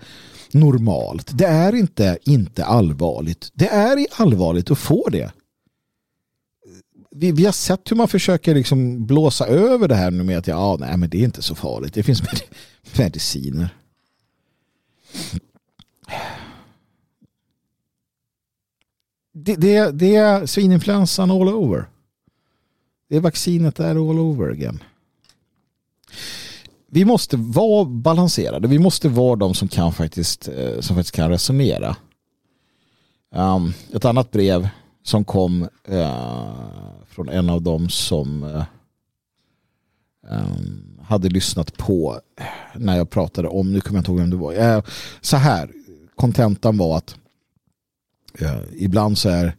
normalt. 0.52 1.32
Det 1.34 1.46
är 1.46 1.76
inte 1.76 2.18
inte 2.24 2.66
allvarligt. 2.66 3.52
Det 3.54 3.68
är 3.68 4.08
allvarligt 4.12 4.72
att 4.72 4.80
få 4.80 5.10
det. 5.10 5.32
Vi, 7.16 7.32
vi 7.32 7.46
har 7.46 7.52
sett 7.52 7.92
hur 7.92 7.96
man 7.96 8.08
försöker 8.08 8.56
liksom 8.56 9.06
blåsa 9.06 9.48
över 9.48 9.88
det 9.88 9.96
här 9.96 10.12
nu 10.12 10.24
med 10.24 10.38
att 10.38 10.48
ja, 10.48 10.78
nej, 10.80 10.98
men 10.98 11.10
det 11.10 11.18
är 11.18 11.24
inte 11.24 11.42
så 11.42 11.56
farligt. 11.56 11.94
Det 11.94 12.04
finns 12.04 12.24
mediciner. 12.98 13.81
Det, 19.34 19.56
det, 19.56 19.92
det 19.92 20.16
är 20.16 20.46
svininfluensan 20.46 21.32
all 21.32 21.50
over. 21.50 21.86
Det 23.10 23.16
är 23.16 23.22
vaccinet 23.22 23.76
där 23.76 23.90
all 23.90 24.20
over 24.20 24.50
again 24.52 24.84
vi 26.94 27.06
måste 27.06 27.38
vara 27.38 27.86
balanserade. 27.86 28.68
Vi 28.68 28.80
måste 28.80 29.10
vara 29.10 29.36
de 29.36 29.54
som 29.54 29.68
kan 29.68 29.94
faktiskt, 29.94 30.48
eh, 30.48 30.80
som 30.80 30.96
faktiskt 30.96 31.16
kan 31.16 31.30
resonera. 31.30 31.96
Um, 33.36 33.74
ett 33.94 34.06
annat 34.06 34.32
brev 34.32 34.70
som 35.04 35.24
kom 35.24 35.64
uh, 35.92 37.04
från 37.06 37.30
en 37.30 37.50
av 37.50 37.62
dem 37.62 37.90
som 37.90 38.44
uh, 38.44 38.64
um, 40.22 40.91
hade 41.12 41.30
lyssnat 41.30 41.78
på 41.78 42.20
när 42.76 42.98
jag 42.98 43.10
pratade 43.10 43.48
om, 43.48 43.74
nu 43.74 43.82
kommer 43.82 43.98
jag 43.98 44.02
inte 44.02 44.12
ihåg 44.12 44.20
vem 44.20 44.30
det 44.30 44.36
var. 44.36 44.54
Eh, 44.54 44.84
så 45.22 45.38
här, 45.38 45.72
kontentan 46.16 46.78
var 46.78 46.98
att 46.98 47.16
eh, 48.40 48.60
ibland 48.76 49.18
så 49.18 49.30
är 49.30 49.56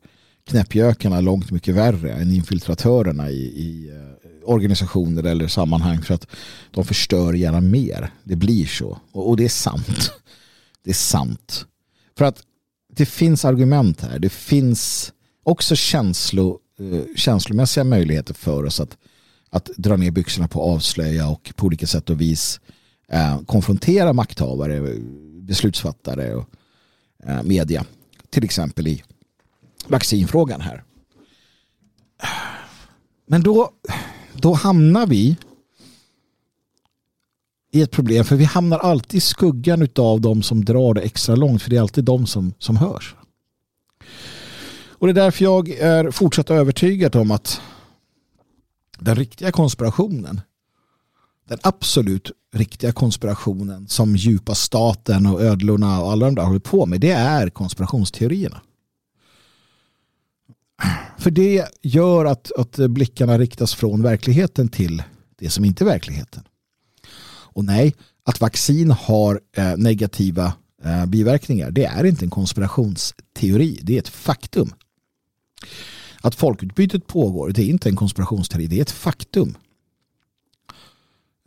knäppjökarna 0.47 1.21
långt 1.21 1.51
mycket 1.51 1.75
värre 1.75 2.13
än 2.13 2.31
infiltratörerna 2.31 3.31
i, 3.31 3.43
i 3.43 3.91
eh, 3.91 4.51
organisationer 4.51 5.23
eller 5.23 5.49
sammanhang 5.49 6.03
för 6.03 6.15
att 6.15 6.27
de 6.71 6.85
förstör 6.85 7.33
gärna 7.33 7.61
mer. 7.61 8.11
Det 8.25 8.37
blir 8.37 8.67
så. 8.67 8.99
Och, 9.13 9.29
och 9.29 9.37
det 9.37 9.45
är 9.45 9.49
sant. 9.49 10.13
Det 10.85 10.91
är 10.91 10.95
sant. 10.95 11.67
För 12.19 12.25
att 12.25 12.43
det 12.97 13.07
finns 13.07 13.45
argument 13.45 14.01
här. 14.01 14.19
Det 14.19 14.33
finns 14.33 15.13
också 15.43 15.77
känslo, 15.77 16.59
känslomässiga 17.17 17.85
möjligheter 17.85 18.35
för 18.35 18.65
oss 18.65 18.81
att, 18.81 18.97
att 19.53 19.71
dra 19.77 19.97
ner 19.97 20.11
byxorna 20.11 20.49
på 20.49 20.63
avslöja 20.63 21.29
och 21.29 21.53
på 21.57 21.67
olika 21.67 21.87
sätt 21.87 22.11
och 22.11 22.21
vis 22.21 22.61
eh, 23.09 23.41
konfrontera 23.43 24.13
makthavare, 24.13 24.97
beslutsfattare 25.43 26.35
och 26.35 26.49
eh, 27.27 27.43
media. 27.43 27.85
Till 28.31 28.45
exempel 28.45 28.89
i 28.89 29.03
vaccinfrågan 29.87 30.61
här. 30.61 30.85
Men 33.27 33.43
då 33.43 33.71
då 34.35 34.55
hamnar 34.55 35.07
vi 35.07 35.37
i 37.73 37.83
ett 37.83 37.91
problem 37.91 38.25
för 38.25 38.37
vi 38.37 38.45
hamnar 38.45 38.79
alltid 38.79 39.19
i 39.19 39.21
skuggan 39.21 39.89
av 39.97 40.21
de 40.21 40.43
som 40.43 40.65
drar 40.65 40.95
det 40.95 41.01
extra 41.01 41.35
långt 41.35 41.63
för 41.63 41.71
det 41.71 41.77
är 41.77 41.81
alltid 41.81 42.05
de 42.05 42.27
som, 42.27 42.55
som 42.59 42.77
hörs. 42.77 43.15
Och 44.89 45.07
det 45.07 45.11
är 45.11 45.25
därför 45.25 45.45
jag 45.45 45.69
är 45.69 46.11
fortsatt 46.11 46.51
övertygad 46.51 47.17
om 47.17 47.31
att 47.31 47.61
den 49.03 49.17
riktiga 49.17 49.53
konspirationen 49.53 50.41
den 51.49 51.59
absolut 51.63 52.31
riktiga 52.55 52.93
konspirationen 52.93 53.89
som 53.89 54.17
djupa 54.17 54.55
staten 54.55 55.27
och 55.27 55.43
ödlorna 55.43 56.03
och 56.03 56.13
alla 56.13 56.27
de 56.27 56.35
där 56.35 56.43
håller 56.43 56.61
på 56.61 56.87
med 56.87 57.01
det 57.01 57.11
är 57.11 57.51
konspirationsteorierna. 57.51 58.61
För 61.19 61.31
det 61.31 61.69
gör 61.83 62.25
att, 62.25 62.53
att 62.53 62.77
blickarna 62.77 63.39
riktas 63.39 63.75
från 63.75 64.03
verkligheten 64.03 64.69
till 64.69 65.03
det 65.39 65.51
som 65.51 65.65
inte 65.65 65.85
är 65.85 65.87
verkligheten. 65.87 66.43
Och 67.55 67.65
nej, 67.65 67.95
att 68.25 68.41
vaccin 68.41 68.91
har 68.91 69.41
eh, 69.57 69.77
negativa 69.77 70.53
eh, 70.85 71.07
biverkningar, 71.07 71.71
det 71.71 71.85
är 71.85 72.05
inte 72.05 72.25
en 72.25 72.31
konspirationsteori, 72.31 73.79
det 73.83 73.95
är 73.95 73.99
ett 73.99 74.09
faktum. 74.09 74.71
Att 76.23 76.35
folkutbytet 76.35 77.07
pågår, 77.07 77.51
det 77.51 77.63
är 77.63 77.67
inte 77.67 77.89
en 77.89 77.97
konspirationsteori, 77.97 78.67
det 78.67 78.79
är 78.79 78.83
ett 78.83 78.91
faktum. 78.91 79.57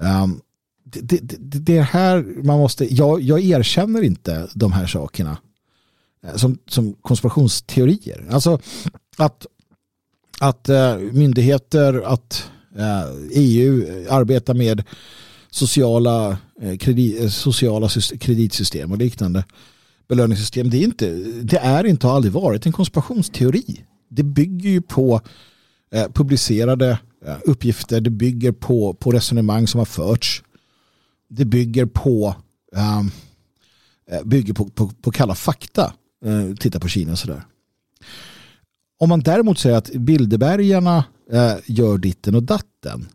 Um, 0.02 0.42
det, 0.84 1.18
det, 1.18 1.60
det, 1.60 1.82
här 1.82 2.44
man 2.44 2.60
måste, 2.60 2.94
jag, 2.94 3.22
jag 3.22 3.44
erkänner 3.44 4.02
inte 4.02 4.48
de 4.54 4.72
här 4.72 4.88
sakerna 4.88 5.38
eh, 6.24 6.36
som, 6.36 6.58
som 6.68 6.94
konspirationsteorier. 6.94 8.26
Alltså 8.30 8.60
att, 9.18 9.46
att 10.40 10.70
uh, 10.70 10.98
myndigheter, 10.98 12.02
att 12.06 12.50
eh, 12.76 12.84
uh, 12.84 13.30
EU 13.32 13.86
arbetar 14.10 14.54
med 14.54 14.84
sociala, 15.50 16.38
kredi, 16.80 17.30
sociala 17.30 17.90
kreditsystem 18.20 18.92
och 18.92 18.98
liknande 18.98 19.44
belöningssystem. 20.08 20.70
Det 20.70 20.78
är 20.78 20.84
inte, 20.84 21.10
det 21.44 21.58
är 21.58 21.84
inte 21.84 22.08
och 22.08 22.10
har 22.10 22.16
aldrig 22.16 22.34
varit 22.34 22.66
en 22.66 22.72
konspirationsteori. 22.72 23.86
Det 24.07 24.23
bygger 24.23 24.69
ju 24.69 24.82
på 24.82 25.22
eh, 25.91 26.07
publicerade 26.14 26.99
eh, 27.26 27.38
uppgifter. 27.45 28.02
Det 28.02 28.10
bygger 28.10 28.52
på, 28.52 28.94
på 28.94 29.11
resonemang 29.11 29.68
som 29.68 29.77
har 29.77 29.86
förts 29.86 30.44
det 31.27 31.45
bygger 31.45 31.86
på 31.86 32.36
ehm, 32.76 33.11
eh, 34.11 34.23
bygger 34.23 34.53
på, 34.53 34.65
på, 34.65 34.88
på 34.88 35.11
kalla 35.11 35.36
fakta. 35.36 35.94
Eh, 36.26 36.56
titta 36.56 36.80
på 36.80 36.88
Kina 36.88 37.11
och 37.11 37.19
sådär. 37.19 37.44
Om 38.99 39.10
man 39.10 39.19
däremot 39.19 39.60
säger 39.60 39.77
att 39.77 39.90
Bilderbergarna 39.90 41.03
gör 41.65 41.98
ditten 41.98 42.36
och 42.36 42.44
datten 42.44 43.07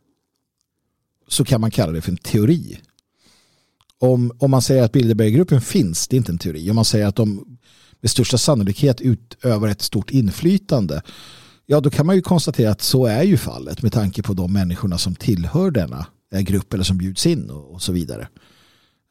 så 1.29 1.45
kan 1.45 1.61
man 1.61 1.71
kalla 1.71 1.93
det 1.93 2.01
för 2.01 2.11
en 2.11 2.17
teori. 2.17 2.81
Om, 3.99 4.33
om 4.39 4.51
man 4.51 4.63
säger 4.63 4.83
att 4.83 4.93
Bilderberggruppen 4.93 5.61
finns, 5.61 6.09
det 6.09 6.17
är 6.17 6.19
inte 6.19 6.33
en 6.33 6.39
teori. 6.39 6.71
Om 6.71 6.77
man 6.77 6.85
säger 6.85 7.07
att 7.07 7.17
de 7.17 7.59
med 8.01 8.11
största 8.11 8.39
sannolikhet 8.39 9.01
utövar 9.01 9.69
ett 9.69 9.83
stort 9.83 10.11
inflytande 10.11 11.03
ja 11.71 11.81
då 11.81 11.91
kan 11.91 12.07
man 12.07 12.17
ju 12.17 12.23
konstatera 12.23 12.71
att 12.71 12.83
så 12.83 13.07
är 13.07 13.23
ju 13.23 13.37
fallet 13.37 13.83
med 13.83 13.93
tanke 13.93 14.23
på 14.23 14.35
de 14.35 14.53
människorna 14.53 14.99
som 14.99 15.15
tillhör 15.15 15.71
denna 15.71 16.07
eh, 16.35 16.41
grupp 16.41 16.75
eller 16.75 16.85
som 16.85 16.99
bjuds 16.99 17.27
in 17.27 17.51
och, 17.51 17.83
så 17.83 17.93
vidare. 17.93 18.29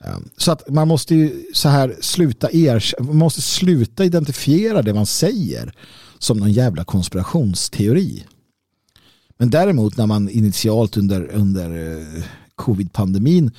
Ehm, 0.03 0.30
så 0.38 0.52
att 0.52 0.70
man 0.70 0.88
måste 0.88 1.16
ju 1.16 1.45
så 1.53 1.70
här 1.70 1.95
sluta 2.02 2.52
er, 2.52 3.02
man 3.03 3.16
måste 3.16 3.41
sluta 3.41 4.06
identifiera 4.06 4.82
det 4.82 4.94
man 4.94 5.06
säger 5.06 5.74
som 6.18 6.38
någon 6.38 6.52
jävla 6.52 6.84
konspirationsteori. 6.84 8.26
Men 9.38 9.49
däremot 9.49 9.98
när 9.98 10.07
man 10.07 10.30
initialt 10.30 10.98
under, 10.98 11.32
under 11.32 11.91
eh, 11.91 12.24
covid-pandemin 12.56 13.52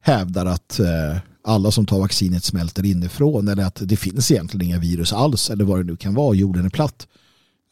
hävdar 0.00 0.46
att 0.46 0.80
eh, 0.80 1.16
alla 1.42 1.70
som 1.70 1.86
tar 1.86 1.98
vaccinet 1.98 2.44
smälter 2.44 2.84
inifrån 2.84 3.48
eller 3.48 3.64
att 3.64 3.78
det 3.80 3.96
finns 3.96 4.30
egentligen 4.30 4.66
inga 4.66 4.78
virus 4.78 5.12
alls 5.12 5.50
eller 5.50 5.64
vad 5.64 5.78
det 5.78 5.84
nu 5.84 5.96
kan 5.96 6.14
vara, 6.14 6.34
jorden 6.34 6.64
är 6.64 6.68
platt 6.68 7.06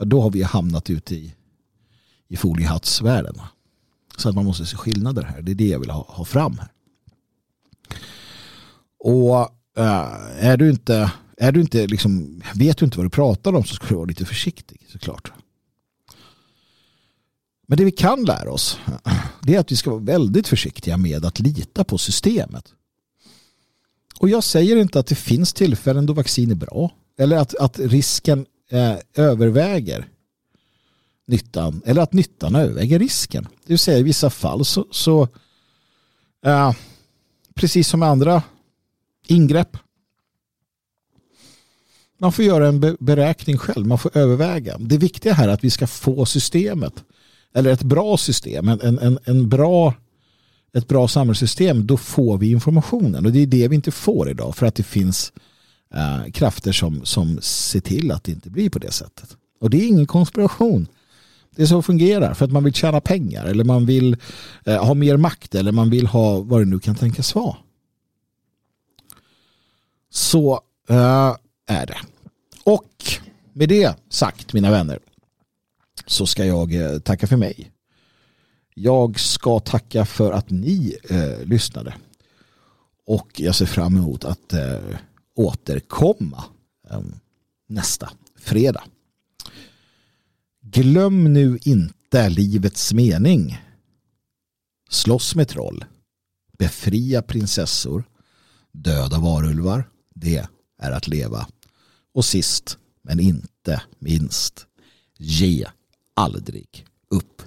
ja, 0.00 0.04
då 0.04 0.20
har 0.20 0.30
vi 0.30 0.42
hamnat 0.42 0.90
ute 0.90 1.14
i, 1.14 1.34
i 2.28 2.36
foliehattsvärlden. 2.36 3.40
Så 4.16 4.28
att 4.28 4.34
man 4.34 4.44
måste 4.44 4.66
se 4.66 4.76
skillnader 4.76 5.22
här. 5.22 5.42
Det 5.42 5.52
är 5.52 5.54
det 5.54 5.68
jag 5.68 5.78
vill 5.78 5.90
ha, 5.90 6.04
ha 6.08 6.24
fram 6.24 6.58
här. 6.58 6.68
Och 8.98 9.40
äh, 9.76 10.46
är 10.46 10.56
du 10.56 10.70
inte, 10.70 11.12
är 11.36 11.52
du 11.52 11.60
inte 11.60 11.86
liksom, 11.86 12.42
vet 12.54 12.78
du 12.78 12.84
inte 12.84 12.98
vad 12.98 13.06
du 13.06 13.10
pratar 13.10 13.54
om 13.54 13.64
så 13.64 13.74
ska 13.74 13.86
du 13.86 13.94
vara 13.94 14.04
lite 14.04 14.24
försiktig 14.24 14.86
såklart. 14.88 15.32
Men 17.66 17.78
det 17.78 17.84
vi 17.84 17.92
kan 17.92 18.24
lära 18.24 18.52
oss 18.52 18.78
det 19.42 19.54
är 19.54 19.60
att 19.60 19.72
vi 19.72 19.76
ska 19.76 19.90
vara 19.90 20.00
väldigt 20.00 20.48
försiktiga 20.48 20.96
med 20.96 21.24
att 21.24 21.40
lita 21.40 21.84
på 21.84 21.98
systemet. 21.98 22.74
Och 24.20 24.28
jag 24.28 24.44
säger 24.44 24.76
inte 24.76 24.98
att 25.00 25.06
det 25.06 25.14
finns 25.14 25.52
tillfällen 25.52 26.06
då 26.06 26.12
vaccin 26.12 26.50
är 26.50 26.54
bra 26.54 26.90
eller 27.18 27.36
att, 27.36 27.54
att 27.54 27.78
risken 27.78 28.46
eh, 28.70 28.96
överväger 29.14 30.08
nyttan 31.26 31.82
eller 31.86 32.02
att 32.02 32.12
nyttan 32.12 32.54
överväger 32.54 32.98
risken. 32.98 33.42
Det 33.42 33.72
vill 33.72 33.78
säga 33.78 33.98
i 33.98 34.02
vissa 34.02 34.30
fall 34.30 34.64
så, 34.64 34.86
så 34.90 35.28
eh, 36.46 36.72
precis 37.54 37.88
som 37.88 38.00
med 38.00 38.08
andra 38.08 38.42
ingrepp 39.26 39.76
man 42.18 42.32
får 42.32 42.44
göra 42.44 42.68
en 42.68 42.96
beräkning 43.00 43.58
själv, 43.58 43.86
man 43.86 43.98
får 43.98 44.16
överväga. 44.16 44.78
Det 44.78 44.98
viktiga 44.98 45.32
här 45.32 45.48
är 45.48 45.52
att 45.52 45.64
vi 45.64 45.70
ska 45.70 45.86
få 45.86 46.26
systemet 46.26 47.04
eller 47.54 47.72
ett 47.72 47.82
bra 47.82 48.16
system, 48.16 48.68
en, 48.68 48.98
en, 48.98 49.18
en 49.24 49.48
bra, 49.48 49.94
ett 50.72 50.88
bra 50.88 51.08
samhällssystem, 51.08 51.86
då 51.86 51.96
får 51.96 52.38
vi 52.38 52.50
informationen 52.50 53.26
och 53.26 53.32
det 53.32 53.38
är 53.38 53.46
det 53.46 53.68
vi 53.68 53.76
inte 53.76 53.90
får 53.90 54.30
idag 54.30 54.56
för 54.56 54.66
att 54.66 54.74
det 54.74 54.82
finns 54.82 55.32
eh, 55.94 56.32
krafter 56.32 56.72
som, 56.72 57.04
som 57.04 57.38
ser 57.42 57.80
till 57.80 58.10
att 58.10 58.24
det 58.24 58.32
inte 58.32 58.50
blir 58.50 58.70
på 58.70 58.78
det 58.78 58.92
sättet. 58.92 59.36
Och 59.60 59.70
det 59.70 59.76
är 59.76 59.88
ingen 59.88 60.06
konspiration. 60.06 60.86
Det 61.56 61.62
är 61.62 61.66
så 61.66 61.76
det 61.76 61.82
fungerar 61.82 62.34
för 62.34 62.44
att 62.44 62.52
man 62.52 62.64
vill 62.64 62.74
tjäna 62.74 63.00
pengar 63.00 63.44
eller 63.44 63.64
man 63.64 63.86
vill 63.86 64.16
eh, 64.66 64.84
ha 64.84 64.94
mer 64.94 65.16
makt 65.16 65.54
eller 65.54 65.72
man 65.72 65.90
vill 65.90 66.06
ha 66.06 66.40
vad 66.40 66.60
det 66.60 66.64
nu 66.64 66.78
kan 66.78 66.94
tänkas 66.94 67.34
vara. 67.34 67.56
Så 70.10 70.60
eh, 70.88 71.36
är 71.66 71.86
det. 71.86 71.98
Och 72.64 72.92
med 73.52 73.68
det 73.68 73.96
sagt 74.08 74.52
mina 74.52 74.70
vänner 74.70 74.98
så 76.06 76.26
ska 76.26 76.44
jag 76.44 76.74
eh, 76.74 76.98
tacka 76.98 77.26
för 77.26 77.36
mig. 77.36 77.70
Jag 78.82 79.20
ska 79.20 79.60
tacka 79.60 80.04
för 80.04 80.32
att 80.32 80.50
ni 80.50 80.96
eh, 81.10 81.44
lyssnade. 81.44 81.94
Och 83.06 83.40
jag 83.40 83.54
ser 83.54 83.66
fram 83.66 83.96
emot 83.96 84.24
att 84.24 84.52
eh, 84.52 84.98
återkomma 85.34 86.44
eh, 86.90 87.00
nästa 87.68 88.10
fredag. 88.38 88.84
Glöm 90.62 91.32
nu 91.32 91.58
inte 91.62 92.28
livets 92.28 92.92
mening. 92.92 93.58
Slåss 94.90 95.34
med 95.34 95.48
troll. 95.48 95.84
Befria 96.58 97.22
prinsessor. 97.22 98.04
Döda 98.72 99.18
varulvar. 99.18 99.90
Det 100.14 100.46
är 100.78 100.92
att 100.92 101.08
leva. 101.08 101.46
Och 102.14 102.24
sist 102.24 102.78
men 103.02 103.20
inte 103.20 103.82
minst. 103.98 104.66
Ge 105.18 105.66
aldrig 106.14 106.86
upp. 107.08 107.42